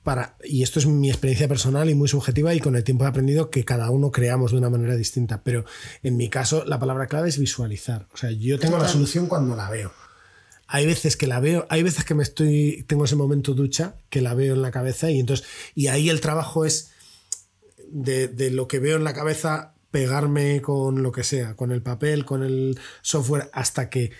para, 0.03 0.35
y 0.43 0.63
esto 0.63 0.79
es 0.79 0.85
mi 0.85 1.09
experiencia 1.09 1.47
personal 1.47 1.89
y 1.89 1.95
muy 1.95 2.07
subjetiva 2.07 2.53
y 2.53 2.59
con 2.59 2.75
el 2.75 2.83
tiempo 2.83 3.05
he 3.05 3.07
aprendido 3.07 3.49
que 3.49 3.63
cada 3.63 3.89
uno 3.89 4.11
creamos 4.11 4.51
de 4.51 4.57
una 4.57 4.69
manera 4.69 4.95
distinta, 4.95 5.41
pero 5.43 5.65
en 6.03 6.17
mi 6.17 6.29
caso 6.29 6.65
la 6.65 6.79
palabra 6.79 7.07
clave 7.07 7.29
es 7.29 7.39
visualizar. 7.39 8.07
O 8.13 8.17
sea, 8.17 8.31
yo 8.31 8.59
tengo 8.59 8.77
la 8.77 8.87
solución 8.87 9.27
cuando 9.27 9.55
la 9.55 9.69
veo. 9.69 9.91
Hay 10.67 10.85
veces 10.85 11.15
que 11.15 11.27
la 11.27 11.39
veo, 11.39 11.65
hay 11.69 11.83
veces 11.83 12.03
que 12.03 12.15
me 12.15 12.23
estoy, 12.23 12.83
tengo 12.87 13.05
ese 13.05 13.15
momento 13.15 13.53
ducha 13.53 13.95
que 14.09 14.21
la 14.21 14.33
veo 14.33 14.55
en 14.55 14.61
la 14.61 14.71
cabeza 14.71 15.09
y 15.09 15.19
entonces, 15.19 15.45
y 15.73 15.87
ahí 15.87 16.09
el 16.09 16.19
trabajo 16.19 16.65
es 16.65 16.91
de, 17.89 18.27
de 18.27 18.51
lo 18.51 18.67
que 18.67 18.79
veo 18.79 18.97
en 18.97 19.03
la 19.03 19.13
cabeza 19.13 19.73
pegarme 19.91 20.61
con 20.61 21.03
lo 21.03 21.11
que 21.11 21.23
sea, 21.23 21.55
con 21.55 21.71
el 21.71 21.81
papel, 21.81 22.25
con 22.25 22.43
el 22.43 22.79
software, 23.01 23.49
hasta 23.53 23.89
que 23.89 24.11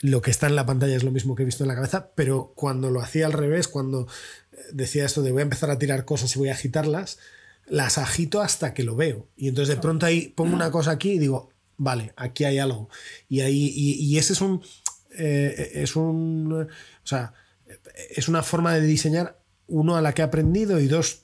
lo 0.00 0.20
que 0.20 0.30
está 0.30 0.48
en 0.48 0.56
la 0.56 0.66
pantalla 0.66 0.96
es 0.96 1.02
lo 1.02 1.12
mismo 1.12 1.34
que 1.34 1.44
he 1.44 1.46
visto 1.46 1.64
en 1.64 1.68
la 1.68 1.74
cabeza, 1.74 2.10
pero 2.14 2.52
cuando 2.54 2.90
lo 2.90 3.00
hacía 3.00 3.24
al 3.24 3.32
revés, 3.32 3.68
cuando 3.68 4.06
decía 4.72 5.04
esto 5.04 5.22
de 5.22 5.32
voy 5.32 5.40
a 5.40 5.44
empezar 5.44 5.70
a 5.70 5.78
tirar 5.78 6.04
cosas 6.04 6.34
y 6.34 6.38
voy 6.38 6.48
a 6.48 6.52
agitarlas, 6.52 7.18
las 7.66 7.98
agito 7.98 8.40
hasta 8.40 8.74
que 8.74 8.84
lo 8.84 8.96
veo. 8.96 9.28
Y 9.36 9.48
entonces 9.48 9.74
de 9.74 9.80
pronto 9.80 10.06
ahí 10.06 10.32
pongo 10.34 10.54
una 10.54 10.70
cosa 10.70 10.92
aquí 10.92 11.12
y 11.12 11.18
digo, 11.18 11.50
vale, 11.76 12.12
aquí 12.16 12.44
hay 12.44 12.58
algo. 12.58 12.88
Y 13.28 13.40
ahí, 13.40 13.72
y, 13.74 14.18
ese 14.18 14.34
es 14.34 14.40
un, 14.40 14.62
eh, 15.16 15.72
es 15.74 15.96
un, 15.96 16.52
o 16.52 17.06
sea, 17.06 17.34
es 18.10 18.28
una 18.28 18.42
forma 18.42 18.74
de 18.74 18.82
diseñar 18.82 19.38
uno, 19.66 19.96
a 19.96 20.02
la 20.02 20.12
que 20.12 20.22
he 20.22 20.24
aprendido 20.24 20.78
y 20.78 20.88
dos, 20.88 21.22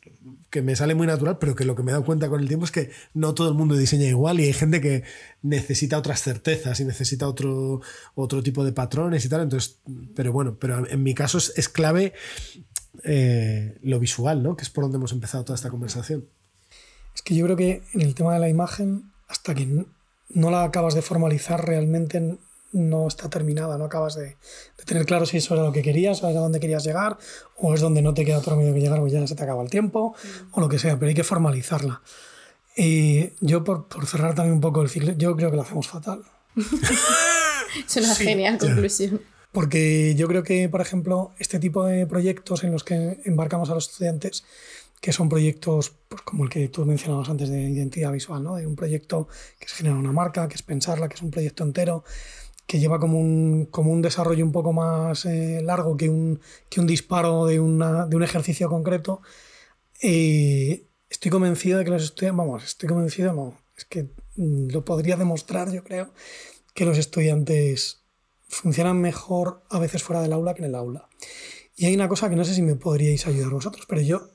que 0.48 0.62
me 0.62 0.74
sale 0.74 0.94
muy 0.94 1.06
natural, 1.06 1.38
pero 1.38 1.54
que 1.54 1.64
lo 1.64 1.76
que 1.76 1.82
me 1.82 1.90
he 1.90 1.92
dado 1.92 2.04
cuenta 2.04 2.28
con 2.28 2.40
el 2.40 2.48
tiempo 2.48 2.64
es 2.64 2.70
que 2.70 2.90
no 3.14 3.34
todo 3.34 3.48
el 3.48 3.54
mundo 3.54 3.76
diseña 3.76 4.06
igual 4.06 4.40
y 4.40 4.44
hay 4.44 4.52
gente 4.52 4.80
que 4.80 5.04
necesita 5.42 5.98
otras 5.98 6.22
certezas 6.22 6.80
y 6.80 6.84
necesita 6.84 7.28
otro, 7.28 7.80
otro 8.14 8.42
tipo 8.42 8.64
de 8.64 8.72
patrones 8.72 9.24
y 9.24 9.28
tal. 9.28 9.42
Entonces, 9.42 9.78
pero 10.14 10.32
bueno, 10.32 10.56
pero 10.58 10.88
en 10.88 11.02
mi 11.02 11.14
caso 11.14 11.38
es, 11.38 11.68
clave 11.68 12.14
eh, 13.04 13.78
lo 13.82 13.98
visual, 13.98 14.42
¿no? 14.42 14.56
Que 14.56 14.62
es 14.62 14.70
por 14.70 14.84
donde 14.84 14.96
hemos 14.96 15.12
empezado 15.12 15.44
toda 15.44 15.56
esta 15.56 15.70
conversación. 15.70 16.26
Es 17.14 17.22
que 17.22 17.34
yo 17.34 17.44
creo 17.44 17.56
que 17.56 17.82
en 17.94 18.00
el 18.02 18.14
tema 18.14 18.34
de 18.34 18.40
la 18.40 18.48
imagen, 18.48 19.10
hasta 19.28 19.54
que 19.54 19.66
no 20.28 20.50
la 20.50 20.64
acabas 20.64 20.94
de 20.94 21.02
formalizar 21.02 21.66
realmente, 21.66 22.38
no 22.72 23.08
está 23.08 23.28
terminada, 23.28 23.78
no 23.78 23.84
acabas 23.84 24.14
de, 24.14 24.36
tener 24.84 25.04
claro 25.04 25.26
si 25.26 25.38
eso 25.38 25.54
era 25.54 25.64
lo 25.64 25.72
que 25.72 25.82
querías, 25.82 26.18
sabes 26.18 26.36
a 26.36 26.40
dónde 26.40 26.60
querías 26.60 26.84
llegar, 26.84 27.18
o 27.56 27.74
es 27.74 27.80
donde 27.80 28.02
no 28.02 28.14
te 28.14 28.24
queda 28.24 28.38
otro 28.38 28.56
medio 28.56 28.72
que 28.74 28.80
llegar, 28.80 29.00
o 29.00 29.08
ya 29.08 29.26
se 29.26 29.34
te 29.34 29.42
acaba 29.42 29.62
el 29.62 29.70
tiempo, 29.70 30.14
o 30.52 30.60
lo 30.60 30.68
que 30.68 30.78
sea, 30.78 30.98
pero 30.98 31.08
hay 31.08 31.14
que 31.14 31.24
formalizarla. 31.24 32.02
Y 32.76 33.32
yo, 33.40 33.64
por, 33.64 33.86
cerrar 34.06 34.34
también 34.34 34.54
un 34.54 34.60
poco 34.60 34.82
el 34.82 34.88
ciclo, 34.88 35.12
yo 35.12 35.36
creo 35.36 35.50
que 35.50 35.56
lo 35.56 35.62
hacemos 35.62 35.88
fatal. 35.88 36.22
es 36.56 37.96
una 37.96 38.14
genial 38.14 38.58
conclusión. 38.58 39.20
Porque 39.52 40.14
yo 40.14 40.28
creo 40.28 40.42
que, 40.42 40.68
por 40.68 40.80
ejemplo, 40.80 41.32
este 41.38 41.58
tipo 41.58 41.84
de 41.84 42.06
proyectos 42.06 42.62
en 42.62 42.70
los 42.70 42.84
que 42.84 43.20
embarcamos 43.24 43.70
a 43.70 43.74
los 43.74 43.88
estudiantes, 43.88 44.44
que 45.00 45.12
son 45.12 45.28
proyectos 45.28 45.94
pues, 46.08 46.22
como 46.22 46.44
el 46.44 46.50
que 46.50 46.68
tú 46.68 46.84
mencionabas 46.84 47.28
antes 47.30 47.48
de 47.48 47.62
identidad 47.62 48.12
visual, 48.12 48.42
¿no? 48.44 48.56
de 48.56 48.66
un 48.66 48.76
proyecto 48.76 49.28
que 49.58 49.66
es 49.66 49.72
generar 49.72 49.98
una 49.98 50.12
marca, 50.12 50.46
que 50.48 50.54
es 50.54 50.62
pensarla, 50.62 51.08
que 51.08 51.16
es 51.16 51.22
un 51.22 51.30
proyecto 51.30 51.64
entero, 51.64 52.04
que 52.66 52.78
lleva 52.78 53.00
como 53.00 53.18
un, 53.18 53.66
como 53.66 53.90
un 53.92 54.02
desarrollo 54.02 54.44
un 54.44 54.52
poco 54.52 54.72
más 54.72 55.24
eh, 55.24 55.60
largo 55.62 55.96
que 55.96 56.08
un, 56.08 56.40
que 56.68 56.80
un 56.80 56.86
disparo 56.86 57.46
de, 57.46 57.58
una, 57.58 58.06
de 58.06 58.16
un 58.16 58.22
ejercicio 58.22 58.68
concreto. 58.68 59.22
Y 60.00 60.84
estoy 61.08 61.30
convencido 61.30 61.78
de 61.78 61.84
que 61.84 61.90
los 61.90 62.04
estudiantes, 62.04 62.38
vamos, 62.38 62.64
estoy 62.64 62.88
convencido, 62.88 63.32
no, 63.32 63.58
es 63.76 63.84
que 63.86 64.04
mm, 64.36 64.68
lo 64.70 64.84
podría 64.84 65.16
demostrar, 65.16 65.72
yo 65.72 65.82
creo, 65.82 66.12
que 66.74 66.84
los 66.84 66.98
estudiantes 66.98 67.99
funcionan 68.50 69.00
mejor 69.00 69.62
a 69.70 69.78
veces 69.78 70.02
fuera 70.02 70.20
del 70.20 70.32
aula 70.32 70.54
que 70.54 70.60
en 70.60 70.68
el 70.68 70.74
aula. 70.74 71.08
Y 71.76 71.86
hay 71.86 71.94
una 71.94 72.08
cosa 72.08 72.28
que 72.28 72.36
no 72.36 72.44
sé 72.44 72.54
si 72.54 72.62
me 72.62 72.74
podríais 72.74 73.26
ayudar 73.26 73.50
vosotros, 73.50 73.86
pero 73.88 74.02
yo 74.02 74.28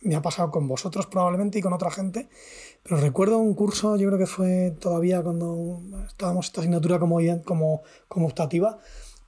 me 0.00 0.16
ha 0.16 0.22
pasado 0.22 0.50
con 0.50 0.66
vosotros 0.66 1.06
probablemente 1.06 1.58
y 1.58 1.62
con 1.62 1.72
otra 1.72 1.90
gente, 1.90 2.28
pero 2.82 2.96
recuerdo 2.96 3.38
un 3.38 3.54
curso, 3.54 3.96
yo 3.96 4.08
creo 4.08 4.18
que 4.18 4.26
fue 4.26 4.76
todavía 4.80 5.22
cuando 5.22 5.80
estábamos 6.08 6.46
esta 6.46 6.60
asignatura 6.60 6.98
como, 6.98 7.18
como, 7.44 7.82
como 8.08 8.26
optativa, 8.26 8.78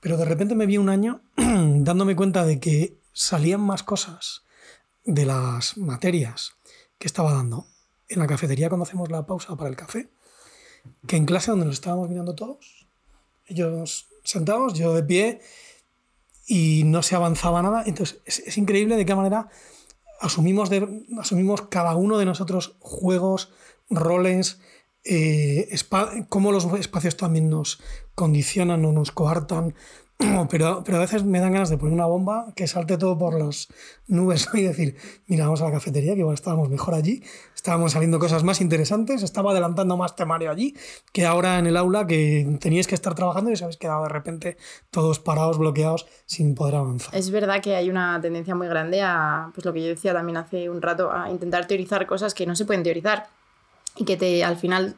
pero 0.01 0.17
de 0.17 0.25
repente 0.25 0.55
me 0.55 0.65
vi 0.65 0.77
un 0.77 0.89
año 0.89 1.21
dándome 1.37 2.15
cuenta 2.15 2.45
de 2.45 2.59
que 2.59 2.97
salían 3.13 3.61
más 3.61 3.83
cosas 3.83 4.43
de 5.05 5.25
las 5.25 5.77
materias 5.77 6.57
que 6.97 7.07
estaba 7.07 7.31
dando 7.31 7.67
en 8.09 8.19
la 8.19 8.27
cafetería 8.27 8.69
cuando 8.69 8.83
hacemos 8.83 9.09
la 9.09 9.25
pausa 9.25 9.55
para 9.55 9.69
el 9.69 9.75
café, 9.75 10.09
que 11.07 11.15
en 11.15 11.25
clase 11.25 11.51
donde 11.51 11.65
nos 11.65 11.75
estábamos 11.75 12.09
mirando 12.09 12.35
todos, 12.35 12.87
ellos 13.47 14.09
sentados, 14.25 14.73
yo 14.73 14.93
de 14.93 15.03
pie, 15.03 15.39
y 16.45 16.83
no 16.85 17.01
se 17.01 17.15
avanzaba 17.15 17.61
nada. 17.61 17.83
Entonces 17.85 18.21
es, 18.25 18.57
increíble 18.57 18.97
de 18.97 19.05
qué 19.05 19.15
manera 19.15 19.49
asumimos, 20.19 20.69
de, 20.69 21.05
asumimos 21.19 21.63
cada 21.63 21.95
uno 21.95 22.17
de 22.17 22.25
nosotros 22.25 22.75
juegos, 22.79 23.51
roles, 23.89 24.59
eh, 25.03 25.73
cómo 26.29 26.51
los 26.51 26.65
espacios 26.73 27.15
también 27.15 27.49
nos 27.49 27.81
condicionan 28.15 28.83
o 28.85 28.91
nos 28.91 29.11
coartan, 29.11 29.75
pero, 30.49 30.83
pero 30.85 30.97
a 30.97 31.01
veces 31.01 31.23
me 31.23 31.39
dan 31.39 31.53
ganas 31.53 31.69
de 31.69 31.77
poner 31.77 31.93
una 31.93 32.05
bomba 32.05 32.53
que 32.55 32.67
salte 32.67 32.97
todo 32.97 33.17
por 33.17 33.39
las 33.39 33.67
nubes 34.07 34.47
y 34.53 34.61
decir, 34.61 34.95
mira, 35.27 35.45
vamos 35.45 35.61
a 35.61 35.65
la 35.65 35.71
cafetería, 35.71 36.13
que 36.13 36.19
igual 36.19 36.35
estábamos 36.35 36.69
mejor 36.69 36.93
allí, 36.93 37.21
estábamos 37.53 37.91
saliendo 37.91 38.19
cosas 38.19 38.43
más 38.43 38.61
interesantes, 38.61 39.23
estaba 39.23 39.51
adelantando 39.51 39.97
más 39.97 40.15
temario 40.15 40.51
allí 40.51 40.75
que 41.11 41.25
ahora 41.25 41.59
en 41.59 41.67
el 41.67 41.75
aula 41.75 42.07
que 42.07 42.57
teníais 42.59 42.87
que 42.87 42.95
estar 42.95 43.13
trabajando 43.13 43.49
y 43.49 43.53
os 43.53 43.61
habéis 43.61 43.77
quedado 43.77 44.03
de 44.03 44.09
repente 44.09 44.57
todos 44.89 45.19
parados, 45.19 45.57
bloqueados, 45.57 46.07
sin 46.25 46.55
poder 46.55 46.75
avanzar. 46.75 47.13
Es 47.15 47.29
verdad 47.31 47.61
que 47.61 47.75
hay 47.75 47.89
una 47.89 48.19
tendencia 48.21 48.55
muy 48.55 48.67
grande 48.67 49.01
a, 49.01 49.51
pues 49.53 49.65
lo 49.65 49.73
que 49.73 49.81
yo 49.81 49.87
decía 49.87 50.13
también 50.13 50.37
hace 50.37 50.69
un 50.69 50.81
rato, 50.81 51.11
a 51.11 51.29
intentar 51.29 51.67
teorizar 51.67 52.05
cosas 52.05 52.33
que 52.33 52.45
no 52.45 52.55
se 52.55 52.65
pueden 52.65 52.83
teorizar 52.83 53.27
y 53.97 54.05
que 54.05 54.17
te 54.17 54.43
al 54.43 54.57
final 54.57 54.95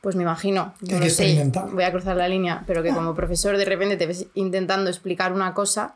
pues 0.00 0.16
me 0.16 0.22
imagino, 0.22 0.74
voy 1.72 1.84
a 1.84 1.92
cruzar 1.92 2.16
la 2.16 2.28
línea, 2.28 2.64
pero 2.66 2.82
que 2.82 2.92
como 2.92 3.14
profesor 3.14 3.56
de 3.56 3.64
repente 3.64 3.96
te 3.96 4.06
ves 4.06 4.26
intentando 4.34 4.88
explicar 4.88 5.32
una 5.32 5.52
cosa 5.52 5.94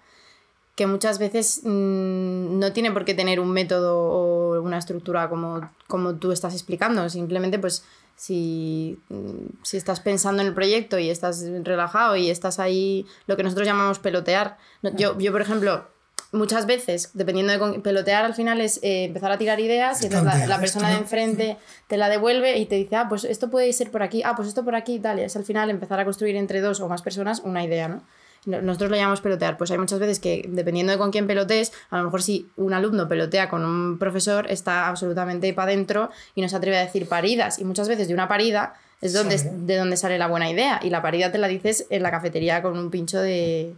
que 0.75 0.87
muchas 0.87 1.19
veces 1.19 1.61
mm, 1.63 2.59
no 2.59 2.73
tiene 2.73 2.91
por 2.91 3.05
qué 3.05 3.15
tener 3.15 3.41
un 3.41 3.51
método 3.51 3.97
o 3.97 4.61
una 4.61 4.79
estructura 4.79 5.29
como, 5.29 5.71
como 5.87 6.17
tú 6.17 6.33
estás 6.33 6.53
explicando, 6.53 7.09
simplemente 7.09 7.59
pues 7.59 7.85
si, 8.17 8.99
mm, 9.09 9.63
si 9.63 9.77
estás 9.77 10.01
pensando 10.01 10.43
en 10.43 10.49
el 10.49 10.55
proyecto 10.55 10.99
y 10.99 11.11
estás 11.11 11.45
relajado 11.63 12.17
y 12.17 12.29
estás 12.29 12.59
ahí, 12.59 13.07
lo 13.27 13.37
que 13.37 13.43
nosotros 13.43 13.67
llamamos 13.67 13.99
pelotear. 13.99 14.59
Yo, 14.97 15.19
yo 15.19 15.33
por 15.33 15.43
ejemplo, 15.43 15.87
muchas 16.35 16.67
veces, 16.67 17.11
dependiendo 17.15 17.53
de 17.53 17.81
pelotear, 17.81 18.25
al 18.25 18.35
final 18.35 18.61
es 18.61 18.79
eh, 18.83 19.05
empezar 19.05 19.33
a 19.33 19.39
tirar 19.39 19.61
ideas 19.61 20.03
y 20.03 20.07
entonces 20.07 20.47
la, 20.47 20.59
persona 20.59 20.91
de 20.91 20.97
enfrente 20.97 21.57
te 21.87 21.97
la 21.97 22.09
devuelve 22.09 22.59
y 22.59 22.67
te 22.67 22.75
dice, 22.75 22.97
ah, 22.97 23.07
pues 23.09 23.25
esto 23.25 23.51
puede 23.51 23.73
ser 23.73 23.91
por 23.91 24.03
aquí, 24.03 24.23
ah, 24.25 24.35
pues 24.37 24.49
esto 24.49 24.65
por 24.65 24.75
aquí 24.75 24.95
y 24.95 24.99
tal. 24.99 25.21
Y 25.21 25.23
es 25.23 25.37
al 25.37 25.45
final 25.45 25.71
empezar 25.71 25.99
a 26.01 26.05
construir 26.05 26.37
entre 26.37 26.61
dos 26.61 26.81
o 26.81 26.89
más 26.89 27.03
personas 27.03 27.41
una 27.45 27.65
idea, 27.65 27.89
¿no? 27.89 28.03
Nosotros 28.47 28.91
lo 28.91 28.97
llamamos 28.97 29.23
pelotear, 29.23 29.57
pues 29.57 29.71
hay 29.71 29.79
muchas 29.79 29.99
veces 29.99 30.21
que 30.21 30.45
dependiendo 30.47 30.93
de 30.93 30.99
con 30.99 31.11
quién 31.11 31.27
pelotees, 31.27 31.73
a 31.89 31.97
lo 31.97 32.05
mejor 32.05 32.23
si 32.23 32.51
un 32.57 32.75
alumno 32.75 33.09
pelotea 33.09 33.49
con 33.49 33.65
un 33.65 33.99
profesor, 33.99 34.47
está 34.51 34.87
absolutamente 34.87 35.55
para 35.55 35.73
adentro 35.73 36.11
y 36.35 36.43
no 36.43 36.49
se 36.51 36.57
atreve 36.57 36.77
a 36.77 36.85
decir 36.85 37.09
paridas. 37.09 37.59
Y 37.59 37.65
muchas 37.65 37.89
veces 37.89 38.07
de 38.07 38.13
una 38.13 38.29
parida 38.29 38.75
es 39.01 39.15
donde, 39.15 39.39
de 39.39 39.77
donde 39.77 39.97
sale 39.97 40.19
la 40.19 40.27
buena 40.27 40.51
idea. 40.51 40.79
Y 40.83 40.91
la 40.91 41.01
parida 41.01 41.33
te 41.33 41.39
la 41.39 41.49
dices 41.49 41.87
en 41.89 42.03
la 42.03 42.11
cafetería 42.11 42.61
con 42.61 42.77
un 42.77 42.91
pincho 42.91 43.19
de, 43.19 43.75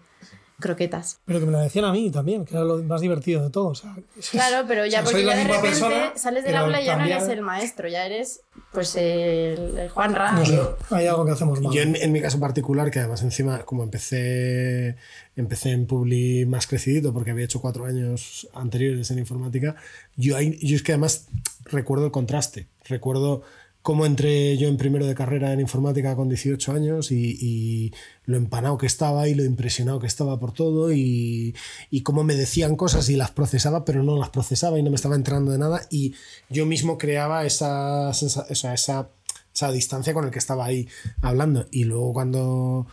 croquetas. 0.58 1.20
Pero 1.24 1.40
que 1.40 1.46
me 1.46 1.52
lo 1.52 1.58
decían 1.58 1.84
a 1.84 1.92
mí 1.92 2.10
también, 2.10 2.44
que 2.44 2.54
era 2.54 2.64
lo 2.64 2.82
más 2.82 3.00
divertido 3.00 3.42
de 3.42 3.50
todo. 3.50 3.72
claro, 4.30 4.66
pero 4.66 4.86
ya 4.86 5.02
porque 5.02 5.24
ya 5.24 5.36
de 5.36 5.44
repente 5.44 6.18
sales 6.18 6.44
del 6.44 6.56
aula 6.56 6.80
y 6.80 6.86
ya 6.86 6.96
no 6.96 7.04
eres 7.04 7.28
el 7.28 7.42
maestro, 7.42 7.88
ya 7.88 8.06
eres 8.06 8.40
pues 8.72 8.94
el, 8.96 9.88
Juan 9.92 10.14
Ram. 10.14 10.42
hay 10.90 11.06
algo 11.06 11.24
que 11.24 11.32
hacemos 11.32 11.60
mal. 11.60 11.72
Yo 11.72 11.82
en, 11.82 12.12
mi 12.12 12.20
caso 12.20 12.40
particular, 12.40 12.90
que 12.90 13.00
además 13.00 13.22
encima, 13.22 13.60
como 13.60 13.82
empecé, 13.82 14.96
empecé 15.36 15.72
en 15.72 15.86
Publi 15.86 16.46
más 16.46 16.66
crecidito, 16.66 17.12
porque 17.12 17.30
había 17.30 17.44
hecho 17.44 17.60
cuatro 17.60 17.84
años 17.84 18.48
anteriores 18.54 19.10
en 19.10 19.18
informática, 19.18 19.76
yo, 20.16 20.40
yo 20.40 20.76
es 20.76 20.82
que 20.82 20.92
además 20.92 21.28
recuerdo 21.64 22.06
el 22.06 22.12
contraste, 22.12 22.66
recuerdo 22.84 23.42
cómo 23.86 24.04
entré 24.04 24.58
yo 24.58 24.66
en 24.66 24.78
primero 24.78 25.06
de 25.06 25.14
carrera 25.14 25.52
en 25.52 25.60
informática 25.60 26.16
con 26.16 26.28
18 26.28 26.72
años 26.72 27.12
y, 27.12 27.92
lo 28.24 28.36
empanado 28.36 28.76
que 28.78 28.86
estaba 28.86 29.28
y 29.28 29.36
lo 29.36 29.44
impresionado 29.44 30.00
que 30.00 30.08
estaba 30.08 30.40
por 30.40 30.50
todo 30.50 30.92
y, 30.92 31.54
cómo 32.02 32.24
me 32.24 32.34
decían 32.34 32.74
cosas 32.74 33.08
y 33.10 33.14
las 33.14 33.30
procesaba, 33.30 33.84
pero 33.84 34.02
no 34.02 34.18
las 34.18 34.30
procesaba 34.30 34.76
y 34.76 34.82
no 34.82 34.90
me 34.90 34.96
estaba 34.96 35.14
entrando 35.14 35.52
de 35.52 35.58
nada 35.58 35.82
y 35.88 36.16
yo 36.50 36.66
mismo 36.66 36.98
creaba 36.98 37.46
esa, 37.46 38.10
esa, 38.10 38.72
esa, 38.74 39.08
esa 39.54 39.70
distancia 39.70 40.12
con 40.12 40.24
el 40.24 40.32
que 40.32 40.40
estaba 40.40 40.64
ahí 40.64 40.88
hablando. 41.22 41.68
Y 41.70 41.84
luego 41.84 42.12
cuando 42.12 42.88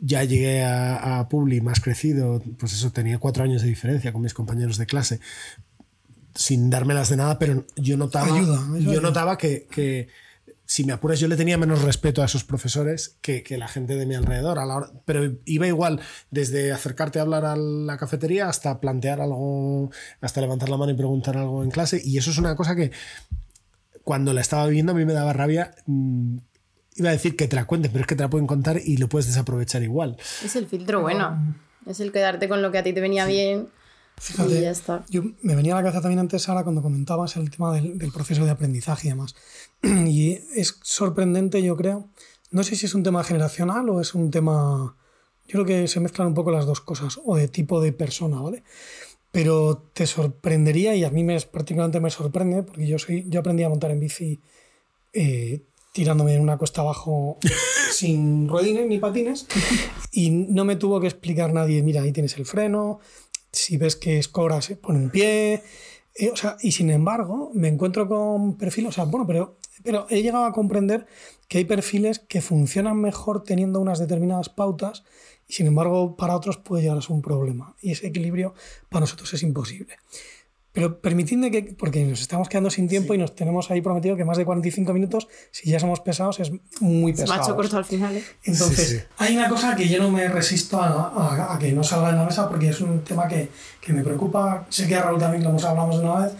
ya 0.00 0.24
llegué 0.24 0.64
a, 0.64 1.20
a, 1.20 1.28
Publi 1.28 1.60
más 1.60 1.78
crecido, 1.78 2.42
pues 2.58 2.72
eso, 2.72 2.90
tenía 2.90 3.18
cuatro 3.18 3.44
años 3.44 3.62
de 3.62 3.68
diferencia 3.68 4.12
con 4.12 4.22
mis 4.22 4.34
compañeros 4.34 4.76
de 4.76 4.86
clase, 4.86 5.20
sin 6.38 6.70
dármelas 6.70 7.08
de 7.08 7.16
nada, 7.16 7.36
pero 7.36 7.66
yo 7.74 7.96
notaba, 7.96 8.28
yo 8.78 9.00
notaba 9.00 9.36
que, 9.36 9.66
que, 9.68 10.06
si 10.64 10.84
me 10.84 10.92
apuras, 10.92 11.18
yo 11.18 11.26
le 11.26 11.36
tenía 11.36 11.58
menos 11.58 11.82
respeto 11.82 12.22
a 12.22 12.26
esos 12.26 12.44
profesores 12.44 13.16
que, 13.20 13.42
que 13.42 13.58
la 13.58 13.66
gente 13.66 13.96
de 13.96 14.06
mi 14.06 14.14
alrededor. 14.14 14.60
A 14.60 14.64
la 14.64 14.88
pero 15.04 15.36
iba 15.46 15.66
igual 15.66 16.00
desde 16.30 16.70
acercarte 16.70 17.18
a 17.18 17.22
hablar 17.22 17.44
a 17.44 17.56
la 17.56 17.96
cafetería 17.96 18.48
hasta 18.48 18.78
plantear 18.78 19.20
algo, 19.20 19.90
hasta 20.20 20.40
levantar 20.40 20.68
la 20.68 20.76
mano 20.76 20.92
y 20.92 20.94
preguntar 20.94 21.36
algo 21.36 21.64
en 21.64 21.72
clase. 21.72 22.00
Y 22.04 22.18
eso 22.18 22.30
es 22.30 22.38
una 22.38 22.54
cosa 22.54 22.76
que 22.76 22.92
cuando 24.04 24.32
la 24.32 24.40
estaba 24.40 24.66
viviendo 24.68 24.92
a 24.92 24.94
mí 24.94 25.04
me 25.04 25.12
daba 25.12 25.32
rabia. 25.32 25.74
Mm, 25.86 26.36
iba 26.94 27.08
a 27.08 27.12
decir 27.12 27.34
que 27.34 27.48
te 27.48 27.56
la 27.56 27.64
cuenten, 27.64 27.90
pero 27.90 28.02
es 28.02 28.06
que 28.06 28.14
te 28.14 28.22
la 28.22 28.30
pueden 28.30 28.46
contar 28.46 28.80
y 28.84 28.96
lo 28.98 29.08
puedes 29.08 29.26
desaprovechar 29.26 29.82
igual. 29.82 30.16
Es 30.44 30.54
el 30.54 30.66
filtro 30.66 31.00
bueno. 31.00 31.56
Es 31.84 31.98
el 31.98 32.12
quedarte 32.12 32.48
con 32.48 32.62
lo 32.62 32.70
que 32.70 32.78
a 32.78 32.84
ti 32.84 32.92
te 32.92 33.00
venía 33.00 33.26
bien 33.26 33.66
y 34.48 34.60
ya 34.60 34.70
está. 34.70 35.04
Yo 35.08 35.22
me 35.42 35.54
venía 35.54 35.74
a 35.74 35.76
la 35.76 35.82
cabeza 35.82 36.00
también 36.00 36.18
antes, 36.18 36.42
Sara, 36.42 36.62
cuando 36.62 36.82
comentabas 36.82 37.36
el 37.36 37.50
tema 37.50 37.74
del, 37.74 37.98
del, 37.98 38.12
proceso 38.12 38.44
de 38.44 38.50
aprendizaje 38.50 39.08
y 39.08 39.10
demás. 39.10 39.34
Y 39.82 40.40
es 40.54 40.78
sorprendente, 40.82 41.62
yo 41.62 41.76
creo. 41.76 42.08
No 42.50 42.62
sé 42.62 42.76
si 42.76 42.86
es 42.86 42.94
un 42.94 43.02
tema 43.02 43.22
generacional 43.24 43.88
o 43.90 44.00
es 44.00 44.14
un 44.14 44.30
tema. 44.30 44.96
Yo 45.46 45.52
creo 45.52 45.64
que 45.64 45.88
se 45.88 46.00
mezclan 46.00 46.28
un 46.28 46.34
poco 46.34 46.50
las 46.50 46.66
dos 46.66 46.80
cosas, 46.80 47.20
o 47.24 47.36
de 47.36 47.48
tipo 47.48 47.80
de 47.80 47.92
persona, 47.92 48.40
¿vale? 48.40 48.62
Pero 49.30 49.90
te 49.92 50.06
sorprendería, 50.06 50.94
y 50.94 51.04
a 51.04 51.10
mí 51.10 51.24
me, 51.24 51.38
particularmente 51.40 52.00
me 52.00 52.10
sorprende, 52.10 52.62
porque 52.62 52.86
yo, 52.86 52.98
soy, 52.98 53.24
yo 53.28 53.40
aprendí 53.40 53.62
a 53.62 53.68
montar 53.68 53.90
en 53.90 54.00
bici 54.00 54.40
eh, 55.12 55.62
tirándome 55.92 56.34
en 56.34 56.42
una 56.42 56.58
cuesta 56.58 56.82
abajo 56.82 57.38
sin 57.92 58.48
ruedines 58.48 58.86
ni 58.86 58.98
patines, 58.98 59.46
y 60.12 60.30
no 60.30 60.64
me 60.64 60.76
tuvo 60.76 61.00
que 61.00 61.06
explicar 61.06 61.52
nadie, 61.52 61.82
mira, 61.82 62.02
ahí 62.02 62.12
tienes 62.12 62.36
el 62.36 62.46
freno, 62.46 63.00
si 63.52 63.76
ves 63.76 63.96
que 63.96 64.22
Scora 64.22 64.60
se 64.62 64.76
pone 64.76 64.98
en 64.98 65.10
pie. 65.10 65.62
eh, 66.14 66.30
o 66.30 66.36
sea, 66.36 66.56
y 66.60 66.72
sin 66.72 66.90
embargo, 66.90 67.50
me 67.54 67.68
encuentro 67.68 68.08
con 68.08 68.56
perfiles, 68.56 68.90
o 68.90 68.92
sea, 68.92 69.04
bueno, 69.04 69.26
pero, 69.26 69.58
pero 69.82 70.06
he 70.10 70.22
llegado 70.22 70.44
a 70.44 70.52
comprender 70.52 71.06
que 71.48 71.58
hay 71.58 71.64
perfiles 71.64 72.18
que 72.18 72.40
funcionan 72.40 73.00
mejor 73.00 73.44
teniendo 73.44 73.80
unas 73.80 73.98
determinadas 73.98 74.48
pautas 74.48 75.04
y 75.46 75.54
sin 75.54 75.66
embargo 75.66 76.14
para 76.16 76.36
otros 76.36 76.58
puede 76.58 76.82
llegar 76.82 76.98
a 76.98 77.02
ser 77.02 77.12
un 77.12 77.22
problema. 77.22 77.74
Y 77.80 77.92
ese 77.92 78.08
equilibrio 78.08 78.54
para 78.90 79.00
nosotros 79.00 79.32
es 79.32 79.42
imposible. 79.42 79.96
Pero 80.72 81.00
permitidme 81.00 81.50
que, 81.50 81.62
porque 81.62 82.04
nos 82.04 82.20
estamos 82.20 82.48
quedando 82.48 82.70
sin 82.70 82.88
tiempo 82.88 83.14
y 83.14 83.18
nos 83.18 83.34
tenemos 83.34 83.70
ahí 83.70 83.80
prometido 83.80 84.16
que 84.16 84.24
más 84.24 84.36
de 84.36 84.44
45 84.44 84.92
minutos, 84.92 85.26
si 85.50 85.70
ya 85.70 85.80
somos 85.80 86.00
pesados, 86.00 86.38
es 86.40 86.52
muy 86.80 87.12
pesado. 87.12 87.42
hecho 87.42 87.56
corto 87.56 87.78
al 87.78 87.84
final. 87.84 88.16
¿eh? 88.16 88.22
Entonces, 88.44 88.88
Sí, 88.88 88.96
sí. 88.98 89.02
hay 89.16 89.36
una 89.36 89.48
cosa 89.48 89.74
que 89.74 89.88
yo 89.88 89.98
no 90.00 90.10
me 90.10 90.28
resisto 90.28 90.80
a, 90.80 91.08
a- 91.08 91.54
a 91.54 91.58
que 91.58 91.72
no 91.72 91.82
salga 91.82 92.10
en 92.10 92.16
la 92.16 92.24
mesa 92.24 92.48
porque 92.48 92.68
es 92.68 92.80
un 92.80 93.02
tema 93.02 93.26
que, 93.26 93.48
que 93.80 93.92
me 93.92 94.04
preocupa. 94.04 94.66
Sé 94.68 94.86
que 94.86 94.94
a 94.94 95.02
Raúl 95.02 95.18
también 95.18 95.42
lo 95.42 95.50
hemos 95.50 95.62
de 95.62 96.04
una 96.04 96.26
vez. 96.26 96.32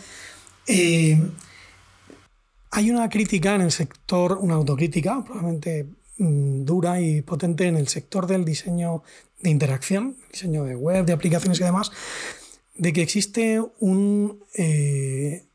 Eh, 0.66 1.18
hay 2.70 2.91
una 2.91 3.09
crítica 3.09 3.55
en 3.55 3.62
el 3.62 3.72
sector, 3.72 4.39
una 4.41 4.55
autocrítica 4.55 5.24
probablemente 5.24 5.87
mm, 6.18 6.64
dura 6.64 7.01
y 7.01 7.22
potente 7.22 7.66
en 7.66 7.76
el 7.76 7.89
sector 7.89 8.26
del 8.26 8.45
diseño 8.45 9.03
de 9.41 9.51
interacción, 9.51 10.16
diseño 10.31 10.64
de 10.64 10.76
web, 10.76 11.05
de 11.07 11.12
aplicaciones 11.12 11.61
y 11.61 11.64
demás, 11.64 11.91
de 12.79 12.93
que 12.93 13.03
existe 13.03 13.61
un, 13.81 14.45
eh, 14.55 15.47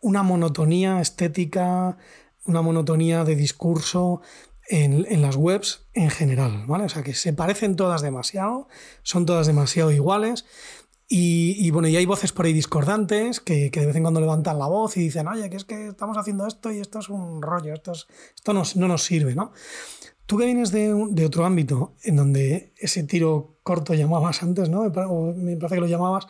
una 0.00 0.22
monotonía 0.22 1.00
estética, 1.00 1.98
una 2.46 2.62
monotonía 2.62 3.24
de 3.24 3.36
discurso 3.36 4.22
en, 4.68 5.04
en 5.10 5.20
las 5.20 5.36
webs 5.36 5.88
en 5.94 6.10
general, 6.10 6.64
¿vale? 6.66 6.84
O 6.84 6.88
sea, 6.88 7.02
que 7.02 7.12
se 7.14 7.32
parecen 7.32 7.76
todas 7.76 8.02
demasiado, 8.02 8.68
son 9.02 9.26
todas 9.26 9.46
demasiado 9.46 9.90
iguales. 9.90 10.46
Y, 11.12 11.56
y, 11.58 11.72
bueno, 11.72 11.88
y 11.88 11.96
hay 11.96 12.06
voces 12.06 12.30
por 12.30 12.46
ahí 12.46 12.52
discordantes 12.52 13.40
que, 13.40 13.72
que 13.72 13.80
de 13.80 13.86
vez 13.86 13.96
en 13.96 14.02
cuando 14.02 14.20
levantan 14.20 14.60
la 14.60 14.68
voz 14.68 14.96
y 14.96 15.00
dicen, 15.00 15.26
oye, 15.26 15.50
que 15.50 15.56
es 15.56 15.64
que 15.64 15.88
estamos 15.88 16.16
haciendo 16.16 16.46
esto 16.46 16.70
y 16.70 16.78
esto 16.78 17.00
es 17.00 17.08
un 17.08 17.42
rollo, 17.42 17.74
esto, 17.74 17.90
es- 17.90 18.06
esto 18.36 18.52
nos- 18.52 18.76
no 18.76 18.86
nos 18.86 19.02
sirve, 19.02 19.34
¿no? 19.34 19.50
Tú 20.30 20.38
que 20.38 20.44
vienes 20.44 20.70
de, 20.70 20.94
otro 21.26 21.44
ámbito 21.44 21.96
en 22.04 22.14
donde 22.14 22.72
ese 22.76 23.02
tiro 23.02 23.56
corto 23.64 23.94
llamabas 23.94 24.44
antes, 24.44 24.68
¿no? 24.68 24.82
O 24.82 25.34
me 25.34 25.56
parece 25.56 25.74
que 25.74 25.80
lo 25.80 25.88
llamabas, 25.88 26.28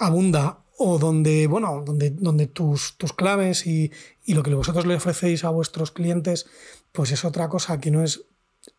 abunda, 0.00 0.64
o 0.76 0.98
donde, 0.98 1.46
bueno, 1.46 1.84
donde, 1.86 2.46
tus, 2.48 2.96
tus 2.98 3.12
claves 3.12 3.64
y, 3.64 3.92
y 4.24 4.34
lo 4.34 4.42
que 4.42 4.52
vosotros 4.52 4.86
le 4.86 4.96
ofrecéis 4.96 5.44
a 5.44 5.50
vuestros 5.50 5.92
clientes, 5.92 6.46
pues 6.90 7.12
es 7.12 7.24
otra 7.24 7.48
cosa 7.48 7.78
que 7.78 7.92
no 7.92 8.02
es 8.02 8.24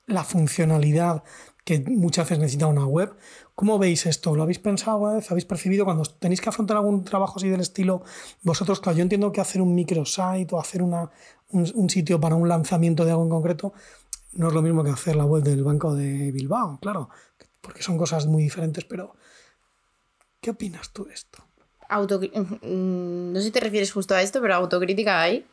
la 0.07 0.25
funcionalidad 0.25 1.23
que 1.63 1.79
muchas 1.79 2.25
veces 2.25 2.39
necesita 2.39 2.67
una 2.67 2.85
web. 2.85 3.15
¿Cómo 3.55 3.79
veis 3.79 4.07
esto? 4.07 4.35
¿Lo 4.35 4.43
habéis 4.43 4.59
pensado 4.59 4.95
alguna 4.95 5.13
vez? 5.13 5.31
¿Habéis 5.31 5.45
percibido 5.45 5.85
cuando 5.85 6.03
tenéis 6.03 6.41
que 6.41 6.49
afrontar 6.49 6.75
algún 6.75 7.05
trabajo 7.05 7.35
así 7.37 7.47
del 7.47 7.61
estilo? 7.61 8.03
Vosotros, 8.43 8.81
claro, 8.81 8.97
yo 8.97 9.03
entiendo 9.03 9.31
que 9.31 9.39
hacer 9.39 9.61
un 9.61 9.73
microsite 9.73 10.47
o 10.51 10.59
hacer 10.59 10.81
un, 10.81 11.09
un 11.51 11.89
sitio 11.89 12.19
para 12.19 12.35
un 12.35 12.49
lanzamiento 12.49 13.05
de 13.05 13.11
algo 13.11 13.23
en 13.23 13.29
concreto 13.29 13.73
no 14.33 14.47
es 14.47 14.53
lo 14.53 14.61
mismo 14.61 14.83
que 14.83 14.91
hacer 14.91 15.15
la 15.15 15.25
web 15.25 15.43
del 15.43 15.63
Banco 15.63 15.95
de 15.95 16.31
Bilbao, 16.31 16.79
claro, 16.81 17.09
porque 17.61 17.83
son 17.83 17.97
cosas 17.97 18.25
muy 18.25 18.43
diferentes, 18.43 18.85
pero 18.85 19.15
¿qué 20.41 20.51
opinas 20.51 20.91
tú 20.91 21.05
de 21.05 21.13
esto? 21.13 21.43
Autocri- 21.89 22.31
mm, 22.35 23.33
no 23.33 23.39
sé 23.39 23.45
si 23.45 23.51
te 23.51 23.59
refieres 23.59 23.91
justo 23.91 24.13
a 24.13 24.21
esto, 24.21 24.41
pero 24.41 24.55
autocrítica 24.55 25.21
hay 25.21 25.45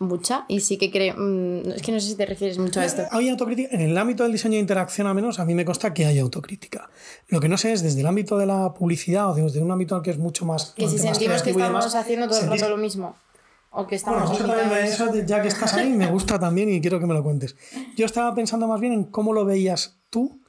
mucha 0.00 0.44
y 0.48 0.60
sí 0.60 0.78
que 0.78 0.90
creo... 0.90 1.14
mm, 1.16 1.70
es 1.76 1.82
que 1.82 1.92
no 1.92 2.00
sé 2.00 2.08
si 2.08 2.14
te 2.16 2.26
refieres 2.26 2.58
mucho 2.58 2.80
a 2.80 2.84
esto. 2.84 3.02
Hay 3.10 3.28
autocrítica. 3.28 3.68
En 3.74 3.80
el 3.80 3.96
ámbito 3.98 4.22
del 4.22 4.32
diseño 4.32 4.54
de 4.54 4.60
interacción, 4.60 5.06
al 5.06 5.14
menos, 5.14 5.38
a 5.38 5.44
mí 5.44 5.54
me 5.54 5.64
consta 5.64 5.92
que 5.94 6.04
hay 6.06 6.18
autocrítica. 6.18 6.88
Lo 7.28 7.40
que 7.40 7.48
no 7.48 7.56
sé 7.56 7.72
es 7.72 7.82
desde 7.82 8.00
el 8.00 8.06
ámbito 8.06 8.36
de 8.38 8.46
la 8.46 8.74
publicidad 8.74 9.30
o 9.30 9.34
desde 9.34 9.60
un 9.60 9.70
ámbito 9.70 10.00
que 10.02 10.10
es 10.10 10.18
mucho 10.18 10.44
más. 10.44 10.72
Que 10.76 10.88
si 10.88 10.98
sentimos 10.98 11.42
que 11.42 11.50
estamos 11.50 11.68
demás, 11.84 11.94
haciendo 11.94 12.28
todo 12.28 12.40
el 12.40 12.46
rato 12.48 12.68
lo 12.68 12.76
mismo. 12.76 13.16
O 13.80 13.86
que 13.86 13.96
Bueno, 14.04 14.24
estamos 14.24 14.40
me- 14.40 14.46
limitados. 14.56 14.78
eso, 14.88 15.14
ya 15.26 15.40
que 15.42 15.48
estás 15.48 15.74
ahí, 15.74 15.90
me 15.90 16.06
gusta 16.10 16.38
también 16.38 16.68
y 16.68 16.80
quiero 16.80 16.98
que 16.98 17.06
me 17.06 17.14
lo 17.14 17.22
cuentes. 17.22 17.54
Yo 17.96 18.06
estaba 18.06 18.34
pensando 18.34 18.66
más 18.66 18.80
bien 18.80 18.92
en 18.92 19.04
cómo 19.04 19.32
lo 19.32 19.44
veías 19.44 20.00
tú, 20.10 20.42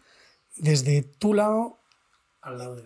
desde 0.58 1.04
tu 1.04 1.34
lado, 1.34 1.80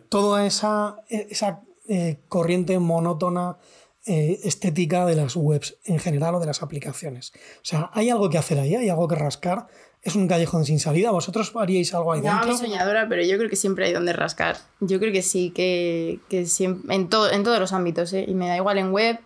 toda 0.09 0.45
esa, 0.45 0.97
esa 1.09 1.61
eh, 1.87 2.19
corriente 2.27 2.77
monótona 2.79 3.57
eh, 4.05 4.39
estética 4.43 5.05
de 5.05 5.15
las 5.15 5.35
webs 5.35 5.77
en 5.85 5.99
general 5.99 6.35
o 6.35 6.39
de 6.39 6.47
las 6.47 6.61
aplicaciones. 6.61 7.31
O 7.57 7.65
sea, 7.65 7.89
hay 7.93 8.09
algo 8.09 8.29
que 8.29 8.37
hacer 8.37 8.59
ahí, 8.59 8.75
hay 8.75 8.89
algo 8.89 9.07
que 9.07 9.15
rascar. 9.15 9.67
Es 10.01 10.15
un 10.15 10.27
callejón 10.27 10.65
sin 10.65 10.79
salida. 10.81 11.11
¿Vosotros 11.11 11.53
haríais 11.55 11.93
algo 11.93 12.11
ahí 12.11 12.21
Llámame 12.21 12.47
dentro? 12.47 12.67
soñadora, 12.67 13.07
pero 13.07 13.23
yo 13.23 13.37
creo 13.37 13.49
que 13.49 13.55
siempre 13.55 13.85
hay 13.85 13.93
donde 13.93 14.11
rascar. 14.11 14.57
Yo 14.81 14.99
creo 14.99 15.13
que 15.13 15.21
sí, 15.21 15.51
que, 15.51 16.19
que 16.29 16.45
siempre, 16.45 16.93
en, 16.93 17.07
todo, 17.07 17.31
en 17.31 17.43
todos 17.43 17.59
los 17.59 17.71
ámbitos, 17.71 18.11
¿eh? 18.11 18.25
y 18.27 18.33
me 18.33 18.49
da 18.49 18.57
igual 18.57 18.77
en 18.79 18.91
web, 18.91 19.17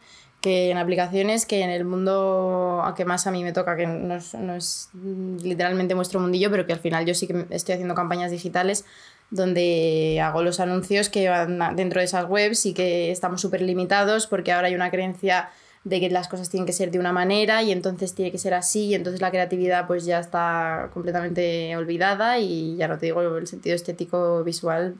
en 0.47 0.77
aplicaciones, 0.77 1.45
que 1.45 1.61
en 1.61 1.69
el 1.69 1.85
mundo 1.85 2.81
a 2.83 2.95
que 2.95 3.05
más 3.05 3.27
a 3.27 3.31
mí 3.31 3.43
me 3.43 3.53
toca, 3.53 3.75
que 3.75 3.87
no 3.87 4.15
es, 4.15 4.33
no 4.33 4.55
es 4.55 4.89
literalmente 4.93 5.93
vuestro 5.93 6.19
mundillo, 6.19 6.49
pero 6.51 6.65
que 6.65 6.73
al 6.73 6.79
final 6.79 7.05
yo 7.05 7.13
sí 7.13 7.27
que 7.27 7.45
estoy 7.49 7.73
haciendo 7.73 7.95
campañas 7.95 8.31
digitales 8.31 8.85
donde 9.29 10.19
hago 10.23 10.41
los 10.41 10.59
anuncios 10.59 11.09
que 11.09 11.29
van 11.29 11.75
dentro 11.75 11.99
de 11.99 12.05
esas 12.05 12.29
webs 12.29 12.65
y 12.65 12.73
que 12.73 13.11
estamos 13.11 13.41
súper 13.41 13.61
limitados 13.61 14.27
porque 14.27 14.51
ahora 14.51 14.67
hay 14.67 14.75
una 14.75 14.89
creencia 14.89 15.49
de 15.83 15.99
que 15.99 16.09
las 16.09 16.27
cosas 16.27 16.49
tienen 16.49 16.65
que 16.65 16.73
ser 16.73 16.91
de 16.91 16.99
una 16.99 17.13
manera 17.13 17.63
y 17.63 17.71
entonces 17.71 18.13
tiene 18.13 18.31
que 18.31 18.37
ser 18.37 18.53
así 18.53 18.85
y 18.85 18.95
entonces 18.95 19.21
la 19.21 19.31
creatividad 19.31 19.87
pues 19.87 20.05
ya 20.05 20.19
está 20.19 20.89
completamente 20.93 21.75
olvidada 21.75 22.39
y 22.39 22.75
ya 22.77 22.87
no 22.87 22.97
te 22.97 23.07
digo 23.07 23.21
el 23.21 23.47
sentido 23.47 23.75
estético 23.75 24.43
visual 24.43 24.95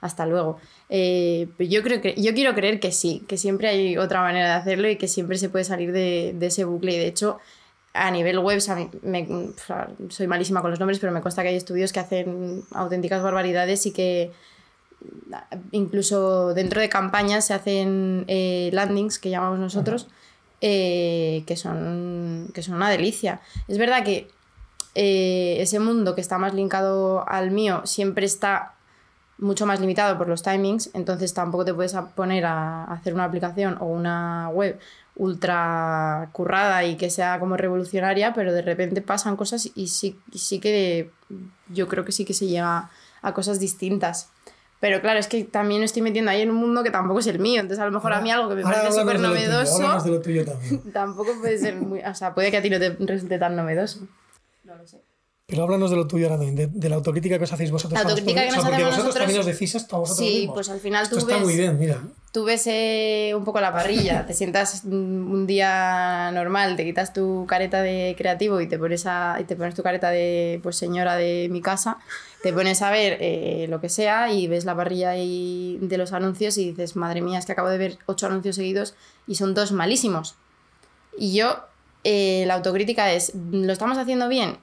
hasta 0.00 0.26
luego. 0.26 0.58
Eh, 0.88 1.48
yo 1.58 1.82
creo 1.82 2.00
que 2.00 2.14
yo 2.20 2.32
quiero 2.34 2.54
creer 2.54 2.80
que 2.80 2.90
sí 2.92 3.22
que 3.28 3.36
siempre 3.36 3.68
hay 3.68 3.98
otra 3.98 4.20
manera 4.22 4.46
de 4.48 4.54
hacerlo 4.54 4.88
y 4.88 4.96
que 4.96 5.08
siempre 5.08 5.36
se 5.38 5.48
puede 5.48 5.64
salir 5.64 5.92
de, 5.92 6.34
de 6.34 6.46
ese 6.46 6.64
bucle. 6.64 6.92
Y 6.94 6.98
de 6.98 7.06
hecho 7.06 7.38
a 7.92 8.10
nivel 8.10 8.38
web, 8.38 8.60
me- 9.02 9.28
soy 10.10 10.26
malísima 10.28 10.60
con 10.62 10.70
los 10.70 10.78
nombres, 10.78 10.98
pero 11.00 11.12
me 11.12 11.20
consta 11.20 11.42
que 11.42 11.48
hay 11.48 11.56
estudios 11.56 11.92
que 11.92 11.98
hacen 12.00 12.62
auténticas 12.72 13.20
barbaridades 13.22 13.84
y 13.86 13.90
que 13.92 14.30
incluso 15.72 16.54
dentro 16.54 16.80
de 16.80 16.88
campañas 16.88 17.46
se 17.46 17.54
hacen 17.54 18.24
eh, 18.28 18.70
landings 18.72 19.18
que 19.18 19.30
llamamos 19.30 19.58
nosotros 19.58 20.08
eh, 20.60 21.42
que 21.46 21.56
son 21.56 22.50
que 22.54 22.62
son 22.62 22.74
una 22.74 22.90
delicia. 22.90 23.40
Es 23.68 23.78
verdad 23.78 24.04
que 24.04 24.28
ese 24.94 25.78
mundo 25.78 26.14
que 26.14 26.20
está 26.20 26.36
más 26.38 26.52
linkado 26.52 27.26
al 27.28 27.50
mío 27.50 27.82
siempre 27.84 28.26
está 28.26 28.74
mucho 29.40 29.66
más 29.66 29.80
limitado 29.80 30.16
por 30.18 30.28
los 30.28 30.42
timings 30.42 30.90
entonces 30.94 31.34
tampoco 31.34 31.64
te 31.64 31.74
puedes 31.74 31.94
poner 32.14 32.44
a 32.44 32.84
hacer 32.84 33.14
una 33.14 33.24
aplicación 33.24 33.76
o 33.80 33.86
una 33.86 34.48
web 34.50 34.78
ultra 35.16 36.28
currada 36.32 36.84
y 36.84 36.96
que 36.96 37.10
sea 37.10 37.38
como 37.40 37.56
revolucionaria 37.56 38.32
pero 38.34 38.52
de 38.52 38.62
repente 38.62 39.02
pasan 39.02 39.36
cosas 39.36 39.70
y 39.74 39.88
sí, 39.88 40.18
y 40.32 40.38
sí 40.38 40.60
que 40.60 41.10
yo 41.68 41.88
creo 41.88 42.04
que 42.04 42.12
sí 42.12 42.24
que 42.24 42.34
se 42.34 42.46
llega 42.46 42.90
a 43.22 43.34
cosas 43.34 43.58
distintas 43.60 44.30
pero 44.80 45.02
claro, 45.02 45.20
es 45.20 45.28
que 45.28 45.44
también 45.44 45.82
estoy 45.82 46.00
metiendo 46.00 46.30
ahí 46.30 46.40
en 46.40 46.50
un 46.50 46.56
mundo 46.56 46.82
que 46.82 46.90
tampoco 46.90 47.20
es 47.20 47.26
el 47.26 47.38
mío. 47.38 47.60
Entonces, 47.60 47.82
a 47.82 47.84
lo 47.84 47.92
mejor 47.92 48.14
a 48.14 48.22
mí 48.22 48.30
algo 48.30 48.48
que 48.48 48.54
me 48.54 48.62
parece 48.62 48.90
súper 48.92 49.16
tuyo, 49.16 49.28
novedoso 49.28 49.74
háblanos 49.74 50.04
de 50.04 50.10
lo 50.10 50.20
tuyo 50.22 50.44
también. 50.46 50.80
tampoco 50.92 51.32
puede 51.38 51.58
ser 51.58 51.76
muy. 51.76 52.00
O 52.00 52.14
sea, 52.14 52.34
puede 52.34 52.50
que 52.50 52.56
a 52.56 52.62
ti 52.62 52.70
no 52.70 52.78
te 52.78 52.96
resulte 52.98 53.38
tan 53.38 53.56
novedoso. 53.56 54.08
No 54.64 54.74
lo 54.76 54.86
sé. 54.86 55.02
Pero 55.50 55.64
háblanos 55.64 55.90
de 55.90 55.96
lo 55.96 56.06
tuyo 56.06 56.26
ahora 56.26 56.36
también, 56.36 56.54
de, 56.56 56.66
de 56.68 56.88
la 56.88 56.94
autocrítica 56.96 57.36
que 57.38 57.44
os 57.44 57.52
hacéis 57.52 57.70
vosotros. 57.70 57.94
La 58.00 58.08
autocrítica 58.08 58.40
que 58.42 58.46
nos 58.50 58.58
O 58.58 58.60
sea, 58.62 58.70
porque 58.70 58.84
vosotros 58.84 59.04
nosotros- 59.06 59.24
también 59.26 59.40
os 59.40 59.46
decís 59.46 59.74
esto 59.74 59.96
a 59.96 59.98
vosotros 59.98 60.26
Sí, 60.26 60.34
mismos. 60.38 60.54
pues 60.54 60.68
al 60.70 60.80
final 60.80 61.02
Esto 61.02 61.16
tú 61.16 61.20
está 61.22 61.34
ves- 61.34 61.44
muy 61.44 61.56
bien, 61.56 61.78
mira. 61.78 62.00
Tú 62.32 62.44
ves 62.44 62.62
eh, 62.68 63.32
un 63.36 63.42
poco 63.44 63.60
la 63.60 63.72
parrilla, 63.72 64.24
te 64.24 64.34
sientas 64.34 64.84
un 64.84 65.48
día 65.48 66.30
normal, 66.32 66.76
te 66.76 66.84
quitas 66.84 67.12
tu 67.12 67.44
careta 67.48 67.82
de 67.82 68.14
creativo 68.16 68.60
y 68.60 68.68
te 68.68 68.78
pones, 68.78 69.04
a, 69.06 69.36
y 69.40 69.44
te 69.44 69.56
pones 69.56 69.74
tu 69.74 69.82
careta 69.82 70.10
de 70.10 70.60
pues, 70.62 70.76
señora 70.76 71.16
de 71.16 71.48
mi 71.50 71.60
casa, 71.60 71.98
te 72.44 72.52
pones 72.52 72.82
a 72.82 72.90
ver 72.92 73.18
eh, 73.20 73.66
lo 73.68 73.80
que 73.80 73.88
sea 73.88 74.32
y 74.32 74.46
ves 74.46 74.64
la 74.64 74.76
parrilla 74.76 75.10
de 75.10 75.94
los 75.98 76.12
anuncios 76.12 76.56
y 76.56 76.66
dices, 76.70 76.94
madre 76.94 77.20
mía, 77.20 77.40
es 77.40 77.46
que 77.46 77.52
acabo 77.52 77.68
de 77.68 77.78
ver 77.78 77.98
ocho 78.06 78.26
anuncios 78.26 78.54
seguidos 78.54 78.94
y 79.26 79.34
son 79.34 79.52
todos 79.54 79.72
malísimos. 79.72 80.36
Y 81.18 81.34
yo, 81.34 81.56
eh, 82.04 82.44
la 82.46 82.54
autocrítica 82.54 83.12
es, 83.12 83.32
¿lo 83.50 83.72
estamos 83.72 83.98
haciendo 83.98 84.28
bien? 84.28 84.56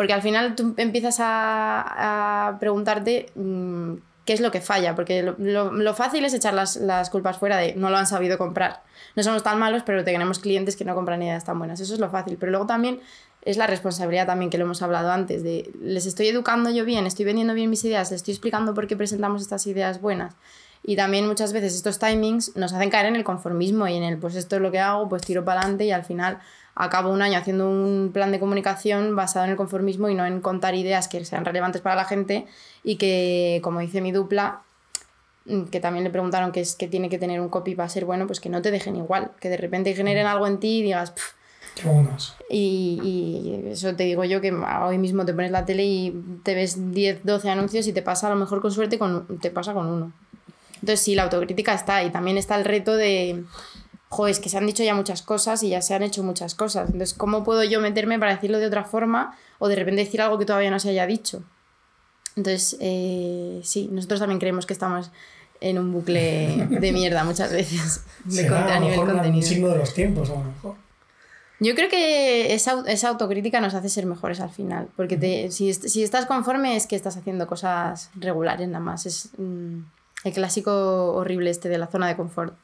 Porque 0.00 0.14
al 0.14 0.22
final 0.22 0.54
tú 0.54 0.72
empiezas 0.78 1.18
a, 1.20 2.48
a 2.48 2.58
preguntarte 2.58 3.26
mm, 3.34 3.96
qué 4.24 4.32
es 4.32 4.40
lo 4.40 4.50
que 4.50 4.62
falla, 4.62 4.94
porque 4.94 5.22
lo, 5.22 5.34
lo- 5.36 5.72
lo 5.72 5.92
fácil 5.92 6.24
es 6.24 6.32
echar 6.32 6.54
las, 6.54 6.76
las 6.76 7.10
culpas 7.10 7.36
fuera 7.36 7.58
de 7.58 7.74
no 7.74 7.90
lo 7.90 7.98
han 7.98 8.06
sabido 8.06 8.38
comprar. 8.38 8.82
No 9.14 9.22
somos 9.22 9.42
tan 9.42 9.58
malos, 9.58 9.82
pero 9.84 10.02
tenemos 10.02 10.38
clientes 10.38 10.74
que 10.74 10.86
no 10.86 10.94
compran 10.94 11.22
ideas 11.22 11.44
tan 11.44 11.58
buenas. 11.58 11.80
Eso 11.80 11.92
es 11.92 12.00
lo 12.00 12.08
fácil. 12.08 12.38
Pero 12.40 12.50
luego 12.50 12.64
también 12.66 13.00
es 13.42 13.58
la 13.58 13.66
responsabilidad 13.66 14.24
también 14.26 14.48
que 14.50 14.56
lo 14.56 14.64
hemos 14.64 14.80
hablado 14.80 15.10
antes, 15.12 15.42
de 15.42 15.70
les 15.82 16.06
estoy 16.06 16.28
educando 16.28 16.70
yo 16.70 16.86
bien, 16.86 17.06
estoy 17.06 17.26
vendiendo 17.26 17.52
bien 17.52 17.68
mis 17.68 17.84
ideas, 17.84 18.10
les 18.10 18.20
estoy 18.20 18.32
explicando 18.32 18.72
por 18.72 18.86
qué 18.86 18.96
presentamos 18.96 19.42
estas 19.42 19.66
ideas 19.66 20.00
buenas. 20.00 20.34
Y 20.82 20.96
también 20.96 21.26
muchas 21.26 21.52
veces 21.52 21.74
estos 21.74 21.98
timings 21.98 22.56
nos 22.56 22.72
hacen 22.72 22.88
caer 22.88 23.04
en 23.06 23.16
el 23.16 23.24
conformismo 23.24 23.86
y 23.86 23.96
en 23.96 24.02
el, 24.02 24.16
pues 24.16 24.34
esto 24.34 24.56
es 24.56 24.62
lo 24.62 24.70
que 24.70 24.78
hago, 24.80 25.10
pues 25.10 25.20
tiro 25.22 25.44
para 25.44 25.60
adelante 25.60 25.84
y 25.84 25.90
al 25.90 26.04
final 26.04 26.38
acabo 26.74 27.10
un 27.10 27.22
año 27.22 27.38
haciendo 27.38 27.68
un 27.68 28.10
plan 28.12 28.32
de 28.32 28.40
comunicación 28.40 29.14
basado 29.16 29.44
en 29.44 29.52
el 29.52 29.56
conformismo 29.56 30.08
y 30.08 30.14
no 30.14 30.24
en 30.24 30.40
contar 30.40 30.74
ideas 30.74 31.08
que 31.08 31.24
sean 31.24 31.44
relevantes 31.44 31.82
para 31.82 31.96
la 31.96 32.04
gente 32.04 32.46
y 32.84 32.96
que, 32.96 33.60
como 33.62 33.80
dice 33.80 34.00
mi 34.00 34.12
dupla, 34.12 34.62
mm, 35.46 35.64
que 35.64 35.80
también 35.80 36.04
le 36.04 36.10
preguntaron 36.10 36.52
que 36.52 36.60
es 36.60 36.74
que 36.74 36.88
tiene 36.88 37.08
que 37.08 37.18
tener 37.18 37.40
un 37.40 37.48
copy 37.48 37.74
para 37.74 37.88
ser 37.88 38.04
bueno, 38.04 38.26
pues 38.26 38.40
que 38.40 38.48
no 38.48 38.62
te 38.62 38.70
dejen 38.70 38.96
igual, 38.96 39.32
que 39.40 39.48
de 39.48 39.56
repente 39.56 39.94
generen 39.94 40.26
algo 40.26 40.46
en 40.46 40.58
ti 40.58 40.78
y 40.78 40.82
digas, 40.82 41.10
"Pf". 41.10 41.34
Qué 41.74 41.88
buenas. 41.88 42.34
y, 42.50 42.98
y 43.02 43.70
eso 43.70 43.94
te 43.94 44.04
digo 44.04 44.24
yo 44.24 44.40
que 44.40 44.52
hoy 44.52 44.98
mismo 44.98 45.24
te 45.24 45.32
pones 45.32 45.50
la 45.52 45.64
tele 45.64 45.84
y 45.84 46.40
te 46.42 46.54
ves 46.54 46.92
10, 46.92 47.24
12 47.24 47.48
anuncios 47.48 47.86
y 47.86 47.92
te 47.92 48.02
pasa 48.02 48.26
a 48.26 48.30
lo 48.30 48.36
mejor 48.36 48.60
con 48.60 48.72
suerte, 48.72 48.98
con, 48.98 49.38
te 49.38 49.50
pasa 49.50 49.72
con 49.72 49.86
uno. 49.86 50.12
Entonces 50.74 51.00
sí, 51.00 51.14
la 51.14 51.24
autocrítica 51.24 51.74
está 51.74 52.02
y 52.02 52.10
también 52.10 52.38
está 52.38 52.56
el 52.56 52.64
reto 52.64 52.96
de, 52.96 53.44
joder, 54.10 54.32
es 54.32 54.40
que 54.40 54.48
se 54.50 54.58
han 54.58 54.66
dicho 54.66 54.82
ya 54.82 54.94
muchas 54.94 55.22
cosas 55.22 55.62
y 55.62 55.70
ya 55.70 55.80
se 55.82 55.94
han 55.94 56.02
hecho 56.02 56.22
muchas 56.22 56.54
cosas. 56.54 56.86
Entonces, 56.90 57.14
¿cómo 57.14 57.42
puedo 57.44 57.64
yo 57.64 57.80
meterme 57.80 58.18
para 58.18 58.34
decirlo 58.34 58.58
de 58.58 58.66
otra 58.66 58.84
forma 58.84 59.36
o 59.58 59.68
de 59.68 59.76
repente 59.76 60.04
decir 60.04 60.20
algo 60.20 60.38
que 60.38 60.44
todavía 60.44 60.70
no 60.70 60.78
se 60.78 60.90
haya 60.90 61.06
dicho? 61.06 61.42
Entonces, 62.36 62.76
eh, 62.80 63.60
sí, 63.64 63.88
nosotros 63.90 64.20
también 64.20 64.38
creemos 64.38 64.66
que 64.66 64.72
estamos 64.72 65.10
en 65.60 65.78
un 65.78 65.92
bucle 65.92 66.66
de 66.70 66.92
mierda 66.92 67.22
muchas 67.24 67.52
veces 67.52 68.02
de 68.24 68.42
Será 68.42 68.60
conte- 68.66 68.72
a 68.72 68.80
nivel 68.80 68.96
mejor 68.98 69.08
un 69.08 69.14
contenido. 69.16 69.46
signo 69.48 69.68
de 69.68 69.76
los 69.78 69.94
tiempos, 69.94 70.30
a 70.30 70.34
lo 70.34 70.44
mejor. 70.44 70.74
Yo 71.62 71.74
creo 71.74 71.90
que 71.90 72.54
esa, 72.54 72.82
esa 72.86 73.08
autocrítica 73.10 73.60
nos 73.60 73.74
hace 73.74 73.90
ser 73.90 74.06
mejores 74.06 74.40
al 74.40 74.48
final, 74.50 74.88
porque 74.96 75.16
te- 75.18 75.50
si, 75.50 75.68
est- 75.68 75.86
si 75.88 76.02
estás 76.02 76.24
conforme 76.26 76.76
es 76.76 76.86
que 76.86 76.96
estás 76.96 77.16
haciendo 77.16 77.46
cosas 77.46 78.10
regulares 78.14 78.66
nada 78.68 78.82
más. 78.82 79.04
Es 79.06 79.28
mm, 79.36 79.80
el 80.24 80.32
clásico 80.32 81.12
horrible 81.12 81.50
este 81.50 81.68
de 81.68 81.76
la 81.78 81.86
zona 81.88 82.08
de 82.08 82.16
confort. 82.16 82.54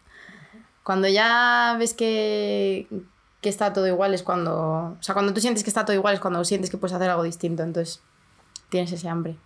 Cuando 0.87 1.09
ya 1.09 1.75
ves 1.81 1.95
que, 1.95 2.87
que 3.41 3.49
está 3.49 3.73
todo 3.73 3.89
igual 3.89 4.15
es 4.15 4.23
cuando... 4.23 4.55
O 4.55 5.03
sea, 5.03 5.15
cuando 5.15 5.35
tú 5.35 5.41
sientes 5.41 5.65
que 5.65 5.71
está 5.71 5.85
todo 5.85 5.97
igual 5.97 6.15
es 6.15 6.21
cuando 6.21 6.45
sientes 6.45 6.71
que 6.71 6.77
puedes 6.77 6.95
hacer 6.95 7.11
algo 7.11 7.25
distinto, 7.25 7.65
entonces 7.65 8.01
tienes 8.69 8.93
ese 8.93 9.09
hambre. 9.09 9.37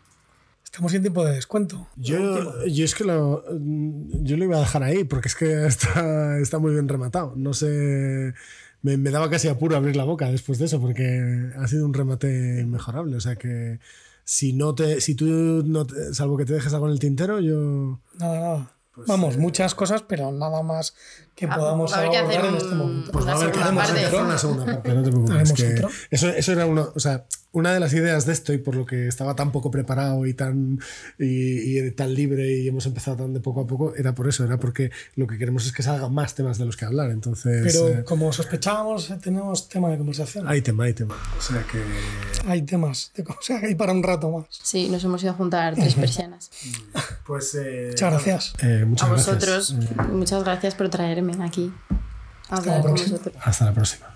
Estamos 0.62 0.92
en 0.92 1.00
tiempo 1.00 1.24
de 1.24 1.32
descuento. 1.36 1.88
Yo, 1.96 2.66
yo 2.66 2.84
es 2.84 2.94
que 2.94 3.04
lo, 3.04 3.42
yo 3.58 4.36
lo 4.36 4.44
iba 4.44 4.58
a 4.58 4.60
dejar 4.60 4.82
ahí 4.82 5.04
porque 5.04 5.28
es 5.28 5.34
que 5.34 5.64
está, 5.66 6.38
está 6.38 6.58
muy 6.58 6.72
bien 6.72 6.88
rematado. 6.88 7.32
No 7.36 7.54
sé, 7.54 8.34
me, 8.82 8.98
me 8.98 9.10
daba 9.10 9.30
casi 9.30 9.48
apuro 9.48 9.76
abrir 9.76 9.96
la 9.96 10.04
boca 10.04 10.30
después 10.30 10.58
de 10.58 10.66
eso 10.66 10.78
porque 10.78 11.50
ha 11.56 11.66
sido 11.68 11.86
un 11.86 11.94
remate 11.94 12.60
inmejorable. 12.60 13.16
O 13.16 13.20
sea 13.20 13.36
que 13.36 13.80
si 14.24 14.52
no 14.52 14.74
te, 14.74 15.00
si 15.00 15.14
tú 15.14 15.24
no 15.64 15.86
te- 15.86 16.12
salvo 16.12 16.36
que 16.36 16.44
te 16.44 16.52
dejes 16.52 16.74
algo 16.74 16.84
en 16.86 16.92
el 16.92 17.00
tintero, 17.00 17.40
yo 17.40 17.98
Nada, 18.18 18.40
nada. 18.40 18.76
Pues, 18.94 19.06
Vamos, 19.06 19.36
eh, 19.36 19.38
muchas 19.38 19.74
cosas, 19.74 20.02
pero 20.02 20.32
nada 20.32 20.62
más 20.62 20.94
que 21.48 21.52
Ah, 21.52 21.56
podamos 21.56 21.92
abordar 21.92 22.24
hacer 22.26 22.44
en 22.44 22.54
este 22.54 22.74
momento. 22.74 23.10
pues 23.12 23.26
va 23.26 23.32
a 23.32 23.34
haber 23.36 23.50
que 23.52 23.58
hacer 23.60 23.74
parte. 23.74 24.16
una 24.16 24.38
segunda 24.38 24.64
parte. 24.66 24.94
No 24.94 25.02
te 25.02 25.10
preocupes. 25.10 25.34
Haremos 25.34 25.52
que 25.54 25.86
eso, 26.10 26.28
eso 26.28 26.52
era 26.52 26.66
uno, 26.66 26.92
o 26.94 27.00
sea, 27.00 27.24
una 27.52 27.74
de 27.74 27.80
las 27.80 27.92
ideas 27.94 28.26
de 28.26 28.32
esto 28.32 28.52
y 28.52 28.58
por 28.58 28.76
lo 28.76 28.86
que 28.86 29.08
estaba 29.08 29.34
tan 29.34 29.50
poco 29.50 29.72
preparado 29.72 30.24
y 30.24 30.34
tan 30.34 30.78
y, 31.18 31.78
y 31.78 31.90
tan 31.90 32.14
libre 32.14 32.56
y 32.58 32.68
hemos 32.68 32.86
empezado 32.86 33.16
tan 33.16 33.34
de 33.34 33.40
poco 33.40 33.62
a 33.62 33.66
poco 33.66 33.92
era 33.96 34.14
por 34.14 34.28
eso, 34.28 34.44
era 34.44 34.60
porque 34.60 34.92
lo 35.16 35.26
que 35.26 35.36
queremos 35.36 35.66
es 35.66 35.72
que 35.72 35.82
salgan 35.82 36.14
más 36.14 36.34
temas 36.36 36.58
de 36.58 36.66
los 36.66 36.76
que 36.76 36.84
hablar. 36.84 37.10
Entonces 37.10 37.62
Pero 37.74 37.88
eh, 37.88 38.04
como 38.04 38.32
sospechábamos, 38.32 39.10
eh, 39.10 39.18
tenemos 39.20 39.68
tema 39.68 39.88
de 39.90 39.98
conversación. 39.98 40.46
hay 40.46 40.62
tema, 40.62 40.84
hay 40.84 40.94
tema. 40.94 41.16
O 41.36 41.42
sea 41.42 41.64
que 41.64 41.82
Hay 42.48 42.62
temas, 42.62 43.10
de, 43.16 43.24
o 43.24 43.36
sea, 43.40 43.58
hay 43.58 43.74
para 43.74 43.92
un 43.92 44.02
rato 44.04 44.30
más. 44.30 44.46
Sí, 44.62 44.88
nos 44.88 45.02
hemos 45.02 45.20
ido 45.24 45.32
a 45.32 45.34
juntar 45.34 45.74
tres 45.74 45.94
persianas. 45.96 46.50
pues 47.26 47.56
eh, 47.60 47.88
Muchas 47.90 48.12
gracias. 48.12 48.52
eh, 48.62 48.84
muchas 48.86 49.08
A 49.08 49.12
gracias. 49.12 49.36
vosotros, 49.36 49.76
Eh, 49.80 50.02
muchas 50.12 50.44
gracias 50.44 50.74
por 50.76 50.88
traerme 50.88 51.29
aquí. 51.40 51.72
la 52.50 52.82
próxima. 52.82 53.18
hasta 53.44 53.64
la 53.64 53.72
próxima. 53.72 54.06